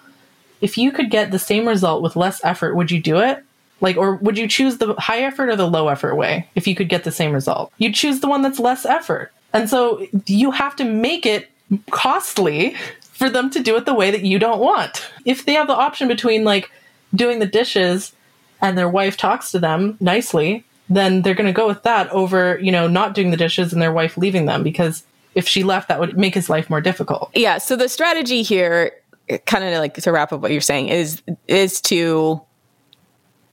if 0.64 0.78
you 0.78 0.90
could 0.90 1.10
get 1.10 1.30
the 1.30 1.38
same 1.38 1.68
result 1.68 2.02
with 2.02 2.16
less 2.16 2.42
effort, 2.42 2.74
would 2.74 2.90
you 2.90 3.00
do 3.00 3.18
it? 3.18 3.44
Like, 3.82 3.98
or 3.98 4.16
would 4.16 4.38
you 4.38 4.48
choose 4.48 4.78
the 4.78 4.94
high 4.94 5.20
effort 5.20 5.50
or 5.50 5.56
the 5.56 5.68
low 5.68 5.88
effort 5.88 6.14
way 6.14 6.48
if 6.54 6.66
you 6.66 6.74
could 6.74 6.88
get 6.88 7.04
the 7.04 7.12
same 7.12 7.32
result? 7.32 7.70
You'd 7.76 7.94
choose 7.94 8.20
the 8.20 8.28
one 8.28 8.40
that's 8.40 8.58
less 8.58 8.86
effort. 8.86 9.30
And 9.52 9.68
so 9.68 10.06
you 10.24 10.50
have 10.52 10.74
to 10.76 10.84
make 10.84 11.26
it 11.26 11.50
costly 11.90 12.74
for 13.12 13.28
them 13.28 13.50
to 13.50 13.60
do 13.60 13.76
it 13.76 13.84
the 13.84 13.94
way 13.94 14.10
that 14.10 14.24
you 14.24 14.38
don't 14.38 14.58
want. 14.58 15.06
If 15.26 15.44
they 15.44 15.52
have 15.52 15.66
the 15.66 15.76
option 15.76 16.08
between 16.08 16.44
like 16.44 16.70
doing 17.14 17.40
the 17.40 17.46
dishes 17.46 18.14
and 18.62 18.78
their 18.78 18.88
wife 18.88 19.18
talks 19.18 19.50
to 19.50 19.58
them 19.58 19.98
nicely 20.00 20.64
then 20.88 21.22
they're 21.22 21.34
going 21.34 21.46
to 21.46 21.52
go 21.52 21.66
with 21.66 21.82
that 21.84 22.10
over, 22.10 22.58
you 22.60 22.70
know, 22.70 22.86
not 22.86 23.14
doing 23.14 23.30
the 23.30 23.36
dishes 23.36 23.72
and 23.72 23.80
their 23.80 23.92
wife 23.92 24.16
leaving 24.16 24.46
them 24.46 24.62
because 24.62 25.02
if 25.34 25.48
she 25.48 25.64
left, 25.64 25.88
that 25.88 25.98
would 25.98 26.16
make 26.16 26.34
his 26.34 26.48
life 26.48 26.70
more 26.70 26.80
difficult. 26.80 27.30
Yeah. 27.34 27.58
So 27.58 27.74
the 27.76 27.88
strategy 27.88 28.42
here, 28.42 28.92
kind 29.46 29.64
of 29.64 29.72
like 29.78 29.94
to 29.94 30.12
wrap 30.12 30.32
up 30.32 30.40
what 30.40 30.50
you're 30.50 30.60
saying, 30.60 30.88
is 30.88 31.22
is 31.48 31.80
to 31.82 32.40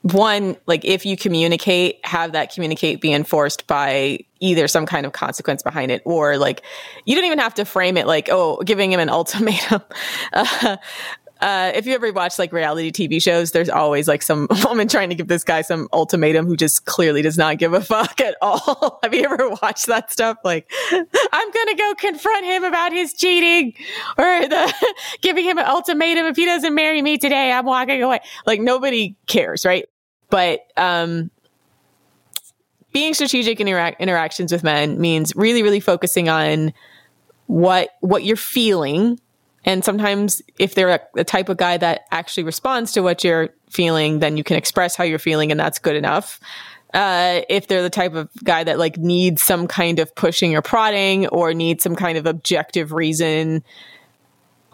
one 0.03 0.57
like 0.65 0.83
if 0.83 1.05
you 1.05 1.15
communicate, 1.15 1.99
have 2.03 2.31
that 2.31 2.53
communicate 2.53 3.01
be 3.01 3.13
enforced 3.13 3.67
by 3.67 4.19
either 4.39 4.67
some 4.67 4.85
kind 4.85 5.05
of 5.05 5.13
consequence 5.13 5.61
behind 5.61 5.91
it 5.91 6.01
or 6.05 6.37
like 6.37 6.63
you 7.05 7.15
don't 7.15 7.25
even 7.25 7.37
have 7.37 7.53
to 7.53 7.65
frame 7.65 7.97
it 7.97 8.07
like 8.07 8.27
oh 8.31 8.57
giving 8.63 8.91
him 8.91 8.99
an 8.99 9.09
ultimatum. 9.11 9.81
Uh, 10.33 10.77
uh, 11.41 11.71
if 11.73 11.87
you 11.87 11.95
ever 11.95 12.11
watch 12.13 12.37
like 12.37 12.53
reality 12.53 12.91
TV 12.91 13.21
shows, 13.21 13.51
there's 13.51 13.69
always 13.69 14.07
like 14.07 14.21
some 14.21 14.47
woman 14.63 14.87
trying 14.87 15.09
to 15.09 15.15
give 15.15 15.27
this 15.27 15.43
guy 15.43 15.63
some 15.63 15.89
ultimatum 15.91 16.45
who 16.45 16.55
just 16.55 16.85
clearly 16.85 17.23
does 17.23 17.37
not 17.37 17.57
give 17.57 17.73
a 17.73 17.81
fuck 17.81 18.21
at 18.21 18.35
all. 18.41 18.99
Have 19.03 19.13
you 19.13 19.23
ever 19.23 19.49
watched 19.61 19.87
that 19.87 20.11
stuff? 20.11 20.37
Like, 20.43 20.71
I'm 20.91 21.51
gonna 21.51 21.75
go 21.75 21.95
confront 21.97 22.45
him 22.45 22.63
about 22.63 22.93
his 22.93 23.13
cheating, 23.13 23.73
or 24.17 24.47
the 24.47 24.73
giving 25.21 25.43
him 25.43 25.57
an 25.57 25.65
ultimatum. 25.65 26.27
If 26.27 26.35
he 26.35 26.45
doesn't 26.45 26.75
marry 26.75 27.01
me 27.01 27.17
today, 27.17 27.51
I'm 27.51 27.65
walking 27.65 28.03
away. 28.03 28.19
Like 28.45 28.61
nobody 28.61 29.15
cares, 29.25 29.65
right? 29.65 29.85
But 30.29 30.61
um, 30.77 31.31
being 32.93 33.15
strategic 33.15 33.59
in 33.59 33.67
intera- 33.67 33.97
interactions 33.97 34.51
with 34.51 34.63
men 34.63 35.01
means 35.01 35.35
really, 35.35 35.63
really 35.63 35.79
focusing 35.79 36.29
on 36.29 36.71
what 37.47 37.89
what 38.01 38.23
you're 38.23 38.37
feeling 38.37 39.19
and 39.63 39.83
sometimes 39.83 40.41
if 40.57 40.75
they're 40.75 40.89
a, 40.89 40.99
the 41.13 41.23
type 41.23 41.49
of 41.49 41.57
guy 41.57 41.77
that 41.77 42.01
actually 42.11 42.43
responds 42.43 42.93
to 42.93 43.01
what 43.01 43.23
you're 43.23 43.49
feeling, 43.69 44.19
then 44.19 44.37
you 44.37 44.43
can 44.43 44.57
express 44.57 44.95
how 44.95 45.03
you're 45.03 45.19
feeling 45.19 45.51
and 45.51 45.59
that's 45.59 45.79
good 45.79 45.95
enough. 45.95 46.39
Uh, 46.93 47.41
if 47.47 47.67
they're 47.67 47.83
the 47.83 47.89
type 47.89 48.13
of 48.13 48.29
guy 48.43 48.63
that 48.63 48.77
like 48.77 48.97
needs 48.97 49.41
some 49.41 49.67
kind 49.67 49.99
of 49.99 50.13
pushing 50.15 50.55
or 50.55 50.61
prodding 50.61 51.27
or 51.27 51.53
needs 51.53 51.83
some 51.83 51.95
kind 51.95 52.17
of 52.17 52.25
objective 52.25 52.91
reason. 52.91 53.63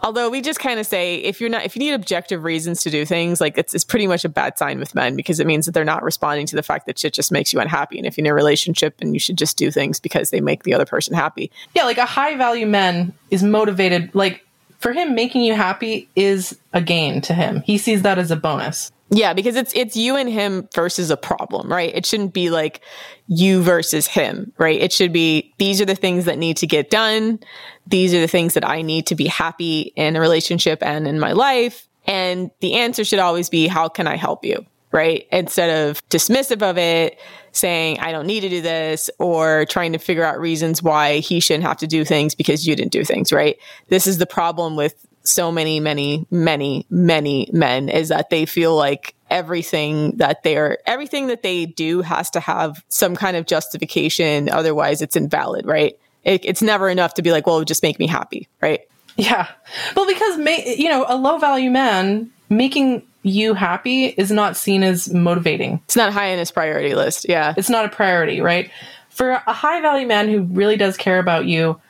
Although 0.00 0.30
we 0.30 0.40
just 0.40 0.60
kind 0.60 0.78
of 0.78 0.86
say 0.86 1.16
if 1.16 1.40
you're 1.40 1.50
not 1.50 1.64
if 1.64 1.76
you 1.76 1.80
need 1.80 1.92
objective 1.92 2.44
reasons 2.44 2.82
to 2.82 2.90
do 2.90 3.04
things, 3.04 3.40
like 3.40 3.58
it's 3.58 3.74
it's 3.74 3.84
pretty 3.84 4.06
much 4.06 4.24
a 4.24 4.28
bad 4.28 4.58
sign 4.58 4.80
with 4.80 4.94
men 4.94 5.16
because 5.16 5.38
it 5.38 5.46
means 5.46 5.66
that 5.66 5.72
they're 5.72 5.84
not 5.84 6.02
responding 6.02 6.46
to 6.46 6.56
the 6.56 6.62
fact 6.62 6.86
that 6.86 6.98
shit 6.98 7.12
just 7.12 7.30
makes 7.30 7.52
you 7.52 7.60
unhappy. 7.60 7.98
And 7.98 8.06
if 8.06 8.16
you're 8.16 8.24
in 8.24 8.30
a 8.30 8.34
relationship 8.34 8.96
and 9.00 9.12
you 9.12 9.20
should 9.20 9.38
just 9.38 9.56
do 9.56 9.70
things 9.70 10.00
because 10.00 10.30
they 10.30 10.40
make 10.40 10.64
the 10.64 10.74
other 10.74 10.86
person 10.86 11.14
happy. 11.14 11.52
Yeah, 11.74 11.84
like 11.84 11.98
a 11.98 12.06
high 12.06 12.36
value 12.36 12.66
man 12.66 13.12
is 13.30 13.42
motivated 13.42 14.12
like 14.14 14.44
for 14.78 14.92
him 14.92 15.14
making 15.14 15.42
you 15.42 15.54
happy 15.54 16.08
is 16.16 16.58
a 16.72 16.80
gain 16.80 17.20
to 17.22 17.34
him. 17.34 17.62
He 17.62 17.78
sees 17.78 18.02
that 18.02 18.18
as 18.18 18.30
a 18.30 18.36
bonus. 18.36 18.90
Yeah, 19.10 19.32
because 19.32 19.56
it's 19.56 19.72
it's 19.74 19.96
you 19.96 20.16
and 20.16 20.28
him 20.28 20.68
versus 20.74 21.10
a 21.10 21.16
problem, 21.16 21.72
right? 21.72 21.94
It 21.94 22.04
shouldn't 22.04 22.34
be 22.34 22.50
like 22.50 22.82
you 23.26 23.62
versus 23.62 24.06
him, 24.06 24.52
right? 24.58 24.78
It 24.78 24.92
should 24.92 25.12
be 25.12 25.54
these 25.58 25.80
are 25.80 25.86
the 25.86 25.94
things 25.94 26.26
that 26.26 26.36
need 26.36 26.58
to 26.58 26.66
get 26.66 26.90
done. 26.90 27.40
These 27.86 28.12
are 28.12 28.20
the 28.20 28.28
things 28.28 28.52
that 28.54 28.68
I 28.68 28.82
need 28.82 29.06
to 29.06 29.14
be 29.14 29.26
happy 29.26 29.92
in 29.96 30.14
a 30.14 30.20
relationship 30.20 30.82
and 30.82 31.08
in 31.08 31.18
my 31.18 31.32
life. 31.32 31.88
And 32.06 32.50
the 32.60 32.74
answer 32.74 33.02
should 33.02 33.18
always 33.18 33.48
be 33.48 33.66
how 33.66 33.88
can 33.88 34.06
I 34.06 34.16
help 34.16 34.44
you? 34.44 34.66
Right? 34.90 35.26
Instead 35.30 35.88
of 35.88 36.08
dismissive 36.08 36.62
of 36.62 36.78
it, 36.78 37.18
saying, 37.52 37.98
I 37.98 38.12
don't 38.12 38.26
need 38.26 38.40
to 38.40 38.48
do 38.48 38.62
this, 38.62 39.10
or 39.18 39.66
trying 39.66 39.92
to 39.92 39.98
figure 39.98 40.24
out 40.24 40.40
reasons 40.40 40.82
why 40.82 41.18
he 41.18 41.40
shouldn't 41.40 41.64
have 41.64 41.78
to 41.78 41.86
do 41.86 42.04
things 42.04 42.34
because 42.34 42.66
you 42.66 42.74
didn't 42.76 42.92
do 42.92 43.04
things, 43.04 43.32
right? 43.32 43.58
This 43.88 44.06
is 44.06 44.18
the 44.18 44.26
problem 44.26 44.76
with 44.76 44.94
so 45.24 45.52
many, 45.52 45.78
many, 45.78 46.26
many, 46.30 46.86
many 46.88 47.50
men 47.52 47.88
is 47.88 48.08
that 48.08 48.30
they 48.30 48.46
feel 48.46 48.74
like 48.74 49.14
everything 49.28 50.16
that 50.16 50.42
they're, 50.42 50.78
everything 50.86 51.26
that 51.26 51.42
they 51.42 51.66
do 51.66 52.00
has 52.00 52.30
to 52.30 52.40
have 52.40 52.82
some 52.88 53.14
kind 53.14 53.36
of 53.36 53.44
justification. 53.44 54.48
Otherwise, 54.48 55.02
it's 55.02 55.16
invalid, 55.16 55.66
right? 55.66 55.98
It, 56.24 56.44
it's 56.44 56.62
never 56.62 56.88
enough 56.88 57.14
to 57.14 57.22
be 57.22 57.30
like, 57.30 57.46
well, 57.46 57.62
just 57.64 57.82
make 57.82 57.98
me 57.98 58.06
happy, 58.06 58.48
right? 58.62 58.80
Yeah. 59.16 59.48
Well, 59.96 60.06
because, 60.06 60.38
ma- 60.38 60.64
you 60.64 60.88
know, 60.88 61.04
a 61.08 61.16
low 61.16 61.38
value 61.38 61.70
man 61.70 62.30
making 62.48 63.02
you 63.22 63.54
happy 63.54 64.06
is 64.06 64.30
not 64.30 64.56
seen 64.56 64.82
as 64.82 65.12
motivating. 65.12 65.80
It's 65.84 65.96
not 65.96 66.12
high 66.12 66.32
on 66.32 66.38
his 66.38 66.50
priority 66.50 66.94
list. 66.94 67.26
Yeah. 67.28 67.54
It's 67.56 67.70
not 67.70 67.84
a 67.84 67.88
priority, 67.88 68.40
right? 68.40 68.70
For 69.10 69.30
a 69.30 69.52
high 69.52 69.80
value 69.80 70.06
man 70.06 70.28
who 70.28 70.42
really 70.42 70.76
does 70.76 70.96
care 70.96 71.18
about 71.18 71.46
you, 71.46 71.80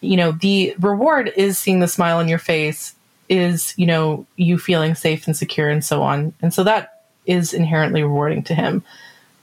you 0.00 0.16
know, 0.16 0.32
the 0.32 0.74
reward 0.78 1.32
is 1.36 1.58
seeing 1.58 1.80
the 1.80 1.88
smile 1.88 2.18
on 2.18 2.28
your 2.28 2.38
face, 2.38 2.94
is, 3.28 3.74
you 3.76 3.86
know, 3.86 4.26
you 4.36 4.58
feeling 4.58 4.94
safe 4.94 5.26
and 5.26 5.36
secure 5.36 5.68
and 5.68 5.84
so 5.84 6.02
on. 6.02 6.32
And 6.42 6.52
so 6.52 6.64
that 6.64 7.04
is 7.26 7.52
inherently 7.54 8.02
rewarding 8.02 8.42
to 8.44 8.54
him. 8.54 8.82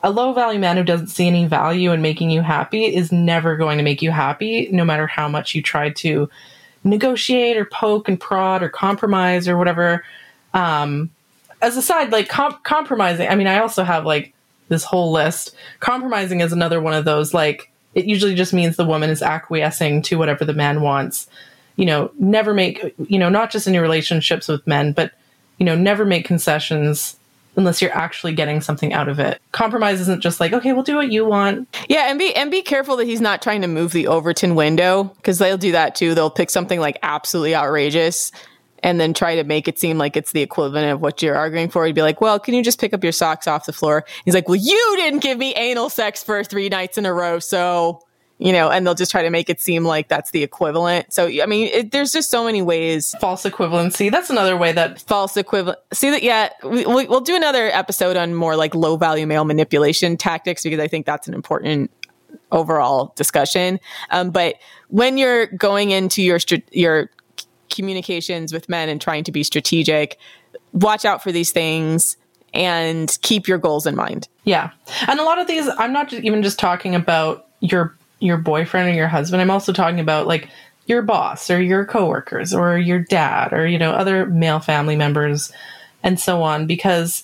A 0.04 0.12
low 0.12 0.34
value 0.34 0.60
man 0.60 0.78
who 0.78 0.84
doesn't 0.84 1.08
see 1.08 1.28
any 1.28 1.46
value 1.46 1.92
in 1.92 2.02
making 2.02 2.30
you 2.30 2.42
happy 2.42 2.86
is 2.86 3.12
never 3.12 3.56
going 3.56 3.78
to 3.78 3.84
make 3.84 4.02
you 4.02 4.12
happy, 4.12 4.70
no 4.72 4.86
matter 4.86 5.08
how 5.08 5.28
much 5.28 5.56
you 5.56 5.62
try 5.62 5.90
to 5.90 6.30
negotiate 6.84 7.58
or 7.58 7.66
poke 7.66 8.08
and 8.08 8.20
prod 8.20 8.62
or 8.62 8.70
compromise 8.70 9.48
or 9.48 9.58
whatever. 9.58 10.04
Um, 10.58 11.12
as 11.62 11.78
a 11.78 11.82
side, 11.82 12.12
like 12.12 12.30
com- 12.30 12.60
compromising, 12.64 13.28
I 13.28 13.36
mean, 13.36 13.48
I 13.48 13.60
also 13.60 13.84
have 13.84 14.06
like 14.06 14.34
this 14.70 14.84
whole 14.84 15.12
list. 15.12 15.56
Compromising 15.80 16.42
is 16.42 16.52
another 16.52 16.82
one 16.82 16.94
of 16.94 17.06
those, 17.06 17.34
like, 17.34 17.72
it 17.94 18.06
usually 18.06 18.36
just 18.36 18.54
means 18.54 18.76
the 18.76 18.86
woman 18.86 19.10
is 19.10 19.22
acquiescing 19.22 20.02
to 20.04 20.18
whatever 20.18 20.46
the 20.46 20.54
man 20.54 20.82
wants. 20.82 21.28
You 21.78 21.86
know, 21.86 22.12
never 22.20 22.54
make, 22.54 22.94
you 23.08 23.20
know, 23.20 23.30
not 23.30 23.52
just 23.52 23.68
in 23.68 23.74
your 23.74 23.84
relationships 23.84 24.48
with 24.48 24.66
men, 24.66 24.94
but, 24.94 25.14
you 25.58 25.66
know, 25.66 25.76
never 25.76 26.06
make 26.06 26.26
concessions 26.26 27.16
unless 27.56 27.82
you're 27.82 27.96
actually 27.96 28.34
getting 28.34 28.62
something 28.62 28.94
out 28.94 29.10
of 29.10 29.20
it. 29.20 29.42
Compromise 29.52 30.00
isn't 30.02 30.22
just 30.22 30.40
like, 30.40 30.54
okay, 30.54 30.74
we'll 30.74 30.84
do 30.84 30.96
what 30.96 31.12
you 31.12 31.26
want. 31.26 31.68
Yeah, 31.88 32.10
and 32.10 32.20
be 32.20 32.36
and 32.36 32.52
be 32.52 32.62
careful 32.62 32.98
that 32.98 33.06
he's 33.06 33.22
not 33.22 33.42
trying 33.42 33.62
to 33.62 33.68
move 33.68 33.94
the 33.94 34.08
Overton 34.08 34.54
window 34.54 35.06
because 35.18 35.40
they'll 35.40 35.58
do 35.58 35.72
that 35.72 35.96
too. 35.96 36.14
They'll 36.14 36.30
pick 36.30 36.52
something 36.52 36.80
like 36.80 37.00
absolutely 37.02 37.56
outrageous 37.56 38.32
and 38.84 39.00
then 39.00 39.14
try 39.14 39.36
to 39.36 39.44
make 39.44 39.68
it 39.68 39.80
seem 39.80 39.98
like 39.98 40.16
it's 40.16 40.32
the 40.32 40.42
equivalent 40.42 40.92
of 40.92 41.02
what 41.02 41.22
you're 41.22 41.36
arguing 41.36 41.70
for. 41.70 41.86
He'd 41.86 41.96
be 41.96 42.02
like, 42.02 42.22
"Well, 42.22 42.40
can 42.40 42.54
you 42.54 42.64
just 42.64 42.80
pick 42.80 42.94
up 42.94 43.04
your 43.04 43.14
socks 43.14 43.48
off 43.48 43.66
the 43.66 43.74
floor?" 43.74 44.06
He's 44.26 44.34
like, 44.34 44.48
"Well, 44.48 44.56
you 44.56 44.94
didn't 44.98 45.20
give 45.20 45.38
me 45.38 45.54
anal 45.56 45.90
sex 45.90 46.24
for 46.24 46.44
3 46.44 46.70
nights 46.70 46.98
in 46.98 47.06
a 47.06 47.14
row, 47.14 47.40
so 47.40 48.02
you 48.40 48.52
know, 48.52 48.70
and 48.70 48.86
they'll 48.86 48.96
just 48.96 49.10
try 49.10 49.24
to 49.24 49.30
make 49.30 49.50
it 49.50 49.60
seem 49.60 49.84
like 49.84 50.10
that's 50.10 50.32
the 50.32 50.44
equivalent. 50.44 51.12
So, 51.12 51.28
I 51.28 51.46
mean, 51.48 51.70
it, 51.74 51.92
there's 51.92 52.12
just 52.12 52.30
so 52.30 52.46
many 52.46 52.62
ways. 52.62 53.16
False 53.20 53.44
equivalency. 53.44 54.12
That's 54.12 54.30
another 54.30 54.56
way 54.56 54.72
that 54.74 55.02
false 55.02 55.36
equivalent. 55.38 55.80
See 55.92 56.12
that? 56.12 56.22
Yeah, 56.22 56.50
we, 56.64 56.86
we'll 56.86 57.22
do 57.22 57.36
another 57.36 57.70
episode 57.72 58.16
on 58.16 58.36
more 58.36 58.56
like 58.56 58.76
low 58.76 58.96
value 58.96 59.26
male 59.26 59.44
manipulation 59.44 60.18
tactics 60.18 60.64
because 60.64 60.80
I 60.80 60.88
think 60.88 61.06
that's 61.06 61.28
an 61.28 61.34
important 61.34 61.90
overall 62.52 63.14
discussion. 63.16 63.80
Um, 64.12 64.30
but 64.30 64.56
when 64.90 65.18
you're 65.18 65.48
going 65.48 65.90
into 65.90 66.22
your 66.22 66.40
your 66.72 67.10
communications 67.70 68.54
with 68.54 68.70
men 68.70 68.90
and 68.90 69.02
trying 69.02 69.24
to 69.26 69.32
be 69.32 69.44
strategic, 69.44 70.18
watch 70.74 71.06
out 71.06 71.24
for 71.24 71.32
these 71.32 71.52
things 71.52 72.18
and 72.54 73.18
keep 73.22 73.48
your 73.48 73.58
goals 73.58 73.86
in 73.86 73.96
mind. 73.96 74.28
Yeah, 74.44 74.72
and 75.08 75.20
a 75.20 75.24
lot 75.24 75.40
of 75.40 75.48
these, 75.48 75.68
I'm 75.78 75.94
not 75.94 76.14
even 76.14 76.44
just 76.44 76.60
talking 76.60 76.96
about 76.96 77.48
your 77.60 77.96
your 78.20 78.38
boyfriend 78.38 78.90
or 78.90 78.94
your 78.94 79.08
husband. 79.08 79.42
I'm 79.42 79.52
also 79.52 79.74
talking 79.74 80.00
about 80.00 80.28
like 80.28 80.50
your 80.86 81.02
boss 81.02 81.50
or 81.50 81.62
your 81.62 81.86
coworkers 81.86 82.54
or 82.54 82.78
your 82.78 83.00
dad 83.00 83.54
or 83.54 83.68
you 83.68 83.78
know 83.78 83.92
other 83.92 84.26
male 84.26 84.60
family 84.60 84.96
members 84.96 85.52
and 86.04 86.20
so 86.20 86.42
on. 86.42 86.66
Because 86.66 87.24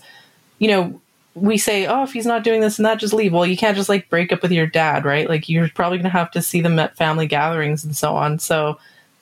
you 0.59 0.67
know 0.67 0.99
we 1.35 1.57
say 1.57 1.87
oh 1.87 2.03
if 2.03 2.13
he's 2.13 2.27
not 2.27 2.43
doing 2.43 2.61
this 2.61 2.77
and 2.77 2.85
that 2.85 2.99
just 2.99 3.13
leave. 3.13 3.33
Well 3.33 3.45
you 3.45 3.57
can't 3.57 3.77
just 3.77 3.89
like 3.89 4.09
break 4.09 4.31
up 4.31 4.41
with 4.41 4.51
your 4.51 4.67
dad 4.67 5.05
right? 5.05 5.27
Like 5.27 5.49
you're 5.49 5.69
probably 5.69 5.97
going 5.97 6.03
to 6.03 6.09
have 6.09 6.31
to 6.31 6.41
see 6.41 6.61
them 6.61 6.77
at 6.79 6.97
family 6.97 7.25
gatherings 7.25 7.83
and 7.83 7.95
so 7.95 8.15
on. 8.15 8.39
So 8.39 8.77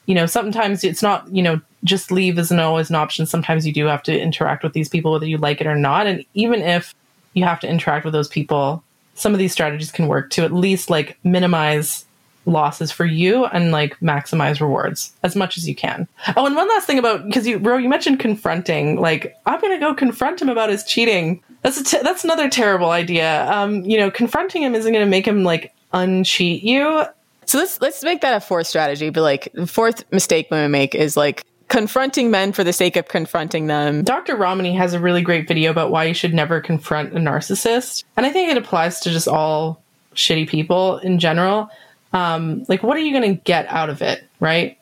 you 0.06 0.16
know 0.16 0.26
sometimes 0.26 0.84
it's 0.84 1.02
not 1.02 1.28
you 1.34 1.42
know 1.42 1.60
just 1.84 2.12
leave 2.12 2.38
isn't 2.38 2.60
always 2.60 2.90
an 2.90 2.96
option 2.96 3.26
sometimes 3.26 3.66
you 3.66 3.74
do 3.74 3.86
have 3.86 4.04
to 4.04 4.20
interact 4.20 4.64
with 4.64 4.74
these 4.74 4.90
people 4.90 5.12
whether 5.12 5.26
you 5.26 5.38
like 5.38 5.62
it 5.62 5.68
or 5.68 5.76
not 5.76 6.08
and 6.08 6.24
even 6.34 6.62
if 6.62 6.94
you 7.34 7.44
have 7.44 7.60
to 7.60 7.70
interact 7.70 8.06
with 8.06 8.14
those 8.14 8.28
people 8.28 8.84
some 9.14 9.34
of 9.34 9.40
these 9.40 9.52
strategies 9.52 9.92
can 9.92 10.08
work 10.08 10.30
to 10.30 10.44
at 10.44 10.52
least 10.54 10.90
like 10.90 11.18
minimize 11.24 12.06
losses 12.46 12.92
for 12.92 13.06
you 13.06 13.46
and 13.46 13.72
like 13.72 14.00
maximize 14.00 14.60
rewards 14.60 15.14
as 15.24 15.36
much 15.36 15.58
as 15.58 15.68
you 15.68 15.76
can. 15.76 16.08
Oh, 16.36 16.46
and 16.46 16.56
one 16.56 16.68
last 16.70 16.88
thing 16.88 17.00
about 17.00 17.26
because 17.26 17.46
you, 17.48 17.60
bro, 17.60 17.78
you 17.78 17.90
mentioned 17.90 18.20
confronting. 18.20 19.00
Like, 19.00 19.36
I'm 19.46 19.60
gonna 19.62 19.80
go 19.80 19.94
confront 19.94 20.42
him 20.42 20.50
about 20.50 20.70
his 20.70 20.84
cheating. 20.84 21.44
That's 21.62 21.94
a 21.94 22.04
that's 22.04 22.24
another 22.24 22.50
terrible 22.50 22.92
idea. 22.92 23.50
Um, 23.52 23.84
you 23.84 23.98
know, 23.98 24.10
confronting 24.10 24.64
him 24.64 24.76
isn't 24.76 24.92
gonna 24.92 25.06
make 25.06 25.28
him 25.28 25.44
like 25.44 25.74
uncheat 25.94 26.64
you. 26.64 27.04
So 27.52 27.58
let's 27.58 27.82
let's 27.82 28.02
make 28.02 28.22
that 28.22 28.34
a 28.34 28.40
fourth 28.40 28.66
strategy. 28.66 29.10
But 29.10 29.24
like, 29.24 29.52
the 29.54 29.68
fourth 29.68 30.10
mistake 30.10 30.48
women 30.50 30.72
make 30.72 30.96
is 30.96 31.18
like 31.18 31.44
confronting 31.68 32.32
men 32.32 32.54
for 32.54 32.64
the 32.64 32.72
sake 32.72 32.96
of 32.96 33.10
confronting 33.10 33.68
them. 33.68 34.06
Dr. 34.06 34.38
Ramani 34.38 34.74
has 34.74 34.94
a 34.94 35.02
really 35.02 35.22
great 35.22 35.50
video 35.50 35.70
about 35.70 35.92
why 35.92 36.06
you 36.06 36.14
should 36.14 36.34
never 36.34 36.62
confront 36.62 37.12
a 37.12 37.18
narcissist. 37.18 38.06
And 38.16 38.26
I 38.26 38.30
think 38.30 38.50
it 38.50 38.56
applies 38.56 39.02
to 39.02 39.10
just 39.10 39.28
all 39.28 39.84
shitty 40.16 40.48
people 40.48 41.00
in 41.00 41.20
general. 41.20 41.70
Um, 42.14 42.64
like, 42.70 42.84
what 42.84 42.96
are 42.96 43.02
you 43.02 43.12
going 43.12 43.36
to 43.36 43.42
get 43.44 43.68
out 43.68 43.90
of 43.90 44.02
it, 44.02 44.24
right? 44.40 44.78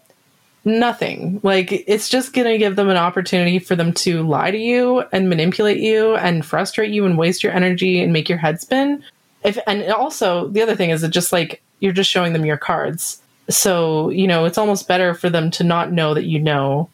Nothing. 0.64 1.40
Like, 1.42 1.72
it's 1.72 2.08
just 2.08 2.34
going 2.34 2.52
to 2.52 2.60
give 2.60 2.76
them 2.76 2.90
an 2.90 2.98
opportunity 2.98 3.58
for 3.58 3.76
them 3.76 3.94
to 3.94 4.22
lie 4.22 4.52
to 4.52 4.60
you 4.60 5.06
and 5.12 5.28
manipulate 5.28 5.80
you 5.80 6.16
and 6.18 6.46
frustrate 6.46 6.92
you 6.92 7.08
and 7.08 7.18
waste 7.18 7.42
your 7.42 7.52
energy 7.52 8.00
and 8.00 8.14
make 8.14 8.30
your 8.30 8.38
head 8.38 8.62
spin. 8.62 9.04
If, 9.44 9.58
and 9.68 9.84
also, 9.92 10.48
the 10.50 10.62
other 10.62 10.76
thing 10.76 10.90
is 10.90 11.02
that 11.02 11.10
just 11.10 11.32
like 11.32 11.62
you're 11.80 11.94
just 11.94 12.10
showing 12.10 12.34
them 12.34 12.46
your 12.46 12.58
cards 12.58 13.22
so, 13.50 14.10
you 14.10 14.28
know, 14.28 14.46
it's 14.46 14.58
almost 14.58 14.88
better 14.88 15.14
for 15.14 15.30
them 15.30 15.50
to 15.52 15.64
not 15.64 15.92
know 15.92 16.14
that 16.14 16.26
you 16.26 16.40
know. 16.40 16.90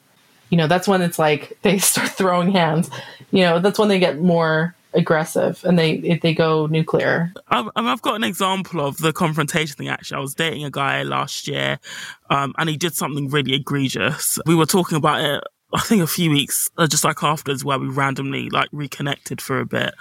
You 0.50 0.58
know, 0.58 0.68
that's 0.68 0.88
when 0.88 1.02
it's 1.02 1.20
like 1.20 1.58
they 1.62 1.78
start 1.78 2.10
throwing 2.10 2.52
hands. 2.52 2.90
You 3.32 3.44
know, 3.44 3.60
that's 3.60 3.78
when 3.78 3.90
they 3.90 4.00
get 4.00 4.20
more 4.20 4.76
aggressive 4.94 5.62
and 5.66 5.78
they 5.78 6.18
they 6.22 6.34
go 6.34 6.68
nuclear. 6.68 7.34
I've, 7.50 7.70
I've 7.76 8.02
got 8.02 8.16
an 8.16 8.24
example 8.24 8.80
of 8.80 8.98
the 8.98 9.12
confrontation 9.12 9.76
thing. 9.76 9.90
Actually, 9.90 10.18
I 10.18 10.22
was 10.22 10.36
dating 10.36 10.64
a 10.64 10.72
guy 10.72 11.04
last 11.04 11.48
year, 11.48 11.80
um, 12.30 12.54
and 12.58 12.70
he 12.70 12.78
did 12.78 12.96
something 12.96 13.30
really 13.30 13.54
egregious. 13.54 14.40
We 14.46 14.56
were 14.56 14.66
talking 14.66 14.98
about 14.98 15.22
it. 15.22 15.44
I 15.74 15.82
think 15.82 16.02
a 16.02 16.08
few 16.08 16.32
weeks, 16.32 16.70
uh, 16.78 16.88
just 16.88 17.04
like 17.04 17.22
afterwards, 17.22 17.66
where 17.66 17.78
we 17.78 17.88
randomly 17.88 18.50
like 18.50 18.70
reconnected 18.72 19.42
for 19.42 19.60
a 19.60 19.66
bit, 19.66 19.94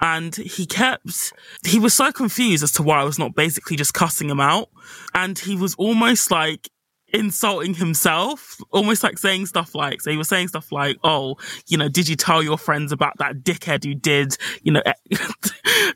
and 0.00 0.34
he 0.34 0.66
kept, 0.66 1.32
he 1.64 1.78
was 1.78 1.94
so 1.94 2.12
confused 2.12 2.62
as 2.62 2.72
to 2.72 2.82
why 2.82 3.00
I 3.00 3.04
was 3.04 3.18
not 3.18 3.34
basically 3.34 3.76
just 3.76 3.94
cussing 3.94 4.28
him 4.28 4.40
out. 4.40 4.68
And 5.14 5.38
he 5.38 5.56
was 5.56 5.74
almost 5.76 6.30
like, 6.30 6.68
insulting 7.12 7.74
himself, 7.74 8.58
almost 8.72 9.02
like 9.02 9.18
saying 9.18 9.46
stuff 9.46 9.74
like, 9.74 10.00
so 10.00 10.10
he 10.10 10.16
was 10.16 10.28
saying 10.28 10.48
stuff 10.48 10.72
like, 10.72 10.96
oh, 11.04 11.36
you 11.66 11.78
know, 11.78 11.88
did 11.88 12.08
you 12.08 12.16
tell 12.16 12.42
your 12.42 12.58
friends 12.58 12.92
about 12.92 13.16
that 13.18 13.42
dickhead 13.42 13.84
who 13.84 13.94
did, 13.94 14.36
you 14.62 14.72
know, 14.72 14.82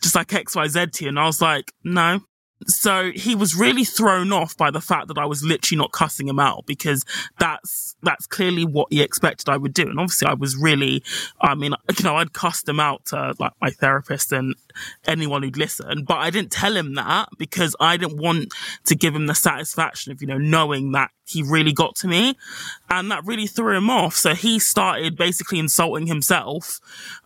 just 0.02 0.14
like 0.14 0.28
XYZ 0.28 0.92
to 0.92 1.04
you? 1.04 1.08
And 1.08 1.18
I 1.18 1.26
was 1.26 1.42
like, 1.42 1.72
no, 1.84 2.20
so 2.66 3.10
he 3.14 3.34
was 3.34 3.54
really 3.54 3.84
thrown 3.84 4.32
off 4.32 4.56
by 4.56 4.70
the 4.70 4.80
fact 4.80 5.08
that 5.08 5.18
I 5.18 5.26
was 5.26 5.42
literally 5.42 5.78
not 5.78 5.92
cussing 5.92 6.28
him 6.28 6.38
out 6.38 6.66
because 6.66 7.04
that's, 7.38 7.96
that's 8.02 8.26
clearly 8.26 8.64
what 8.64 8.88
he 8.90 9.02
expected 9.02 9.48
I 9.48 9.56
would 9.56 9.74
do. 9.74 9.88
And 9.88 9.98
obviously 9.98 10.28
I 10.28 10.34
was 10.34 10.56
really, 10.56 11.02
I 11.40 11.54
mean, 11.54 11.74
you 11.98 12.04
know, 12.04 12.16
I'd 12.16 12.32
cussed 12.32 12.68
him 12.68 12.80
out 12.80 13.06
to 13.06 13.34
like 13.38 13.52
my 13.60 13.70
therapist 13.70 14.32
and 14.32 14.54
anyone 15.06 15.42
who'd 15.42 15.56
listen, 15.56 16.04
but 16.04 16.18
I 16.18 16.30
didn't 16.30 16.52
tell 16.52 16.76
him 16.76 16.94
that 16.94 17.28
because 17.38 17.74
I 17.80 17.96
didn't 17.96 18.18
want 18.18 18.52
to 18.86 18.94
give 18.94 19.14
him 19.14 19.26
the 19.26 19.34
satisfaction 19.34 20.12
of, 20.12 20.20
you 20.20 20.28
know, 20.28 20.38
knowing 20.38 20.92
that 20.92 21.10
he 21.30 21.42
really 21.42 21.72
got 21.72 21.94
to 21.96 22.08
me 22.08 22.36
and 22.88 23.10
that 23.10 23.24
really 23.24 23.46
threw 23.46 23.76
him 23.76 23.88
off. 23.88 24.16
So 24.16 24.34
he 24.34 24.58
started 24.58 25.16
basically 25.16 25.58
insulting 25.58 26.06
himself, 26.06 26.80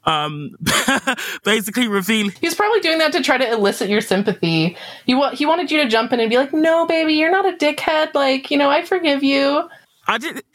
um, 0.05 0.57
basically 1.44 1.88
revealing. 1.88 2.32
He 2.40 2.46
was 2.46 2.55
probably 2.55 2.80
doing 2.80 2.98
that 2.98 3.12
to 3.12 3.22
try 3.22 3.38
to 3.38 3.50
elicit 3.50 3.88
your 3.88 4.00
sympathy. 4.00 4.76
He, 5.07 5.14
wa- 5.14 5.34
he 5.34 5.46
wanted 5.46 5.70
you 5.70 5.82
to 5.82 5.88
jump 5.88 6.12
in 6.12 6.20
and 6.20 6.28
be 6.28 6.36
like, 6.36 6.52
no, 6.52 6.86
baby, 6.86 7.14
you're 7.14 7.30
not 7.30 7.46
a 7.46 7.57
dickhead. 7.57 8.14
Like, 8.14 8.50
you 8.50 8.59
know, 8.59 8.70
I 8.70 8.84
forgive 8.84 9.22
you. 9.22 9.68
I 10.07 10.18
did, 10.18 10.42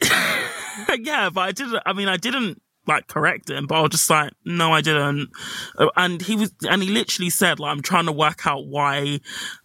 yeah, 1.00 1.28
but 1.30 1.40
I 1.40 1.52
didn't, 1.52 1.82
I 1.84 1.92
mean, 1.92 2.08
I 2.08 2.16
didn't 2.16 2.62
like 2.86 3.08
correct 3.08 3.50
him, 3.50 3.66
but 3.66 3.74
I 3.76 3.80
was 3.82 3.90
just 3.90 4.08
like, 4.08 4.32
no, 4.44 4.72
I 4.72 4.80
didn't. 4.80 5.30
And 5.96 6.22
he 6.22 6.36
was, 6.36 6.52
and 6.68 6.82
he 6.82 6.88
literally 6.88 7.30
said, 7.30 7.58
like, 7.58 7.72
I'm 7.72 7.82
trying 7.82 8.06
to 8.06 8.12
work 8.12 8.46
out 8.46 8.66
why, 8.66 9.20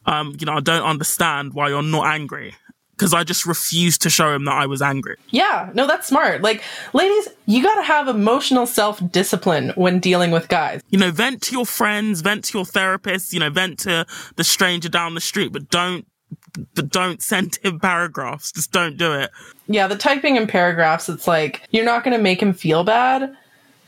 um, 0.06 0.36
you 0.40 0.46
know, 0.46 0.54
I 0.54 0.60
don't 0.60 0.84
understand 0.84 1.54
why 1.54 1.70
you're 1.70 1.84
not 1.84 2.08
angry 2.08 2.56
because 2.98 3.14
I 3.14 3.24
just 3.24 3.46
refused 3.46 4.02
to 4.04 4.10
show 4.10 4.34
him 4.34 4.46
that 4.46 4.54
I 4.54 4.66
was 4.66 4.82
angry. 4.82 5.18
Yeah, 5.30 5.70
no, 5.74 5.88
that's 5.88 6.08
smart. 6.08 6.42
Like, 6.42 6.64
ladies, 6.94 7.28
you 7.46 7.62
gotta 7.62 7.84
have 7.84 8.08
emotional 8.08 8.66
self 8.66 9.02
discipline 9.12 9.72
when 9.76 10.00
dealing 10.00 10.32
with 10.32 10.48
guys. 10.48 10.82
You 10.90 11.00
know, 11.00 11.12
vent 11.12 11.42
to 11.44 11.52
your 11.52 11.66
friends, 11.66 12.22
vent 12.22 12.46
to 12.46 12.58
your 12.58 12.66
therapist, 12.66 13.34
you 13.34 13.40
know, 13.40 13.50
vent 13.50 13.80
to 13.80 14.06
the 14.36 14.44
stranger 14.44 14.90
down 14.90 15.14
the 15.14 15.22
street, 15.22 15.52
but 15.52 15.70
don't. 15.70 16.06
But 16.74 16.90
don't 16.90 17.22
send 17.22 17.60
him 17.64 17.80
paragraphs. 17.80 18.52
Just 18.52 18.72
don't 18.72 18.98
do 18.98 19.14
it. 19.14 19.30
Yeah, 19.68 19.88
the 19.88 19.98
typing 19.98 20.38
in 20.38 20.48
paragraphs, 20.48 21.10
it's 21.10 21.28
like 21.28 21.62
you're 21.72 21.86
not 21.86 22.04
going 22.04 22.16
to 22.16 22.22
make 22.22 22.42
him 22.42 22.54
feel 22.54 22.84
bad. 22.84 23.36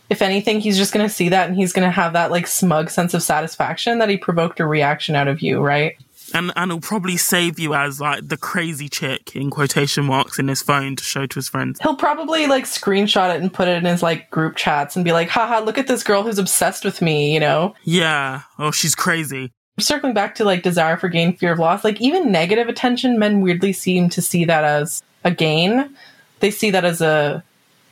If 0.09 0.21
anything, 0.21 0.59
he's 0.59 0.77
just 0.77 0.93
going 0.93 1.05
to 1.05 1.13
see 1.13 1.29
that 1.29 1.47
and 1.47 1.57
he's 1.57 1.73
going 1.73 1.85
to 1.87 1.91
have 1.91 2.13
that 2.13 2.29
like 2.29 2.45
smug 2.45 2.89
sense 2.89 3.13
of 3.13 3.23
satisfaction 3.23 3.99
that 3.99 4.09
he 4.09 4.17
provoked 4.17 4.59
a 4.59 4.65
reaction 4.65 5.15
out 5.15 5.27
of 5.27 5.41
you, 5.41 5.59
right? 5.59 5.97
And 6.33 6.51
and 6.55 6.71
he'll 6.71 6.81
probably 6.81 7.17
save 7.17 7.59
you 7.59 7.73
as 7.73 7.99
like 7.99 8.27
the 8.27 8.37
crazy 8.37 8.89
chick 8.89 9.35
in 9.35 9.49
quotation 9.49 10.05
marks 10.05 10.39
in 10.39 10.47
his 10.47 10.61
phone 10.61 10.95
to 10.95 11.03
show 11.03 11.25
to 11.25 11.35
his 11.35 11.49
friends. 11.49 11.79
He'll 11.81 11.95
probably 11.95 12.47
like 12.47 12.65
screenshot 12.65 13.35
it 13.35 13.41
and 13.41 13.53
put 13.53 13.67
it 13.67 13.77
in 13.77 13.85
his 13.85 14.03
like 14.03 14.29
group 14.29 14.55
chats 14.55 14.95
and 14.95 15.05
be 15.05 15.11
like, 15.11 15.29
haha, 15.29 15.59
look 15.59 15.77
at 15.77 15.87
this 15.87 16.03
girl 16.03 16.23
who's 16.23 16.39
obsessed 16.39 16.83
with 16.83 17.01
me, 17.01 17.33
you 17.33 17.39
know? 17.39 17.75
Yeah. 17.83 18.41
Oh, 18.59 18.71
she's 18.71 18.95
crazy. 18.95 19.51
Circling 19.79 20.13
back 20.13 20.35
to 20.35 20.43
like 20.43 20.63
desire 20.63 20.97
for 20.97 21.07
gain, 21.07 21.35
fear 21.35 21.51
of 21.51 21.59
loss, 21.59 21.83
like 21.83 22.01
even 22.01 22.31
negative 22.31 22.67
attention, 22.67 23.19
men 23.19 23.41
weirdly 23.41 23.73
seem 23.73 24.09
to 24.09 24.21
see 24.21 24.43
that 24.45 24.63
as 24.63 25.03
a 25.23 25.31
gain. 25.31 25.95
They 26.39 26.51
see 26.51 26.71
that 26.71 26.85
as 26.85 27.01
a 27.01 27.43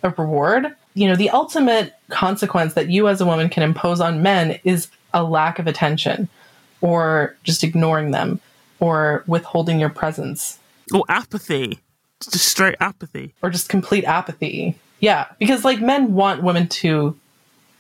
a 0.04 0.10
reward. 0.12 0.76
You 0.94 1.08
know, 1.10 1.16
the 1.16 1.30
ultimate 1.32 1.94
consequence 2.10 2.74
that 2.76 2.90
you 2.90 3.08
as 3.08 3.20
a 3.20 3.26
woman 3.26 3.50
can 3.50 3.64
impose 3.64 4.00
on 4.00 4.22
men 4.22 4.60
is 4.64 4.88
a 5.14 5.24
lack 5.24 5.60
of 5.60 5.68
attention 5.68 6.30
or 6.86 7.36
just 7.44 7.64
ignoring 7.64 8.12
them 8.12 8.40
or 8.80 9.24
withholding 9.26 9.80
your 9.80 9.90
presence 9.90 10.60
or 10.94 11.04
apathy 11.10 11.80
just 12.22 12.46
straight 12.46 12.76
apathy 12.80 13.34
or 13.42 13.50
just 13.50 13.70
complete 13.70 14.06
apathy. 14.06 14.76
Yeah, 15.00 15.28
because 15.40 15.66
like 15.66 15.82
men 15.82 16.14
want 16.14 16.44
women 16.44 16.68
to 16.68 17.18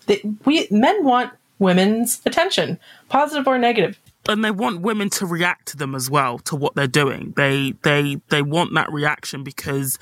they, 0.07 0.21
we 0.43 0.67
men 0.71 1.03
want 1.03 1.31
women's 1.59 2.21
attention, 2.25 2.79
positive 3.09 3.47
or 3.47 3.57
negative. 3.57 3.99
And 4.27 4.43
they 4.43 4.51
want 4.51 4.81
women 4.81 5.11
to 5.11 5.25
react 5.27 5.67
to 5.67 5.77
them 5.77 5.93
as 5.93 6.09
well 6.09 6.39
to 6.39 6.55
what 6.55 6.73
they're 6.75 6.87
doing. 6.87 7.33
They 7.37 7.75
they 7.83 8.17
they 8.29 8.41
want 8.41 8.73
that 8.73 8.91
reaction 8.91 9.43
because 9.43 9.99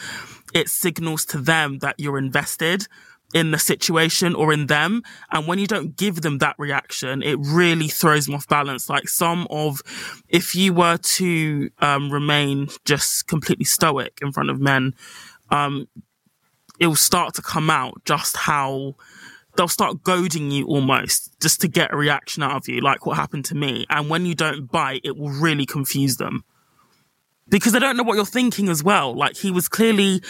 it 0.53 0.69
signals 0.69 1.25
to 1.25 1.39
them 1.39 1.79
that 1.79 1.95
you're 1.97 2.17
invested 2.17 2.87
in 3.33 3.51
the 3.51 3.59
situation 3.59 4.35
or 4.35 4.53
in 4.53 4.67
them. 4.67 5.01
And 5.31 5.47
when 5.47 5.59
you 5.59 5.67
don't 5.67 5.95
give 5.95 6.21
them 6.21 6.37
that 6.37 6.55
reaction, 6.57 7.23
it 7.23 7.37
really 7.39 7.87
throws 7.87 8.25
them 8.25 8.35
off 8.35 8.47
balance. 8.47 8.89
Like 8.89 9.09
some 9.09 9.47
of, 9.49 9.81
if 10.29 10.55
you 10.55 10.73
were 10.73 10.97
to 10.97 11.69
um, 11.79 12.11
remain 12.11 12.67
just 12.85 13.27
completely 13.27 13.65
stoic 13.65 14.19
in 14.21 14.31
front 14.31 14.49
of 14.49 14.59
men, 14.59 14.93
um, 15.49 15.87
it 16.79 16.87
will 16.87 16.95
start 16.95 17.33
to 17.35 17.41
come 17.41 17.69
out 17.69 18.03
just 18.05 18.37
how 18.37 18.95
they'll 19.55 19.67
start 19.67 20.01
goading 20.03 20.51
you 20.51 20.65
almost 20.65 21.39
just 21.39 21.61
to 21.61 21.67
get 21.67 21.93
a 21.93 21.97
reaction 21.97 22.43
out 22.43 22.55
of 22.55 22.67
you, 22.67 22.81
like 22.81 23.05
what 23.05 23.17
happened 23.17 23.45
to 23.45 23.55
me. 23.55 23.85
And 23.89 24.09
when 24.09 24.25
you 24.25 24.35
don't 24.35 24.71
bite, 24.71 25.01
it 25.03 25.17
will 25.17 25.29
really 25.29 25.65
confuse 25.65 26.17
them 26.17 26.43
because 27.47 27.73
they 27.73 27.79
don't 27.79 27.97
know 27.97 28.03
what 28.03 28.15
you're 28.15 28.25
thinking 28.25 28.69
as 28.69 28.83
well. 28.83 29.15
Like 29.15 29.37
he 29.37 29.51
was 29.51 29.69
clearly 29.69 30.21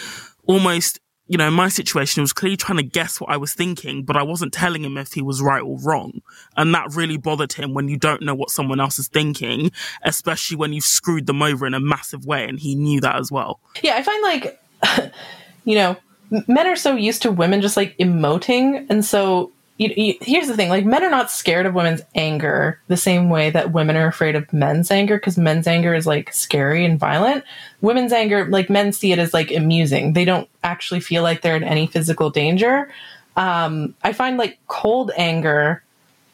almost, 0.46 1.00
you 1.26 1.38
know, 1.38 1.48
in 1.48 1.54
my 1.54 1.68
situation, 1.68 2.20
he 2.20 2.22
was 2.22 2.34
clearly 2.34 2.56
trying 2.56 2.76
to 2.76 2.82
guess 2.82 3.20
what 3.20 3.30
I 3.30 3.38
was 3.38 3.54
thinking, 3.54 4.04
but 4.04 4.16
I 4.16 4.22
wasn't 4.22 4.52
telling 4.52 4.84
him 4.84 4.98
if 4.98 5.14
he 5.14 5.22
was 5.22 5.40
right 5.40 5.62
or 5.62 5.78
wrong. 5.80 6.20
And 6.56 6.74
that 6.74 6.94
really 6.94 7.16
bothered 7.16 7.54
him 7.54 7.72
when 7.72 7.88
you 7.88 7.96
don't 7.96 8.22
know 8.22 8.34
what 8.34 8.50
someone 8.50 8.78
else 8.78 8.98
is 8.98 9.08
thinking, 9.08 9.72
especially 10.02 10.58
when 10.58 10.74
you've 10.74 10.84
screwed 10.84 11.26
them 11.26 11.42
over 11.42 11.66
in 11.66 11.72
a 11.72 11.80
massive 11.80 12.26
way. 12.26 12.46
And 12.46 12.60
he 12.60 12.74
knew 12.74 13.00
that 13.00 13.16
as 13.16 13.32
well. 13.32 13.60
Yeah, 13.82 13.96
I 13.96 14.02
find 14.02 14.22
like, 14.22 14.60
you 15.64 15.76
know, 15.76 15.96
men 16.46 16.66
are 16.66 16.76
so 16.76 16.94
used 16.94 17.22
to 17.22 17.32
women 17.32 17.62
just 17.62 17.76
like 17.76 17.96
emoting. 17.96 18.86
And 18.90 19.02
so 19.02 19.50
you, 19.76 19.92
you, 19.96 20.14
here's 20.20 20.46
the 20.46 20.56
thing 20.56 20.68
like 20.68 20.84
men 20.84 21.02
are 21.02 21.10
not 21.10 21.30
scared 21.30 21.66
of 21.66 21.74
women's 21.74 22.02
anger 22.14 22.80
the 22.86 22.96
same 22.96 23.28
way 23.28 23.50
that 23.50 23.72
women 23.72 23.96
are 23.96 24.06
afraid 24.06 24.36
of 24.36 24.52
men's 24.52 24.90
anger 24.90 25.16
because 25.16 25.36
men's 25.36 25.66
anger 25.66 25.94
is 25.94 26.06
like 26.06 26.32
scary 26.32 26.84
and 26.84 26.98
violent. 26.98 27.44
Women's 27.80 28.12
anger 28.12 28.46
like 28.46 28.70
men 28.70 28.92
see 28.92 29.10
it 29.10 29.18
as 29.18 29.34
like 29.34 29.50
amusing. 29.50 30.12
They 30.12 30.24
don't 30.24 30.48
actually 30.62 31.00
feel 31.00 31.24
like 31.24 31.42
they're 31.42 31.56
in 31.56 31.64
any 31.64 31.88
physical 31.88 32.30
danger. 32.30 32.90
Um, 33.36 33.96
i 34.04 34.12
find 34.12 34.36
like 34.36 34.60
cold 34.68 35.10
anger 35.16 35.82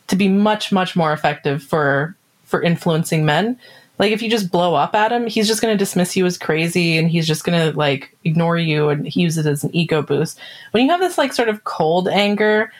to 0.08 0.16
be 0.16 0.28
much 0.28 0.70
much 0.70 0.94
more 0.94 1.14
effective 1.14 1.62
for 1.62 2.14
for 2.44 2.62
influencing 2.62 3.24
men. 3.24 3.58
Like 3.98 4.12
if 4.12 4.20
you 4.20 4.28
just 4.28 4.50
blow 4.50 4.74
up 4.74 4.94
at 4.94 5.12
him 5.12 5.26
he's 5.26 5.48
just 5.48 5.62
going 5.62 5.72
to 5.72 5.78
dismiss 5.78 6.14
you 6.14 6.26
as 6.26 6.36
crazy 6.36 6.98
and 6.98 7.08
he's 7.08 7.26
just 7.26 7.44
going 7.44 7.58
to 7.58 7.76
like 7.76 8.14
ignore 8.24 8.58
you 8.58 8.90
and 8.90 9.16
use 9.16 9.38
it 9.38 9.46
as 9.46 9.64
an 9.64 9.74
ego 9.74 10.02
boost. 10.02 10.38
When 10.72 10.84
you 10.84 10.90
have 10.90 11.00
this 11.00 11.16
like 11.16 11.32
sort 11.32 11.48
of 11.48 11.64
cold 11.64 12.06
anger 12.06 12.70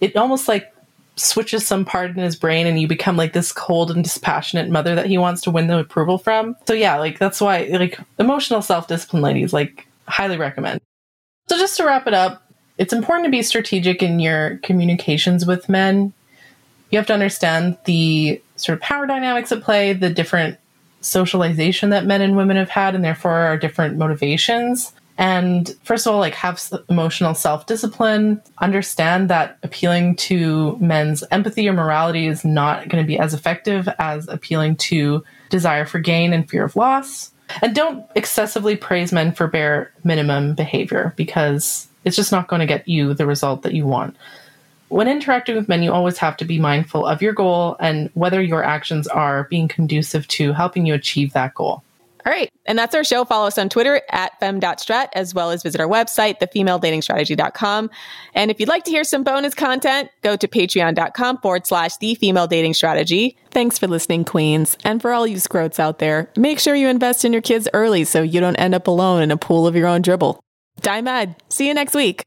it 0.00 0.16
almost 0.16 0.48
like 0.48 0.72
switches 1.16 1.66
some 1.66 1.84
part 1.84 2.10
in 2.10 2.16
his 2.16 2.36
brain 2.36 2.66
and 2.66 2.80
you 2.80 2.86
become 2.86 3.16
like 3.16 3.32
this 3.32 3.52
cold 3.52 3.90
and 3.90 4.04
dispassionate 4.04 4.70
mother 4.70 4.94
that 4.94 5.06
he 5.06 5.18
wants 5.18 5.42
to 5.42 5.50
win 5.50 5.66
the 5.66 5.78
approval 5.78 6.18
from. 6.18 6.56
So 6.66 6.74
yeah, 6.74 6.96
like 6.96 7.18
that's 7.18 7.40
why 7.40 7.64
like 7.72 7.98
emotional 8.18 8.62
self-discipline 8.62 9.22
ladies 9.22 9.52
like 9.52 9.86
highly 10.06 10.36
recommend. 10.36 10.80
So 11.48 11.56
just 11.56 11.76
to 11.78 11.84
wrap 11.84 12.06
it 12.06 12.14
up, 12.14 12.42
it's 12.76 12.92
important 12.92 13.26
to 13.26 13.30
be 13.30 13.42
strategic 13.42 14.02
in 14.02 14.20
your 14.20 14.58
communications 14.58 15.44
with 15.44 15.68
men. 15.68 16.12
You 16.90 16.98
have 16.98 17.06
to 17.08 17.14
understand 17.14 17.76
the 17.84 18.40
sort 18.56 18.78
of 18.78 18.82
power 18.82 19.06
dynamics 19.06 19.50
at 19.50 19.62
play, 19.62 19.92
the 19.92 20.10
different 20.10 20.58
socialization 21.00 21.90
that 21.90 22.06
men 22.06 22.22
and 22.22 22.36
women 22.36 22.56
have 22.56 22.70
had 22.70 22.94
and 22.94 23.04
therefore 23.04 23.32
our 23.32 23.56
different 23.56 23.96
motivations. 23.96 24.92
And 25.18 25.74
first 25.82 26.06
of 26.06 26.14
all, 26.14 26.20
like 26.20 26.34
have 26.34 26.62
emotional 26.88 27.34
self 27.34 27.66
discipline, 27.66 28.40
understand 28.58 29.28
that 29.28 29.58
appealing 29.64 30.14
to 30.16 30.78
men's 30.78 31.24
empathy 31.32 31.68
or 31.68 31.72
morality 31.72 32.28
is 32.28 32.44
not 32.44 32.88
going 32.88 33.02
to 33.02 33.06
be 33.06 33.18
as 33.18 33.34
effective 33.34 33.88
as 33.98 34.28
appealing 34.28 34.76
to 34.76 35.24
desire 35.50 35.84
for 35.84 35.98
gain 35.98 36.32
and 36.32 36.48
fear 36.48 36.64
of 36.64 36.76
loss. 36.76 37.32
And 37.62 37.74
don't 37.74 38.06
excessively 38.14 38.76
praise 38.76 39.12
men 39.12 39.32
for 39.32 39.48
bare 39.48 39.92
minimum 40.04 40.54
behavior 40.54 41.14
because 41.16 41.88
it's 42.04 42.16
just 42.16 42.30
not 42.30 42.46
going 42.46 42.60
to 42.60 42.66
get 42.66 42.86
you 42.86 43.12
the 43.12 43.26
result 43.26 43.62
that 43.62 43.74
you 43.74 43.86
want. 43.86 44.16
When 44.88 45.08
interacting 45.08 45.56
with 45.56 45.68
men, 45.68 45.82
you 45.82 45.92
always 45.92 46.18
have 46.18 46.36
to 46.38 46.44
be 46.44 46.60
mindful 46.60 47.04
of 47.04 47.20
your 47.22 47.32
goal 47.32 47.76
and 47.80 48.08
whether 48.14 48.40
your 48.40 48.62
actions 48.62 49.08
are 49.08 49.44
being 49.44 49.66
conducive 49.66 50.28
to 50.28 50.52
helping 50.52 50.86
you 50.86 50.94
achieve 50.94 51.32
that 51.32 51.54
goal. 51.54 51.82
All 52.26 52.32
right. 52.32 52.50
And 52.66 52.78
that's 52.78 52.94
our 52.94 53.04
show. 53.04 53.24
Follow 53.24 53.46
us 53.46 53.58
on 53.58 53.68
Twitter 53.68 54.02
at 54.10 54.38
femdatstrat, 54.40 55.08
as 55.14 55.34
well 55.34 55.50
as 55.50 55.62
visit 55.62 55.80
our 55.80 55.86
website, 55.86 56.38
thefemaledatingstrategy.com. 56.40 57.90
And 58.34 58.50
if 58.50 58.60
you'd 58.60 58.68
like 58.68 58.84
to 58.84 58.90
hear 58.90 59.04
some 59.04 59.24
bonus 59.24 59.54
content, 59.54 60.10
go 60.22 60.36
to 60.36 60.48
patreon.com 60.48 61.38
forward 61.38 61.66
slash 61.66 61.96
the 61.98 62.14
female 62.16 62.46
dating 62.46 62.74
strategy. 62.74 63.36
Thanks 63.50 63.78
for 63.78 63.86
listening, 63.86 64.24
Queens. 64.24 64.76
And 64.84 65.00
for 65.00 65.12
all 65.12 65.26
you 65.26 65.36
scrotes 65.36 65.78
out 65.78 65.98
there, 65.98 66.30
make 66.36 66.58
sure 66.58 66.74
you 66.74 66.88
invest 66.88 67.24
in 67.24 67.32
your 67.32 67.42
kids 67.42 67.68
early 67.72 68.04
so 68.04 68.22
you 68.22 68.40
don't 68.40 68.56
end 68.56 68.74
up 68.74 68.86
alone 68.86 69.22
in 69.22 69.30
a 69.30 69.36
pool 69.36 69.66
of 69.66 69.74
your 69.74 69.86
own 69.86 70.02
dribble. 70.02 70.40
Die 70.80 71.00
mad. 71.00 71.34
See 71.48 71.66
you 71.66 71.74
next 71.74 71.94
week. 71.94 72.24